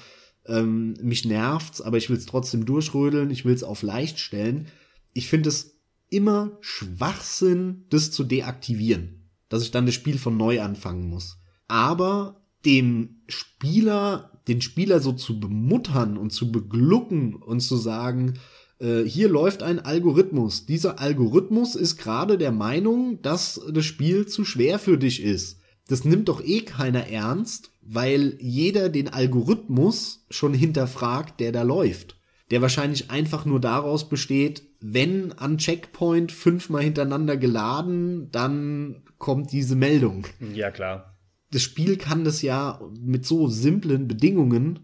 [0.46, 4.66] ähm, mich nervt's, aber ich will es trotzdem durchrödeln, ich will es auf leicht stellen.
[5.12, 5.78] Ich finde es
[6.08, 9.30] immer Schwachsinn, das zu deaktivieren.
[9.48, 11.38] Dass ich dann das Spiel von neu anfangen muss.
[11.66, 18.34] Aber dem Spieler, den Spieler so zu bemuttern und zu beglucken und zu sagen,
[18.78, 20.66] äh, hier läuft ein Algorithmus.
[20.66, 25.60] Dieser Algorithmus ist gerade der Meinung, dass das Spiel zu schwer für dich ist.
[25.88, 32.16] Das nimmt doch eh keiner ernst, weil jeder den Algorithmus schon hinterfragt, der da läuft.
[32.50, 39.76] Der wahrscheinlich einfach nur daraus besteht, wenn an Checkpoint fünfmal hintereinander geladen, dann kommt diese
[39.76, 40.26] Meldung.
[40.54, 41.09] Ja, klar.
[41.50, 44.80] Das Spiel kann das ja mit so simplen Bedingungen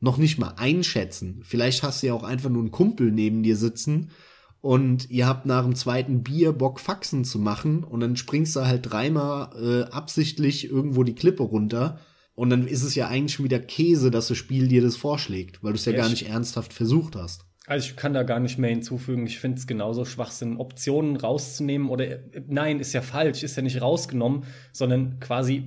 [0.00, 1.40] noch nicht mal einschätzen.
[1.44, 4.10] Vielleicht hast du ja auch einfach nur einen Kumpel neben dir sitzen
[4.60, 8.66] und ihr habt nach dem zweiten Bier Bock Faxen zu machen und dann springst du
[8.66, 12.00] halt dreimal äh, absichtlich irgendwo die Klippe runter
[12.34, 15.62] und dann ist es ja eigentlich schon wieder Käse, dass das Spiel dir das vorschlägt,
[15.62, 17.47] weil du es ja, ja gar nicht ernsthaft versucht hast.
[17.68, 19.26] Also ich kann da gar nicht mehr hinzufügen.
[19.26, 22.06] Ich finde es genauso Schwachsinn, Optionen rauszunehmen oder
[22.46, 25.64] nein, ist ja falsch, ist ja nicht rausgenommen, sondern quasi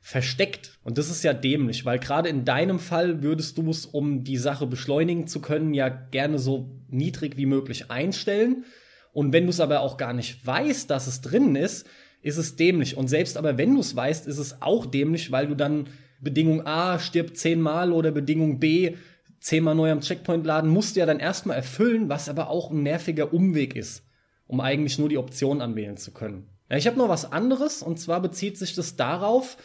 [0.00, 0.78] versteckt.
[0.84, 4.36] Und das ist ja dämlich, weil gerade in deinem Fall würdest du es, um die
[4.36, 8.64] Sache beschleunigen zu können, ja gerne so niedrig wie möglich einstellen.
[9.12, 11.88] Und wenn du es aber auch gar nicht weißt, dass es drin ist,
[12.22, 12.96] ist es dämlich.
[12.96, 15.88] Und selbst aber wenn du es weißt, ist es auch dämlich, weil du dann
[16.20, 18.94] Bedingung A stirbt zehnmal oder Bedingung B
[19.42, 22.82] zehnmal neu am Checkpoint laden, musst du ja dann erstmal erfüllen, was aber auch ein
[22.82, 24.04] nerviger Umweg ist,
[24.46, 26.48] um eigentlich nur die Option anwählen zu können.
[26.70, 29.58] Ja, ich habe noch was anderes und zwar bezieht sich das darauf,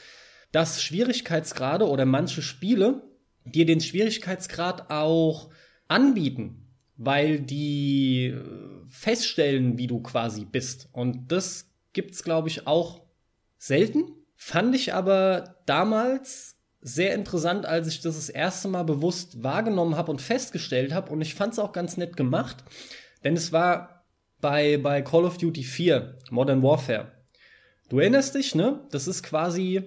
[0.51, 3.03] dass Schwierigkeitsgrade oder manche Spiele
[3.45, 5.51] dir den Schwierigkeitsgrad auch
[5.87, 6.67] anbieten,
[6.97, 8.43] weil die äh,
[8.87, 10.89] feststellen, wie du quasi bist.
[10.91, 13.03] Und das gibt's, glaube ich, auch
[13.59, 14.05] selten.
[14.35, 16.56] Fand ich aber damals
[16.87, 21.11] sehr interessant, als ich das das erste Mal bewusst wahrgenommen habe und festgestellt habe.
[21.11, 22.63] Und ich fand es auch ganz nett gemacht,
[23.23, 24.05] denn es war
[24.39, 27.11] bei, bei Call of Duty 4, Modern Warfare.
[27.89, 28.85] Du erinnerst dich, ne?
[28.91, 29.83] Das ist quasi.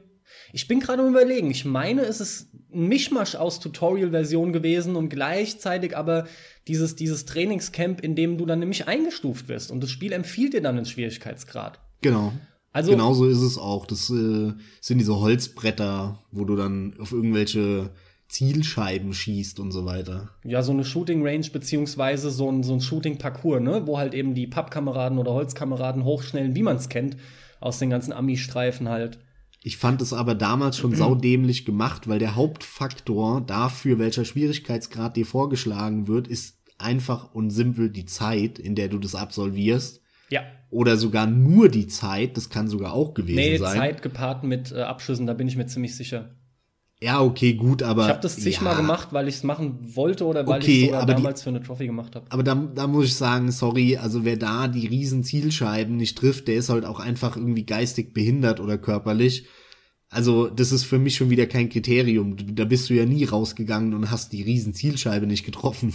[0.52, 1.51] Ich bin gerade überlegen.
[1.51, 6.27] Ich meine, es ist ein Mischmasch aus Tutorial-Version gewesen und gleichzeitig aber
[6.68, 9.70] dieses, dieses Trainingscamp, in dem du dann nämlich eingestuft wirst.
[9.70, 11.81] Und das Spiel empfiehlt dir dann den Schwierigkeitsgrad.
[12.01, 12.32] Genau.
[12.72, 13.86] Also, Genauso ist es auch.
[13.86, 17.90] Das äh, sind diese Holzbretter, wo du dann auf irgendwelche
[18.28, 20.30] Zielscheiben schießt und so weiter.
[20.44, 24.14] Ja, so eine Shooting Range beziehungsweise so ein, so ein Shooting Parcours, ne, wo halt
[24.14, 27.16] eben die Pappkameraden oder Holzkameraden hochschnellen, wie man es kennt,
[27.59, 29.18] aus den ganzen Ami-Streifen halt.
[29.62, 35.26] Ich fand es aber damals schon saudämlich gemacht, weil der Hauptfaktor dafür, welcher Schwierigkeitsgrad dir
[35.26, 39.99] vorgeschlagen wird, ist einfach und simpel die Zeit, in der du das absolvierst.
[40.31, 40.43] Ja.
[40.70, 43.73] Oder sogar nur die Zeit, das kann sogar auch gewesen nee, sein.
[43.73, 46.31] Nee, Zeit gepaart mit äh, Abschüssen, da bin ich mir ziemlich sicher.
[47.02, 48.05] Ja, okay, gut, aber.
[48.05, 48.81] Ich habe das zigmal ja.
[48.81, 51.62] gemacht, weil ich es machen wollte oder weil okay, ich es damals die, für eine
[51.62, 52.27] Trophy gemacht habe.
[52.28, 56.47] Aber da, da muss ich sagen, sorry, also wer da die riesen Zielscheiben nicht trifft,
[56.47, 59.47] der ist halt auch einfach irgendwie geistig behindert oder körperlich.
[60.11, 62.36] Also, das ist für mich schon wieder kein Kriterium.
[62.55, 65.94] Da bist du ja nie rausgegangen und hast die riesen Zielscheibe nicht getroffen.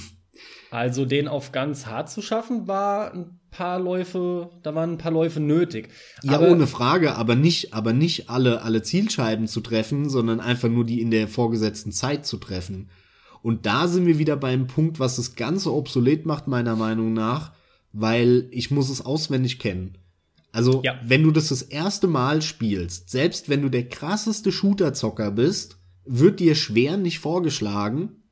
[0.72, 5.12] Also den auf ganz hart zu schaffen, war ein paar Läufe, da waren ein paar
[5.12, 5.90] Läufe nötig.
[6.24, 10.70] Ja, aber, ohne Frage, aber nicht, aber nicht alle, alle Zielscheiben zu treffen, sondern einfach
[10.70, 12.90] nur die in der vorgesetzten Zeit zu treffen.
[13.42, 17.54] Und da sind wir wieder beim Punkt, was das Ganze obsolet macht, meiner Meinung nach,
[17.94, 19.98] weil ich muss es auswendig kennen.
[20.52, 20.96] Also, ja.
[21.04, 26.40] wenn du das das erste Mal spielst, selbst wenn du der krasseste Shooter-Zocker bist, wird
[26.40, 28.24] dir schwer nicht vorgeschlagen,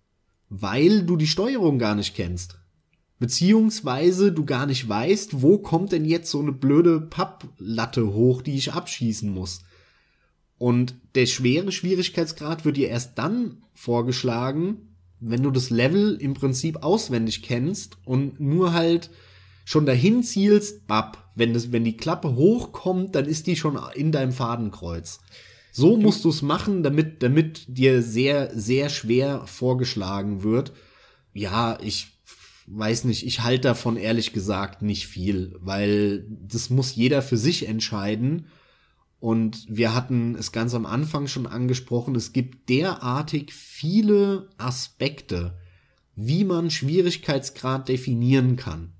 [0.55, 2.59] weil du die Steuerung gar nicht kennst.
[3.17, 8.55] Beziehungsweise du gar nicht weißt, wo kommt denn jetzt so eine blöde Papplatte hoch, die
[8.55, 9.63] ich abschießen muss.
[10.59, 16.83] Und der schwere Schwierigkeitsgrad wird dir erst dann vorgeschlagen, wenn du das Level im Prinzip
[16.83, 19.09] auswendig kennst und nur halt
[19.65, 24.11] schon dahin zielst, bab, wenn das, wenn die Klappe hochkommt, dann ist die schon in
[24.11, 25.19] deinem Fadenkreuz.
[25.75, 30.71] So musst du es machen, damit, damit dir sehr, sehr schwer vorgeschlagen wird.
[31.33, 32.09] Ja, ich
[32.67, 37.67] weiß nicht, ich halte davon ehrlich gesagt nicht viel, weil das muss jeder für sich
[37.67, 38.45] entscheiden.
[39.19, 45.57] Und wir hatten es ganz am Anfang schon angesprochen, es gibt derartig viele Aspekte,
[46.15, 48.93] wie man Schwierigkeitsgrad definieren kann.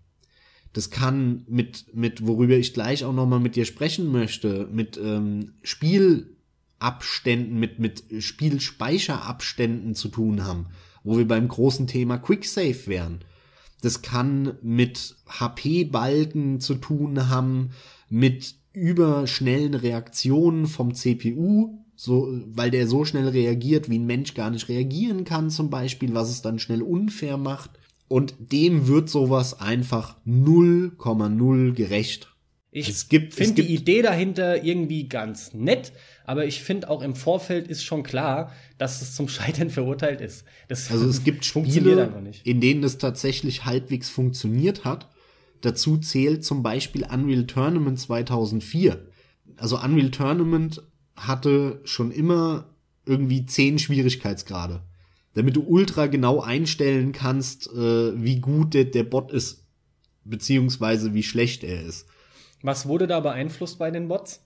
[0.72, 5.54] Das kann mit, mit worüber ich gleich auch nochmal mit dir sprechen möchte, mit ähm,
[5.62, 6.33] Spiel,
[6.84, 10.68] Abständen, mit, mit Spielspeicherabständen zu tun haben,
[11.04, 13.20] wo wir beim großen Thema Quicksave wären.
[13.82, 17.72] Das kann mit HP-Balken zu tun haben,
[18.10, 24.50] mit überschnellen Reaktionen vom CPU, so, weil der so schnell reagiert, wie ein Mensch gar
[24.50, 27.72] nicht reagieren kann, zum Beispiel, was es dann schnell unfair macht.
[28.08, 32.30] Und dem wird sowas einfach 0,0 gerecht.
[32.72, 35.94] Ich finde die Idee dahinter irgendwie ganz nett,
[36.26, 40.46] aber ich finde auch im Vorfeld ist schon klar, dass es zum Scheitern verurteilt ist.
[40.68, 42.12] Das also es gibt Spiele,
[42.44, 45.10] in denen es tatsächlich halbwegs funktioniert hat.
[45.62, 49.08] Dazu zählt zum Beispiel Unreal Tournament 2004.
[49.58, 50.82] Also Unreal Tournament
[51.16, 52.70] hatte schon immer
[53.06, 54.82] irgendwie zehn Schwierigkeitsgrade,
[55.34, 59.64] damit du ultra genau einstellen kannst, äh, wie gut der, der Bot ist,
[60.24, 62.08] beziehungsweise wie schlecht er ist.
[62.62, 64.42] Was wurde da beeinflusst bei den Bots?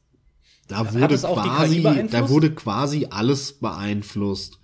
[0.68, 4.60] Da wurde quasi, da wurde quasi alles beeinflusst.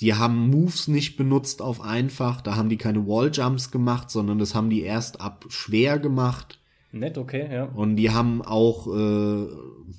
[0.00, 4.54] Die haben Moves nicht benutzt auf einfach, da haben die keine Walljumps gemacht, sondern das
[4.54, 6.58] haben die erst ab schwer gemacht.
[6.90, 7.64] Nett, okay, ja.
[7.64, 9.46] Und die haben auch äh,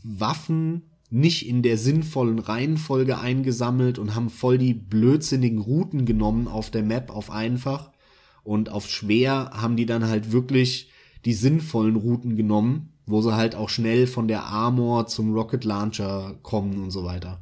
[0.04, 6.72] Waffen nicht in der sinnvollen Reihenfolge eingesammelt und haben voll die blödsinnigen Routen genommen auf
[6.72, 7.92] der Map auf einfach.
[8.44, 10.92] Und auf schwer haben die dann halt wirklich
[11.24, 16.36] die sinnvollen Routen genommen wo sie halt auch schnell von der Armor zum Rocket Launcher
[16.42, 17.42] kommen und so weiter.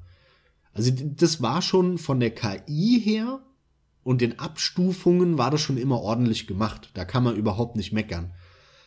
[0.74, 3.42] Also das war schon von der KI her
[4.04, 6.90] und den Abstufungen war das schon immer ordentlich gemacht.
[6.94, 8.32] Da kann man überhaupt nicht meckern.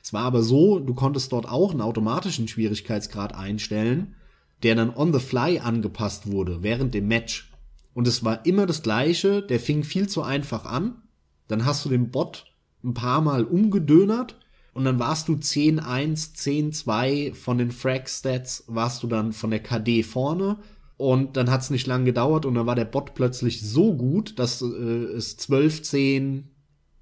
[0.02, 4.16] Es war aber so, du konntest dort auch einen automatischen Schwierigkeitsgrad einstellen,
[4.62, 7.52] der dann on the fly angepasst wurde während dem Match.
[7.94, 11.02] Und es war immer das gleiche, der fing viel zu einfach an,
[11.48, 12.46] dann hast du den Bot
[12.82, 14.38] ein paar Mal umgedönert
[14.74, 20.02] und dann warst du 10-1, 10-2 von den Frag-Stats, warst du dann von der KD
[20.02, 20.58] vorne.
[20.96, 24.38] Und dann hat es nicht lange gedauert und dann war der Bot plötzlich so gut,
[24.38, 26.42] dass äh, es 12-10,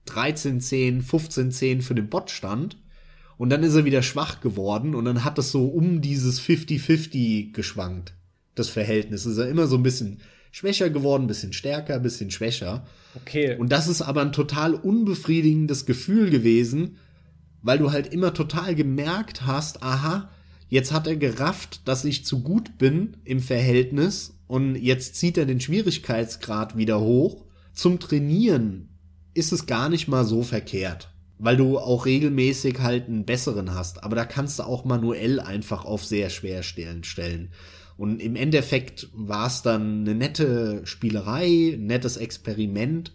[0.07, 2.77] 13-10, 15-10 für den Bot stand.
[3.39, 7.53] Und dann ist er wieder schwach geworden und dann hat es so um dieses 50-50
[7.53, 8.15] geschwankt,
[8.55, 9.27] das Verhältnis.
[9.27, 10.21] Ist er immer so ein bisschen
[10.51, 12.87] schwächer geworden, bisschen stärker, bisschen schwächer.
[13.15, 13.57] Okay.
[13.57, 16.99] Und das ist aber ein total unbefriedigendes Gefühl gewesen,
[17.63, 20.31] weil du halt immer total gemerkt hast, aha,
[20.69, 25.47] jetzt hat er gerafft, dass ich zu gut bin im Verhältnis und jetzt zieht er
[25.47, 27.45] den Schwierigkeitsgrad wieder hoch.
[27.73, 28.89] Zum Trainieren
[29.35, 34.05] ist es gar nicht mal so verkehrt, weil du auch regelmäßig halt einen besseren hast.
[34.05, 37.05] Aber da kannst du auch manuell einfach auf sehr schwer stellen.
[37.05, 37.51] stellen.
[37.97, 43.15] Und im Endeffekt war es dann eine nette Spielerei, nettes Experiment.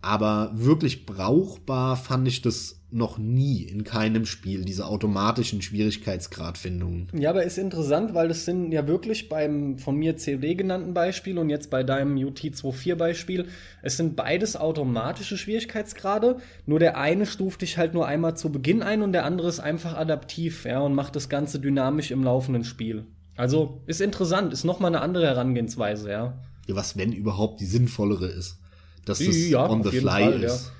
[0.00, 7.08] Aber wirklich brauchbar fand ich das noch nie in keinem Spiel, diese automatischen Schwierigkeitsgradfindungen.
[7.12, 11.38] Ja, aber ist interessant, weil das sind ja wirklich beim von mir COD genannten Beispiel
[11.38, 13.48] und jetzt bei deinem UT24 Beispiel,
[13.82, 18.82] es sind beides automatische Schwierigkeitsgrade, nur der eine stuft dich halt nur einmal zu Beginn
[18.82, 22.64] ein und der andere ist einfach adaptiv, ja, und macht das Ganze dynamisch im laufenden
[22.64, 23.04] Spiel.
[23.36, 26.38] Also ist interessant, ist nochmal eine andere Herangehensweise, ja.
[26.66, 28.58] Ja, was wenn überhaupt die sinnvollere ist.
[29.04, 30.66] Dass das ja, on the fly Fall, ist.
[30.66, 30.72] Ja.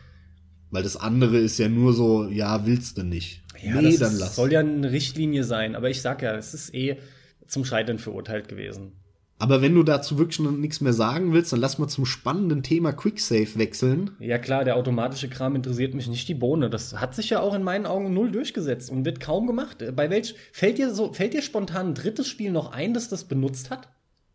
[0.71, 3.43] Weil das andere ist ja nur so, ja, willst du nicht.
[3.63, 6.75] Ja, nee, das ist, soll ja eine Richtlinie sein, aber ich sag ja, es ist
[6.75, 6.99] eh
[7.47, 8.93] zum Scheitern verurteilt gewesen.
[9.41, 12.65] Aber wenn du dazu wirklich noch nichts mehr sagen willst, dann lass mal zum spannenden
[12.65, 14.11] Thema Quicksave wechseln.
[14.19, 16.71] Ja klar, der automatische Kram interessiert mich nicht die Bohne.
[16.71, 19.85] Das hat sich ja auch in meinen Augen null durchgesetzt und wird kaum gemacht.
[19.95, 23.25] Bei welch fällt dir so fällt dir spontan ein drittes Spiel noch ein, das das
[23.25, 23.89] benutzt hat?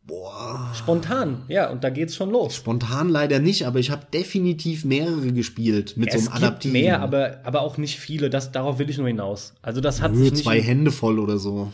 [0.06, 0.72] Boah.
[0.76, 2.56] Spontan, ja, und da geht's schon los.
[2.56, 6.74] Spontan leider nicht, aber ich habe definitiv mehrere gespielt mit es so einem Adaptiven.
[6.74, 8.30] mehr, aber, aber auch nicht viele.
[8.30, 9.54] Das, darauf will ich nur hinaus.
[9.62, 11.72] Also das hat Nö, sich nicht zwei Hände voll oder so.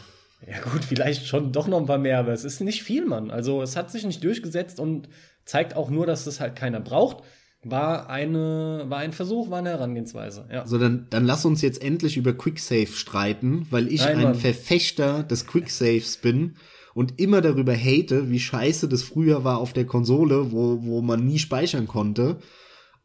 [0.47, 3.31] Ja gut, vielleicht schon doch noch ein paar mehr, aber es ist nicht viel, Mann.
[3.31, 5.10] Also es hat sich nicht durchgesetzt und
[5.43, 7.23] zeigt auch nur, dass das halt keiner braucht.
[7.64, 10.47] War eine, war ein Versuch, war eine Herangehensweise.
[10.51, 10.65] Ja.
[10.65, 14.35] So, dann, dann lass uns jetzt endlich über Quicksave streiten, weil ich Nein, ein Mann.
[14.35, 16.56] Verfechter des Quicksaves bin
[17.00, 21.26] und immer darüber hate, wie scheiße das früher war auf der Konsole, wo, wo man
[21.26, 22.40] nie speichern konnte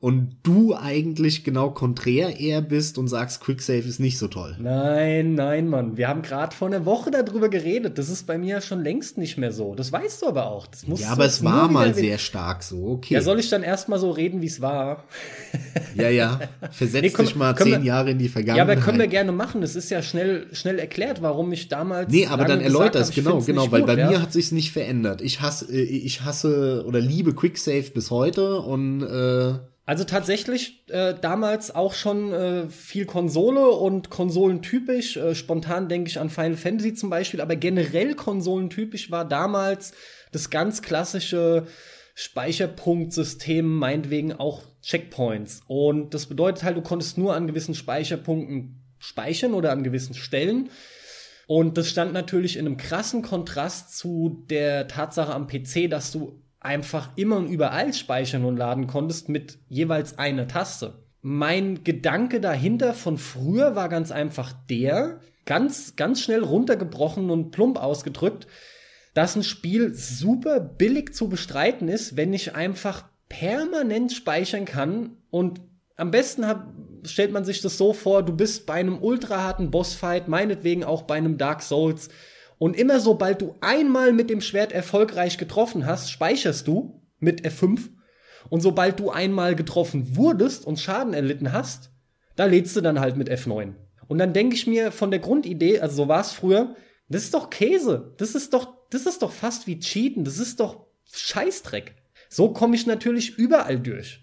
[0.04, 4.54] und du eigentlich genau konträr eher bist und sagst, Quicksave ist nicht so toll.
[4.60, 5.96] Nein, nein, Mann.
[5.96, 7.96] Wir haben gerade vor einer Woche darüber geredet.
[7.96, 9.74] Das ist bei mir schon längst nicht mehr so.
[9.74, 10.66] Das weißt du aber auch.
[10.66, 12.84] Das ja, aber es war mal sehr stark so.
[12.84, 13.14] Okay.
[13.14, 15.04] Ja, soll ich dann erstmal so reden, wie es war?
[15.94, 16.38] Ja, ja.
[16.70, 18.68] Versetz nee, komm, dich mal zehn wir, Jahre in die Vergangenheit.
[18.68, 19.62] Ja, aber können wir gerne machen.
[19.62, 22.12] Es ist ja schnell, schnell erklärt, warum ich damals.
[22.12, 24.10] Nee, aber dann erläutert es, genau, genau, weil gut, bei ja?
[24.10, 25.22] mir hat sich's nicht verändert.
[25.22, 29.54] Ich hasse, äh, ich hasse oder liebe Quicksave bis heute und äh,
[29.86, 35.18] also tatsächlich äh, damals auch schon äh, viel Konsole und konsolentypisch.
[35.18, 39.92] Äh, spontan denke ich an Final Fantasy zum Beispiel, aber generell konsolentypisch war damals
[40.32, 41.66] das ganz klassische
[42.14, 45.62] Speicherpunktsystem, meinetwegen auch Checkpoints.
[45.66, 50.70] Und das bedeutet halt, du konntest nur an gewissen Speicherpunkten speichern oder an gewissen Stellen.
[51.46, 56.40] Und das stand natürlich in einem krassen Kontrast zu der Tatsache am PC, dass du
[56.64, 61.04] einfach immer und überall speichern und laden konntest mit jeweils einer Taste.
[61.20, 67.78] Mein Gedanke dahinter von früher war ganz einfach der, ganz, ganz schnell runtergebrochen und plump
[67.82, 68.46] ausgedrückt,
[69.14, 75.60] dass ein Spiel super billig zu bestreiten ist, wenn ich einfach permanent speichern kann und
[75.96, 76.66] am besten hat,
[77.04, 81.02] stellt man sich das so vor, du bist bei einem ultra harten Bossfight, meinetwegen auch
[81.02, 82.08] bei einem Dark Souls,
[82.58, 87.90] und immer sobald du einmal mit dem Schwert erfolgreich getroffen hast, speicherst du mit F5.
[88.50, 91.90] Und sobald du einmal getroffen wurdest und Schaden erlitten hast,
[92.36, 93.74] da lädst du dann halt mit F9.
[94.06, 96.76] Und dann denke ich mir von der Grundidee, also so war es früher,
[97.08, 98.14] das ist doch Käse.
[98.18, 100.24] Das ist doch, das ist doch fast wie Cheaten.
[100.24, 101.94] Das ist doch Scheißdreck.
[102.28, 104.20] So komme ich natürlich überall durch.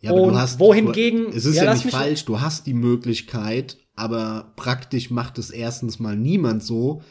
[0.00, 2.66] Ja, aber und du hast, wohingegen, du, es ist ja, ja nicht falsch, du hast
[2.66, 7.02] die Möglichkeit, aber praktisch macht es erstens mal niemand so,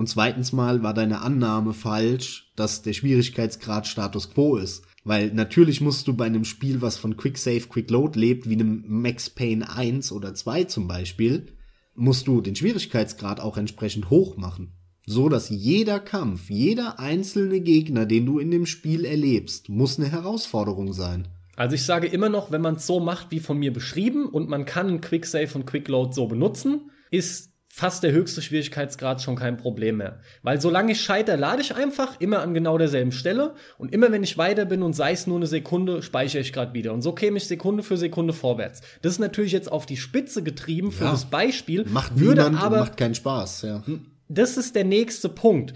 [0.00, 4.82] und zweitens mal war deine Annahme falsch, dass der Schwierigkeitsgrad Status Quo ist.
[5.04, 8.54] Weil natürlich musst du bei einem Spiel, was von Quick Save, Quick Load lebt, wie
[8.54, 11.48] einem Max Payne 1 oder 2 zum Beispiel,
[11.94, 14.72] musst du den Schwierigkeitsgrad auch entsprechend hoch machen.
[15.04, 20.10] So dass jeder Kampf, jeder einzelne Gegner, den du in dem Spiel erlebst, muss eine
[20.10, 21.28] Herausforderung sein.
[21.56, 24.48] Also ich sage immer noch, wenn man es so macht wie von mir beschrieben und
[24.48, 29.36] man kann Quick Save und Quick Load so benutzen, ist fast der höchste Schwierigkeitsgrad schon
[29.36, 30.18] kein Problem mehr.
[30.42, 34.24] Weil solange ich scheitere, lade ich einfach immer an genau derselben Stelle und immer wenn
[34.24, 36.92] ich weiter bin und sei es nur eine Sekunde, speichere ich gerade wieder.
[36.92, 38.82] Und so käme ich Sekunde für Sekunde vorwärts.
[39.02, 41.84] Das ist natürlich jetzt auf die Spitze getrieben für ja, das Beispiel.
[41.88, 43.84] Macht würde aber macht keinen Spaß, ja.
[44.28, 45.72] Das ist der nächste Punkt.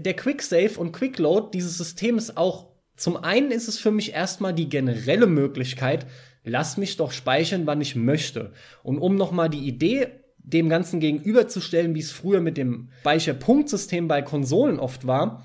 [0.00, 3.90] Der Quick Save und Quick Load, dieses System ist auch zum einen ist es für
[3.90, 6.06] mich erstmal die generelle Möglichkeit,
[6.44, 8.52] lass mich doch speichern, wann ich möchte.
[8.82, 10.08] Und um nochmal die Idee
[10.44, 15.44] dem Ganzen gegenüberzustellen, wie es früher mit dem Speicherpunktsystem bei Konsolen oft war,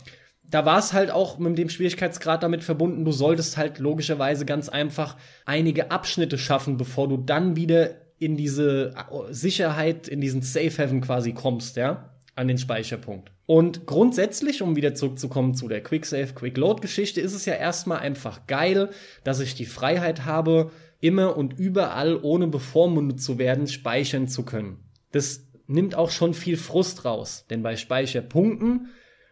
[0.50, 4.70] da war es halt auch mit dem Schwierigkeitsgrad damit verbunden, du solltest halt logischerweise ganz
[4.70, 8.94] einfach einige Abschnitte schaffen, bevor du dann wieder in diese
[9.30, 13.32] Sicherheit, in diesen Safe Heaven quasi kommst, ja, an den Speicherpunkt.
[13.46, 17.54] Und grundsätzlich, um wieder zurückzukommen zu der Quick Save, Quick Load Geschichte, ist es ja
[17.54, 18.90] erstmal einfach geil,
[19.24, 24.87] dass ich die Freiheit habe, immer und überall, ohne bevormundet zu werden, speichern zu können.
[25.18, 28.90] Das nimmt auch schon viel Frust raus, denn bei Speicherpunkten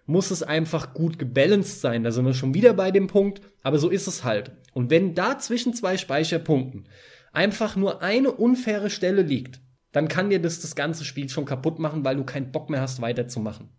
[0.07, 2.03] muss es einfach gut gebalanced sein.
[2.03, 4.52] Da sind wir schon wieder bei dem Punkt, aber so ist es halt.
[4.74, 6.90] Und wenn da zwischen zwei Speicherpunkten
[7.34, 11.78] einfach nur eine unfaire Stelle liegt, dann kann dir das das ganze Spiel schon kaputt
[11.78, 13.70] machen, weil du keinen Bock mehr hast, weiterzumachen.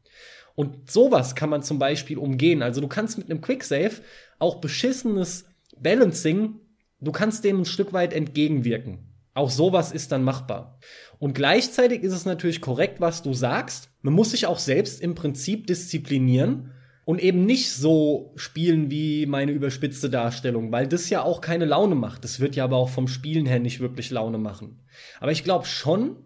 [0.55, 2.62] Und sowas kann man zum Beispiel umgehen.
[2.62, 4.01] Also du kannst mit einem Quicksave
[4.39, 5.45] auch beschissenes
[5.77, 6.61] Balancing,
[7.01, 9.15] du kannst dem ein Stück weit entgegenwirken.
[9.37, 10.79] Auch sowas ist dann machbar.
[11.19, 13.91] Und gleichzeitig ist es natürlich korrekt, was du sagst.
[14.01, 16.73] Man muss sich auch selbst im Prinzip disziplinieren
[17.05, 21.97] und eben nicht so spielen wie meine überspitzte Darstellung, weil das ja auch keine Laune
[21.97, 22.25] macht.
[22.25, 24.81] Das wird ja aber auch vom Spielen her nicht wirklich Laune machen.
[25.21, 26.17] Aber ich glaube schon,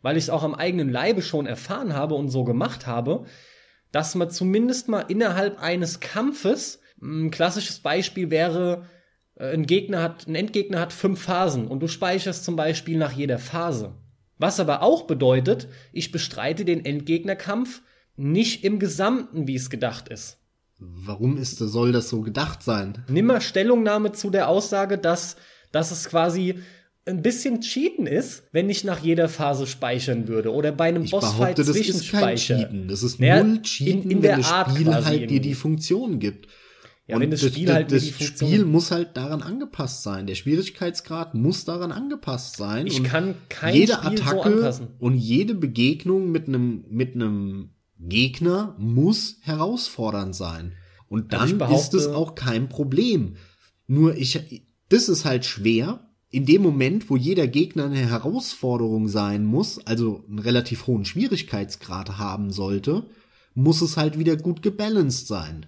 [0.00, 3.24] weil ich es auch am eigenen Leibe schon erfahren habe und so gemacht habe,
[3.90, 8.86] dass man zumindest mal innerhalb eines Kampfes, ein klassisches Beispiel wäre,
[9.36, 13.38] ein Gegner hat, ein Endgegner hat fünf Phasen und du speicherst zum Beispiel nach jeder
[13.38, 13.94] Phase.
[14.38, 17.82] Was aber auch bedeutet, ich bestreite den Endgegnerkampf
[18.16, 20.38] nicht im Gesamten, wie es gedacht ist.
[20.78, 23.04] Warum ist, soll das so gedacht sein?
[23.08, 25.36] Nimm mal Stellungnahme zu der Aussage, dass,
[25.70, 26.56] dass es quasi
[27.04, 31.10] ein bisschen cheaten ist, wenn ich nach jeder Phase speichern würde oder bei einem ich
[31.10, 32.88] Bossfight behaupte, das ist kein Cheaten.
[32.88, 36.48] Das ist naja, null Cheaten, in, in wenn das Spiel halt dir die Funktion gibt.
[37.12, 40.26] Ja, und das Spiel das, halt das Spiel muss halt daran angepasst sein.
[40.26, 42.86] Der Schwierigkeitsgrad muss daran angepasst sein.
[42.86, 44.88] Ich kann kein jede Spiel Attacke so anpassen.
[44.98, 50.72] und jede Begegnung mit einem mit einem Gegner muss herausfordernd sein.
[51.08, 53.36] Und dann behaupte, ist es auch kein Problem.
[53.86, 59.44] Nur ich, das ist halt schwer, in dem Moment, wo jeder Gegner eine Herausforderung sein
[59.44, 63.04] muss, also einen relativ hohen Schwierigkeitsgrad haben sollte,
[63.54, 65.66] muss es halt wieder gut gebalanced sein.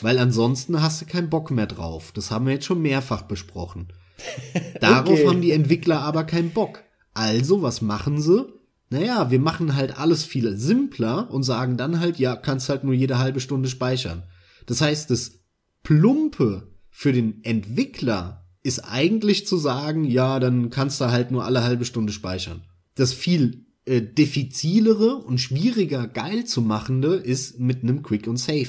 [0.00, 2.12] Weil ansonsten hast du keinen Bock mehr drauf.
[2.12, 3.88] Das haben wir jetzt schon mehrfach besprochen.
[4.80, 5.28] Darauf okay.
[5.28, 6.84] haben die Entwickler aber keinen Bock.
[7.14, 8.46] Also, was machen sie?
[8.90, 12.94] Naja, wir machen halt alles viel simpler und sagen dann halt, ja, kannst halt nur
[12.94, 14.24] jede halbe Stunde speichern.
[14.66, 15.40] Das heißt, das
[15.82, 21.64] Plumpe für den Entwickler ist eigentlich zu sagen, ja, dann kannst du halt nur alle
[21.64, 22.62] halbe Stunde speichern.
[22.94, 28.68] Das viel äh, diffizilere und schwieriger geil zu machende ist mit einem Quick und Save.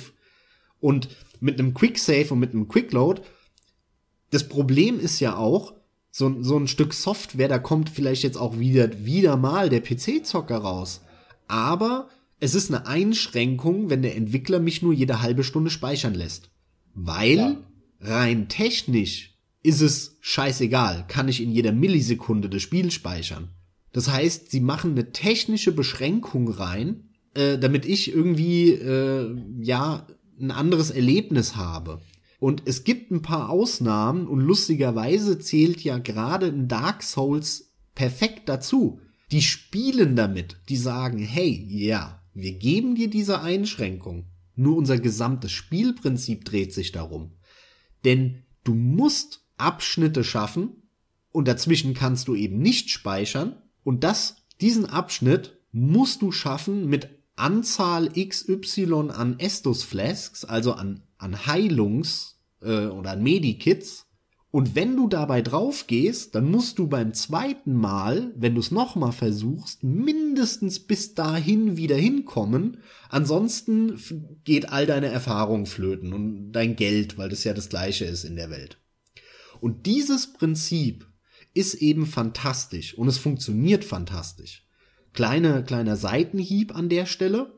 [0.84, 1.08] Und
[1.40, 3.22] mit einem Quick Save und mit einem Quick Load,
[4.32, 5.76] das Problem ist ja auch,
[6.12, 10.58] so, so ein Stück Software, da kommt vielleicht jetzt auch wieder, wieder mal der PC-Zocker
[10.58, 11.02] raus.
[11.48, 12.10] Aber
[12.42, 16.50] es ist eine Einschränkung, wenn der Entwickler mich nur jede halbe Stunde speichern lässt.
[16.94, 17.58] Weil ja.
[18.02, 23.52] rein technisch ist es scheißegal, kann ich in jeder Millisekunde das Spiel speichern.
[23.94, 30.06] Das heißt, sie machen eine technische Beschränkung rein, äh, damit ich irgendwie äh, ja
[30.40, 32.02] ein anderes Erlebnis habe.
[32.40, 38.50] Und es gibt ein paar Ausnahmen und lustigerweise zählt ja gerade ein Dark Souls perfekt
[38.50, 39.00] dazu.
[39.32, 44.26] Die spielen damit, die sagen, hey, ja, wir geben dir diese Einschränkung.
[44.56, 47.32] Nur unser gesamtes Spielprinzip dreht sich darum.
[48.06, 50.84] Denn du musst Abschnitte schaffen
[51.32, 57.10] und dazwischen kannst du eben nicht speichern und das, diesen Abschnitt musst du schaffen mit
[57.36, 64.06] Anzahl XY an Estus Flasks, also an, an Heilungs- äh, oder an Medikits.
[64.52, 68.70] Und wenn du dabei drauf gehst, dann musst du beim zweiten Mal, wenn du es
[68.70, 72.78] nochmal versuchst, mindestens bis dahin wieder hinkommen.
[73.10, 74.00] Ansonsten
[74.44, 78.36] geht all deine Erfahrung flöten und dein Geld, weil das ja das gleiche ist in
[78.36, 78.78] der Welt.
[79.60, 81.08] Und dieses Prinzip
[81.56, 84.68] ist eben fantastisch und es funktioniert fantastisch.
[85.14, 87.54] Kleine, kleiner Seitenhieb an der Stelle.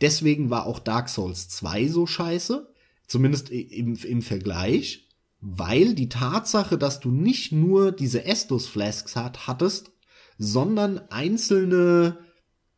[0.00, 2.72] Deswegen war auch Dark Souls 2 so scheiße.
[3.06, 5.08] Zumindest im, im Vergleich.
[5.40, 9.92] Weil die Tatsache, dass du nicht nur diese Estus Flasks hat, hattest,
[10.36, 12.18] sondern einzelne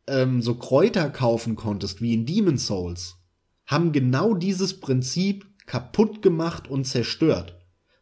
[0.07, 3.17] ähm, so Kräuter kaufen konntest, wie in Demon Souls,
[3.65, 7.57] haben genau dieses Prinzip kaputt gemacht und zerstört.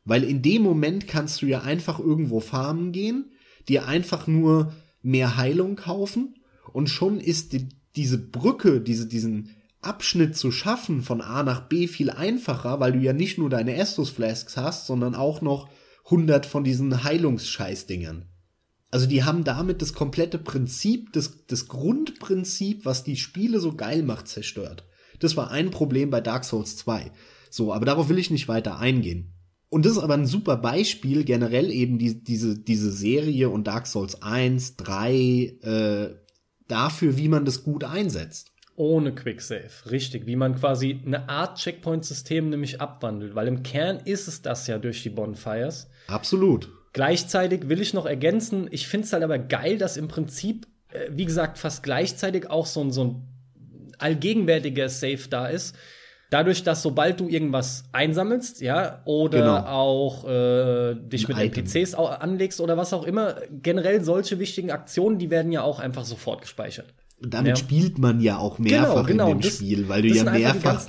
[0.06, 3.32] Weil in dem Moment kannst du ja einfach irgendwo farmen gehen,
[3.68, 6.36] dir einfach nur mehr Heilung kaufen
[6.74, 11.88] und schon ist die, diese Brücke, diese, diesen Abschnitt zu schaffen von A nach B
[11.88, 15.70] viel einfacher, weil du ja nicht nur deine Estus Flasks hast, sondern auch noch
[16.06, 18.26] 100 von diesen Heilungsscheißdingern.
[18.92, 24.04] Also die haben damit das komplette Prinzip, das, das Grundprinzip, was die Spiele so geil
[24.04, 24.86] macht, zerstört.
[25.20, 27.12] Das war ein Problem bei Dark Souls 2.
[27.50, 29.34] So, aber darauf will ich nicht weiter eingehen.
[29.70, 33.86] Und das ist aber ein super Beispiel, generell eben die, diese, diese Serie und Dark
[33.86, 36.10] Souls 1, 3, äh,
[36.68, 38.52] dafür, wie man das gut einsetzt.
[38.76, 40.26] Ohne Quicksave, richtig.
[40.26, 44.78] Wie man quasi eine Art Checkpoint-System nämlich abwandelt, weil im Kern ist es das ja
[44.78, 45.90] durch die Bonfires.
[46.08, 46.70] Absolut.
[46.94, 51.10] Gleichzeitig will ich noch ergänzen, ich finde es halt aber geil, dass im Prinzip, äh,
[51.12, 55.76] wie gesagt, fast gleichzeitig auch so ein, so ein allgegenwärtiger Safe da ist.
[56.30, 59.58] Dadurch, dass sobald du irgendwas einsammelst, ja, oder Genau.
[59.66, 61.66] auch äh, dich Ein mit Item.
[61.66, 66.06] NPCs anlegst oder was auch immer, generell solche wichtigen Aktionen, die werden ja auch einfach
[66.06, 66.94] sofort gespeichert.
[67.20, 67.56] Damit Ja.
[67.56, 70.86] spielt man ja auch mehrfach genau, in dem das- Spiel, weil du ja mehrfach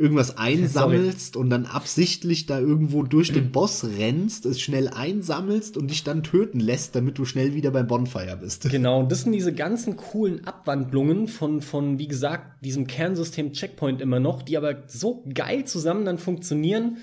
[0.00, 5.90] irgendwas einsammelst und dann absichtlich da irgendwo durch den Boss rennst, es schnell einsammelst und
[5.90, 8.68] dich dann töten lässt, damit du schnell wieder beim Bonfire bist.
[8.80, 14.00] Genau, und das sind diese ganzen coolen Abwandlungen von, von, wie gesagt, diesem Kernsystem Checkpoint
[14.00, 16.98] immer noch, die aber so geil zusammen dann funktionieren.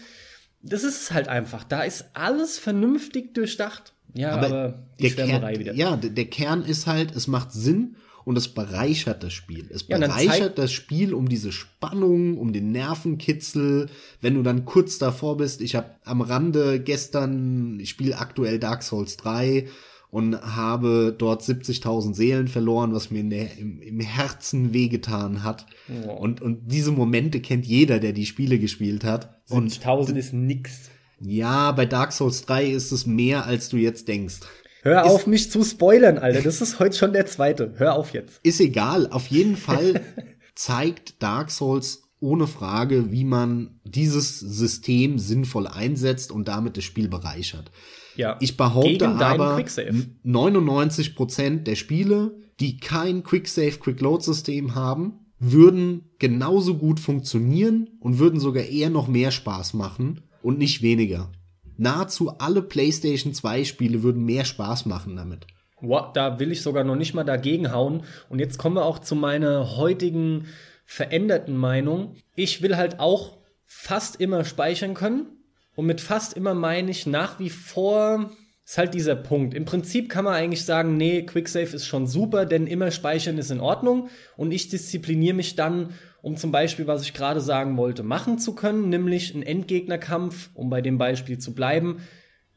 [0.64, 1.64] Das ist es halt einfach.
[1.64, 3.94] Da ist alles vernünftig durchdacht.
[4.15, 5.74] Ja, aber, die der Schwärmerei Kern, wieder.
[5.76, 7.95] ja, der Kern ist halt, es macht Sinn
[8.28, 9.70] und es bereichert das Spiel.
[9.70, 13.88] Es Ja, bereichert das Spiel um diese Spannung, um den Nervenkitzel.
[14.20, 18.84] Wenn du dann kurz davor bist, ich habe am Rande gestern, ich spiele aktuell Dark
[18.84, 19.70] Souls 3
[20.12, 25.66] und habe dort 70.000 Seelen verloren, was mir der, im, im Herzen wehgetan hat.
[25.88, 26.12] Oh.
[26.12, 29.40] Und, und diese Momente kennt jeder, der die Spiele gespielt hat.
[29.48, 30.90] Und 70.000 ist nix.
[31.22, 34.41] ja, bei Dark Souls 3 ist es mehr, als du jetzt denkst.
[34.88, 36.42] Hör auf, mich zu spoilern, Alter.
[36.42, 37.74] Das ist heute schon der zweite.
[37.76, 38.40] Hör auf jetzt.
[38.44, 39.08] Ist egal.
[39.12, 40.02] Auf jeden Fall
[40.56, 47.10] zeigt Dark Souls ohne Frage, wie man dieses System sinnvoll einsetzt und damit das Spiel
[47.10, 47.70] bereichert.
[48.16, 48.38] Ja.
[48.40, 50.08] Ich behaupte aber, Quicksave.
[50.26, 58.40] 99% der Spiele, die kein Quicksave Quick-Load System haben, würden genauso gut funktionieren und würden
[58.40, 61.30] sogar eher noch mehr Spaß machen und nicht weniger.
[61.78, 65.48] Nahezu alle PlayStation 2 Spiele würden mehr Spaß machen damit.
[65.80, 68.04] Wow, da will ich sogar noch nicht mal dagegen hauen.
[68.30, 70.48] Und jetzt kommen wir auch zu meiner heutigen
[70.86, 72.16] veränderten Meinung.
[72.36, 75.28] Ich will halt auch fast immer speichern können.
[75.76, 78.32] Und mit fast immer meine ich nach wie vor,
[78.66, 79.54] ist halt dieser Punkt.
[79.54, 83.52] Im Prinzip kann man eigentlich sagen, nee, Quicksave ist schon super, denn immer speichern ist
[83.52, 84.10] in Ordnung.
[84.36, 85.94] Und ich diszipliniere mich dann,
[86.28, 90.70] um zum Beispiel, was ich gerade sagen wollte, machen zu können, nämlich einen Endgegnerkampf, um
[90.70, 91.99] bei dem Beispiel zu bleiben,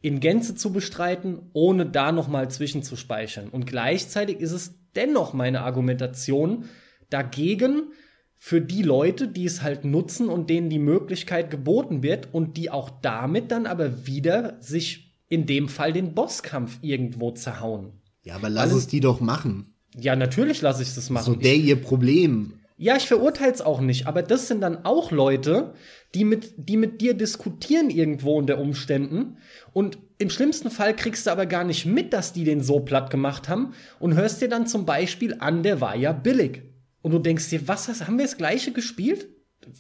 [0.01, 3.48] in Gänze zu bestreiten, ohne da nochmal zwischen zu speichern.
[3.48, 6.64] Und gleichzeitig ist es dennoch meine Argumentation
[7.10, 7.92] dagegen,
[8.38, 12.70] für die Leute, die es halt nutzen und denen die Möglichkeit geboten wird und die
[12.70, 17.92] auch damit dann aber wieder sich in dem Fall den Bosskampf irgendwo zerhauen.
[18.24, 19.74] Ja, aber lass Alles- es die doch machen.
[19.97, 21.24] Ja, natürlich lasse ich das machen.
[21.24, 22.55] So der ihr Problem.
[22.82, 25.74] Ja, ich verurteile es auch nicht, aber das sind dann auch Leute,
[26.15, 29.36] die mit, die mit dir diskutieren irgendwo unter Umständen.
[29.74, 33.11] Und im schlimmsten Fall kriegst du aber gar nicht mit, dass die den so platt
[33.11, 36.62] gemacht haben und hörst dir dann zum Beispiel an, der war ja billig.
[37.02, 39.28] Und du denkst dir, was hast, haben wir das gleiche gespielt?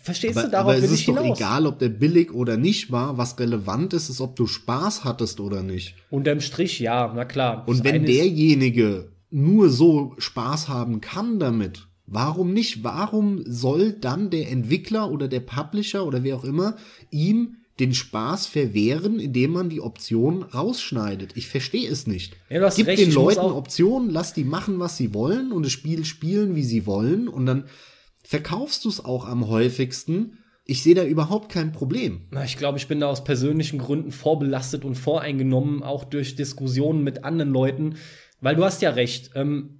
[0.02, 1.38] Verstehst Aber, du, darauf aber es will ich ist doch hinaus.
[1.38, 3.16] egal, ob der billig oder nicht war.
[3.16, 5.94] Was relevant ist, ist, ob du Spaß hattest oder nicht.
[6.10, 7.64] Unterm Strich, ja, na klar.
[7.66, 12.84] Und wenn derjenige nur so Spaß haben kann damit, warum nicht?
[12.84, 16.76] Warum soll dann der Entwickler oder der Publisher oder wer auch immer
[17.10, 21.36] ihm den Spaß verwehren, indem man die Option rausschneidet?
[21.36, 22.36] Ich verstehe es nicht.
[22.50, 26.04] Ja, Gib recht, den Leuten Optionen, lass die machen, was sie wollen und das Spiel
[26.04, 27.64] spielen, wie sie wollen und dann
[28.22, 30.38] verkaufst du es auch am häufigsten.
[30.66, 32.28] Ich sehe da überhaupt kein Problem.
[32.30, 37.02] Na, ich glaube, ich bin da aus persönlichen Gründen vorbelastet und voreingenommen, auch durch Diskussionen
[37.02, 37.96] mit anderen Leuten,
[38.40, 39.30] weil du hast ja recht.
[39.34, 39.79] Ähm,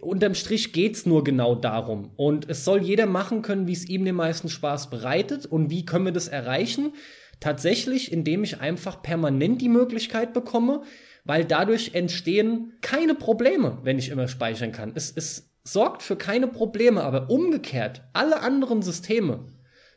[0.00, 2.10] unterm Strich geht's nur genau darum.
[2.16, 5.46] Und es soll jeder machen können, wie es ihm den meisten Spaß bereitet.
[5.46, 6.92] Und wie können wir das erreichen?
[7.40, 10.82] Tatsächlich, indem ich einfach permanent die Möglichkeit bekomme,
[11.24, 14.92] weil dadurch entstehen keine Probleme, wenn ich immer speichern kann.
[14.94, 19.44] Es, es sorgt für keine Probleme, aber umgekehrt, alle anderen Systeme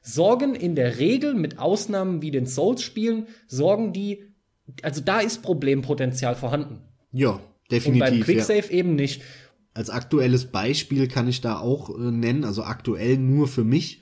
[0.02, 4.24] sorgen in der Regel, mit Ausnahmen wie den Souls-Spielen, sorgen die,
[4.82, 6.82] also da ist Problempotenzial vorhanden.
[7.12, 7.42] Ja, Und
[7.72, 8.00] definitiv.
[8.00, 8.24] beim ja.
[8.24, 9.22] Quicksave eben nicht.
[9.74, 14.02] Als aktuelles Beispiel kann ich da auch äh, nennen, also aktuell nur für mich.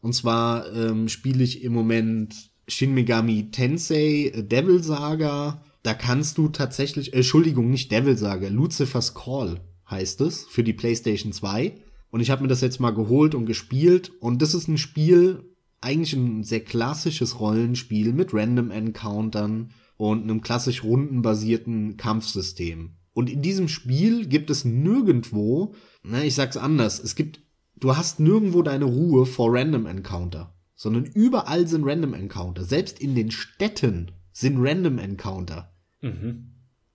[0.00, 2.34] Und zwar ähm, spiele ich im Moment
[2.68, 5.62] Shin Megami Tensei äh, Devil Saga.
[5.82, 9.60] Da kannst du tatsächlich, äh, Entschuldigung, nicht Devil Saga, Lucifer's Call
[9.90, 11.74] heißt es für die PlayStation 2.
[12.10, 14.12] Und ich habe mir das jetzt mal geholt und gespielt.
[14.20, 15.44] Und das ist ein Spiel,
[15.80, 22.96] eigentlich ein sehr klassisches Rollenspiel mit Random Encountern und einem klassisch rundenbasierten Kampfsystem.
[23.12, 27.42] Und in diesem Spiel gibt es nirgendwo, na, ich sag's anders, es gibt,
[27.76, 32.64] du hast nirgendwo deine Ruhe vor Random Encounter, sondern überall sind Random Encounter.
[32.64, 35.74] Selbst in den Städten sind Random Encounter.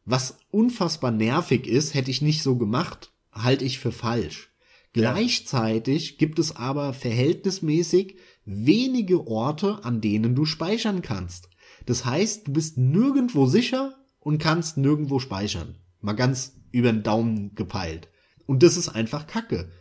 [0.06, 4.52] Was unfassbar nervig ist, hätte ich nicht so gemacht, halte ich für falsch.
[4.94, 11.50] Gleichzeitig gibt es aber verhältnismäßig wenige Orte, an denen du speichern kannst.
[11.86, 15.76] Das heißt, du bist nirgendwo sicher und kannst nirgendwo speichern.
[16.06, 18.08] Mal ganz über den Daumen gepeilt.
[18.46, 19.72] Und das ist einfach Kacke.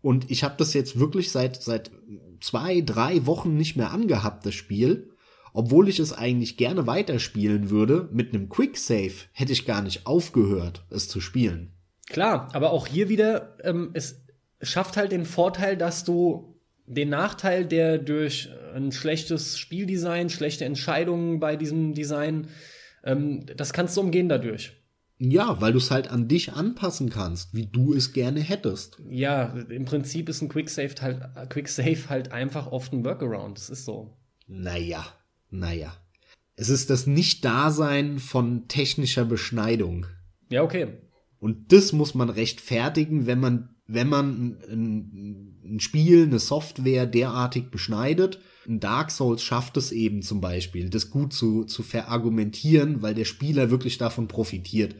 [0.00, 1.90] Und ich habe das jetzt wirklich seit seit
[2.40, 5.10] zwei, drei Wochen nicht mehr angehabt, das Spiel.
[5.54, 10.84] Obwohl ich es eigentlich gerne weiterspielen würde, mit einem Quicksave hätte ich gar nicht aufgehört,
[10.88, 11.72] es zu spielen.
[12.08, 14.22] Klar, aber auch hier wieder, ähm, es
[14.62, 16.56] schafft halt den Vorteil, dass du
[16.86, 22.48] den Nachteil, der durch ein schlechtes Spieldesign, schlechte Entscheidungen bei diesem Design,
[23.04, 24.72] ähm, das kannst du umgehen dadurch.
[25.24, 29.00] Ja, weil du es halt an dich anpassen kannst, wie du es gerne hättest.
[29.08, 33.56] Ja, im Prinzip ist ein Quicksave halt, Quicksave halt einfach oft ein Workaround.
[33.56, 34.16] Das ist so.
[34.48, 35.06] Naja,
[35.48, 35.94] naja.
[36.56, 40.06] Es ist das Nicht-Dasein von technischer Beschneidung.
[40.50, 40.88] Ja, okay.
[41.38, 47.70] Und das muss man rechtfertigen, wenn man, wenn man ein, ein Spiel, eine Software derartig
[47.70, 48.40] beschneidet.
[48.66, 53.24] Ein Dark Souls schafft es eben zum Beispiel, das gut zu, zu verargumentieren, weil der
[53.24, 54.94] Spieler wirklich davon profitiert.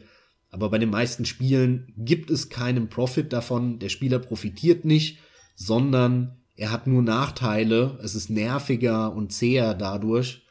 [0.49, 5.19] Aber bei den meisten Spielen gibt es keinen Profit davon, der Spieler profitiert nicht,
[5.55, 10.43] sondern er hat nur Nachteile, es ist nerviger und zäher dadurch.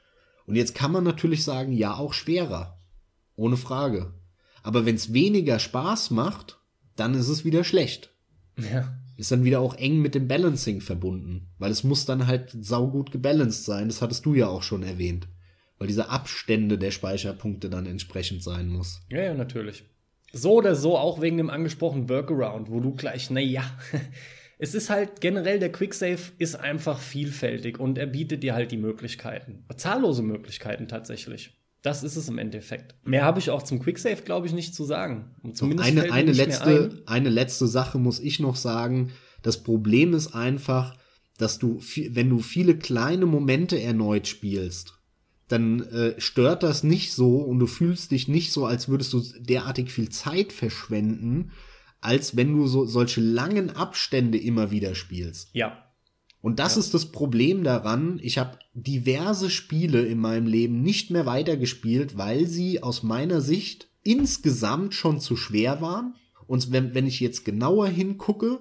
[0.47, 2.80] Und jetzt kann man natürlich sagen, ja, auch schwerer.
[3.36, 4.14] Ohne Frage.
[4.62, 6.59] Aber wenn es weniger Spaß macht,
[6.97, 8.10] dann ist es wieder schlecht.
[8.59, 8.93] Ja.
[9.16, 11.48] Ist dann wieder auch eng mit dem Balancing verbunden.
[11.59, 13.89] Weil es muss dann halt saugut gebalanced sein.
[13.89, 15.28] Das hattest du ja auch schon erwähnt.
[15.78, 19.01] Weil diese Abstände der Speicherpunkte dann entsprechend sein muss.
[19.10, 19.84] Ja, ja, natürlich.
[20.32, 23.64] So oder so, auch wegen dem angesprochenen Workaround, wo du gleich, naja,
[24.59, 28.78] es ist halt generell, der Quicksave ist einfach vielfältig und er bietet dir halt die
[28.78, 29.64] Möglichkeiten.
[29.76, 31.61] Zahllose Möglichkeiten tatsächlich.
[31.82, 32.94] Das ist es im Endeffekt.
[33.04, 35.34] Mehr habe ich auch zum Quicksave, glaube ich, nicht zu sagen.
[35.42, 39.10] Und zumindest eine, eine, letzte, eine letzte Sache muss ich noch sagen.
[39.42, 40.94] Das Problem ist einfach,
[41.38, 41.80] dass du,
[42.10, 44.94] wenn du viele kleine Momente erneut spielst,
[45.48, 49.22] dann äh, stört das nicht so und du fühlst dich nicht so, als würdest du
[49.40, 51.50] derartig viel Zeit verschwenden,
[52.00, 55.50] als wenn du so solche langen Abstände immer wieder spielst.
[55.52, 55.91] Ja.
[56.43, 56.81] Und das ja.
[56.81, 58.19] ist das Problem daran.
[58.23, 63.89] Ich habe diverse Spiele in meinem Leben nicht mehr weitergespielt, weil sie aus meiner Sicht
[64.02, 66.14] insgesamt schon zu schwer waren.
[66.47, 68.60] Und wenn, wenn ich jetzt genauer hingucke,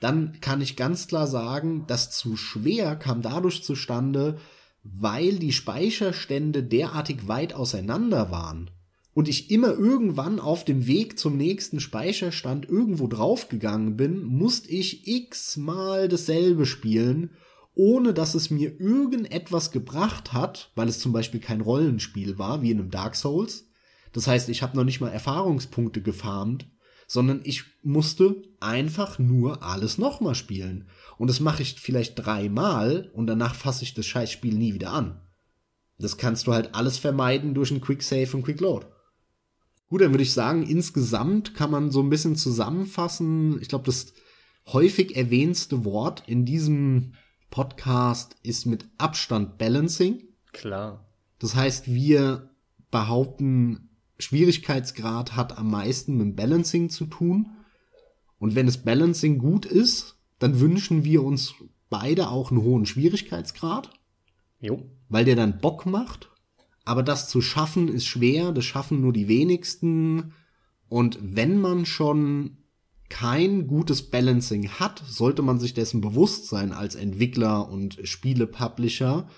[0.00, 4.38] dann kann ich ganz klar sagen, das zu schwer kam dadurch zustande,
[4.84, 8.70] weil die Speicherstände derartig weit auseinander waren
[9.16, 15.08] und ich immer irgendwann auf dem Weg zum nächsten Speicherstand irgendwo draufgegangen bin, musste ich
[15.08, 17.30] x-mal dasselbe spielen,
[17.74, 22.70] ohne dass es mir irgendetwas gebracht hat, weil es zum Beispiel kein Rollenspiel war, wie
[22.70, 23.70] in einem Dark Souls.
[24.12, 26.66] Das heißt, ich habe noch nicht mal Erfahrungspunkte gefarmt,
[27.06, 30.90] sondern ich musste einfach nur alles nochmal spielen.
[31.16, 35.22] Und das mache ich vielleicht dreimal und danach fasse ich das Scheißspiel nie wieder an.
[35.98, 38.88] Das kannst du halt alles vermeiden durch ein Quick Save und Quick Load.
[39.88, 43.60] Gut, dann würde ich sagen, insgesamt kann man so ein bisschen zusammenfassen.
[43.62, 44.12] Ich glaube, das
[44.66, 47.12] häufig erwähnste Wort in diesem
[47.50, 50.24] Podcast ist mit Abstand Balancing.
[50.52, 51.06] Klar.
[51.38, 52.50] Das heißt, wir
[52.90, 57.50] behaupten, Schwierigkeitsgrad hat am meisten mit Balancing zu tun.
[58.38, 61.54] Und wenn das Balancing gut ist, dann wünschen wir uns
[61.88, 63.90] beide auch einen hohen Schwierigkeitsgrad.
[64.60, 64.82] Jo.
[65.08, 66.30] Weil der dann Bock macht.
[66.86, 70.32] Aber das zu schaffen ist schwer, das schaffen nur die wenigsten.
[70.88, 72.58] Und wenn man schon
[73.08, 79.28] kein gutes Balancing hat, sollte man sich dessen bewusst sein als Entwickler und Spiele-Publisher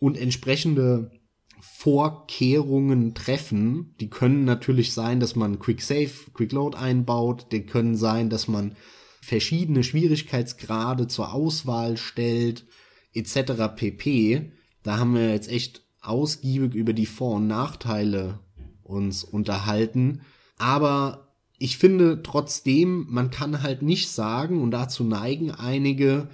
[0.00, 1.12] und entsprechende
[1.60, 3.94] Vorkehrungen treffen.
[4.00, 7.52] Die können natürlich sein, dass man Quick Save, Quick Load einbaut.
[7.52, 8.74] Die können sein, dass man
[9.20, 12.66] verschiedene Schwierigkeitsgrade zur Auswahl stellt,
[13.12, 13.52] etc.
[13.76, 14.50] pp.
[14.82, 18.40] Da haben wir jetzt echt ausgiebig über die Vor- und Nachteile
[18.82, 20.22] uns unterhalten.
[20.56, 26.28] Aber ich finde trotzdem, man kann halt nicht sagen, und dazu neigen einige,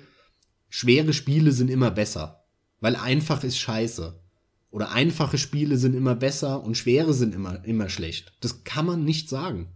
[0.68, 2.44] schwere Spiele sind immer besser.
[2.80, 4.20] Weil einfach ist scheiße.
[4.70, 8.32] Oder einfache Spiele sind immer besser und schwere sind immer, immer schlecht.
[8.40, 9.68] Das kann man nicht sagen.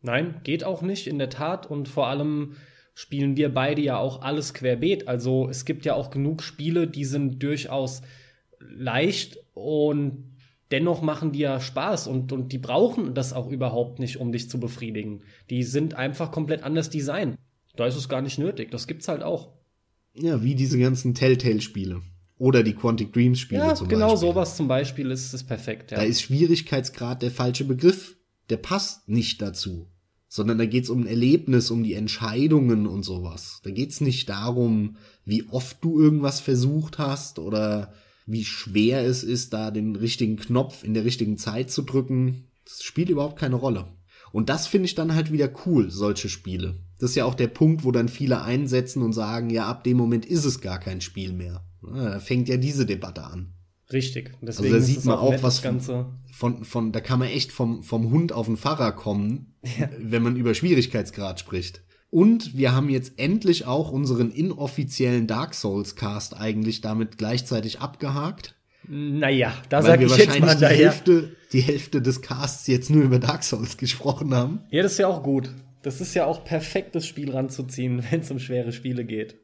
[0.00, 1.70] Nein, geht auch nicht, in der Tat.
[1.70, 2.56] Und vor allem
[2.94, 5.06] spielen wir beide ja auch alles querbeet.
[5.06, 8.02] Also es gibt ja auch genug Spiele, die sind durchaus
[8.70, 10.32] leicht und
[10.70, 14.48] dennoch machen die ja Spaß und, und die brauchen das auch überhaupt nicht, um dich
[14.48, 15.22] zu befriedigen.
[15.50, 17.36] Die sind einfach komplett anders designt.
[17.76, 18.70] Da ist es gar nicht nötig.
[18.70, 19.52] Das gibt's halt auch.
[20.14, 22.02] Ja, wie diese ganzen Telltale-Spiele.
[22.38, 24.28] Oder die Quantic Dreams-Spiele ja, zum genau Beispiel.
[24.28, 25.92] sowas zum Beispiel ist, ist perfekt.
[25.92, 25.98] Ja.
[25.98, 28.16] Da ist Schwierigkeitsgrad der falsche Begriff.
[28.50, 29.88] Der passt nicht dazu.
[30.28, 33.60] Sondern da geht's um ein Erlebnis, um die Entscheidungen und sowas.
[33.62, 37.92] Da geht's nicht darum, wie oft du irgendwas versucht hast oder
[38.26, 42.48] wie schwer es ist, da den richtigen Knopf in der richtigen Zeit zu drücken.
[42.64, 43.86] Das spielt überhaupt keine Rolle.
[44.32, 46.80] Und das finde ich dann halt wieder cool, solche Spiele.
[46.98, 49.96] Das ist ja auch der Punkt, wo dann viele einsetzen und sagen, ja, ab dem
[49.96, 51.64] Moment ist es gar kein Spiel mehr.
[51.82, 53.52] Da fängt ja diese Debatte an.
[53.92, 54.32] Richtig.
[54.40, 56.06] Deswegen also da sieht man auch, auch was Ganze.
[56.32, 59.90] Von, von, da kann man echt vom, vom Hund auf den Pfarrer kommen, ja.
[59.98, 61.82] wenn man über Schwierigkeitsgrad spricht.
[62.12, 68.54] Und wir haben jetzt endlich auch unseren inoffiziellen Dark Souls Cast eigentlich damit gleichzeitig abgehakt.
[68.86, 73.18] Naja, da sage ich jetzt mal die Hälfte, die Hälfte des Casts jetzt nur über
[73.18, 74.60] Dark Souls gesprochen haben.
[74.68, 75.48] Ja, das ist ja auch gut.
[75.80, 79.36] Das ist ja auch perfekt, das Spiel ranzuziehen, wenn es um schwere Spiele geht.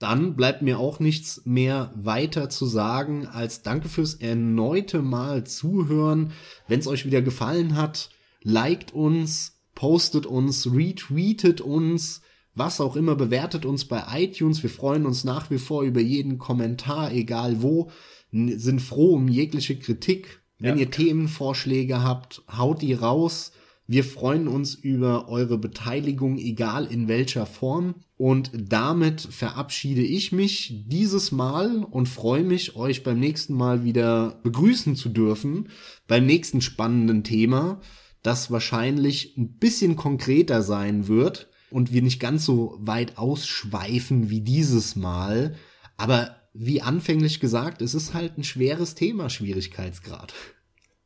[0.00, 6.32] Dann bleibt mir auch nichts mehr weiter zu sagen als Danke fürs erneute Mal zuhören.
[6.66, 8.10] Wenn es euch wieder gefallen hat,
[8.42, 12.20] liked uns, postet uns, retweetet uns,
[12.54, 14.62] was auch immer, bewertet uns bei iTunes.
[14.62, 17.90] Wir freuen uns nach wie vor über jeden Kommentar, egal wo
[18.30, 20.42] sind froh um jegliche Kritik.
[20.58, 20.82] Wenn ja.
[20.82, 23.52] ihr Themenvorschläge habt, haut die raus.
[23.86, 27.94] Wir freuen uns über eure Beteiligung, egal in welcher Form.
[28.18, 34.40] Und damit verabschiede ich mich dieses Mal und freue mich, euch beim nächsten Mal wieder
[34.42, 35.70] begrüßen zu dürfen.
[36.06, 37.80] Beim nächsten spannenden Thema,
[38.22, 44.40] das wahrscheinlich ein bisschen konkreter sein wird und wir nicht ganz so weit ausschweifen wie
[44.40, 45.54] dieses Mal.
[45.96, 50.34] Aber wie anfänglich gesagt, es ist halt ein schweres Thema, Schwierigkeitsgrad.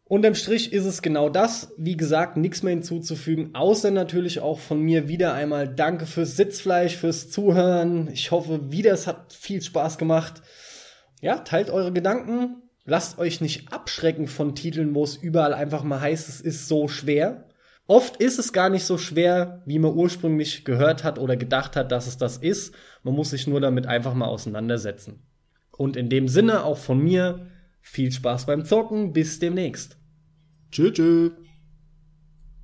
[0.06, 1.72] Unterm Strich ist es genau das.
[1.78, 6.96] Wie gesagt, nichts mehr hinzuzufügen, außer natürlich auch von mir wieder einmal Danke fürs Sitzfleisch,
[6.96, 8.08] fürs Zuhören.
[8.12, 10.42] Ich hoffe wieder, es hat viel Spaß gemacht.
[11.22, 12.63] Ja, teilt eure Gedanken.
[12.84, 16.86] Lasst euch nicht abschrecken von Titeln, wo es überall einfach mal heißt, es ist so
[16.88, 17.48] schwer.
[17.86, 21.92] Oft ist es gar nicht so schwer, wie man ursprünglich gehört hat oder gedacht hat,
[21.92, 22.74] dass es das ist.
[23.02, 25.22] Man muss sich nur damit einfach mal auseinandersetzen.
[25.70, 27.50] Und in dem Sinne auch von mir
[27.80, 29.12] viel Spaß beim Zocken.
[29.12, 29.98] Bis demnächst.
[30.70, 30.92] Tschüss.
[30.92, 31.32] tschüss.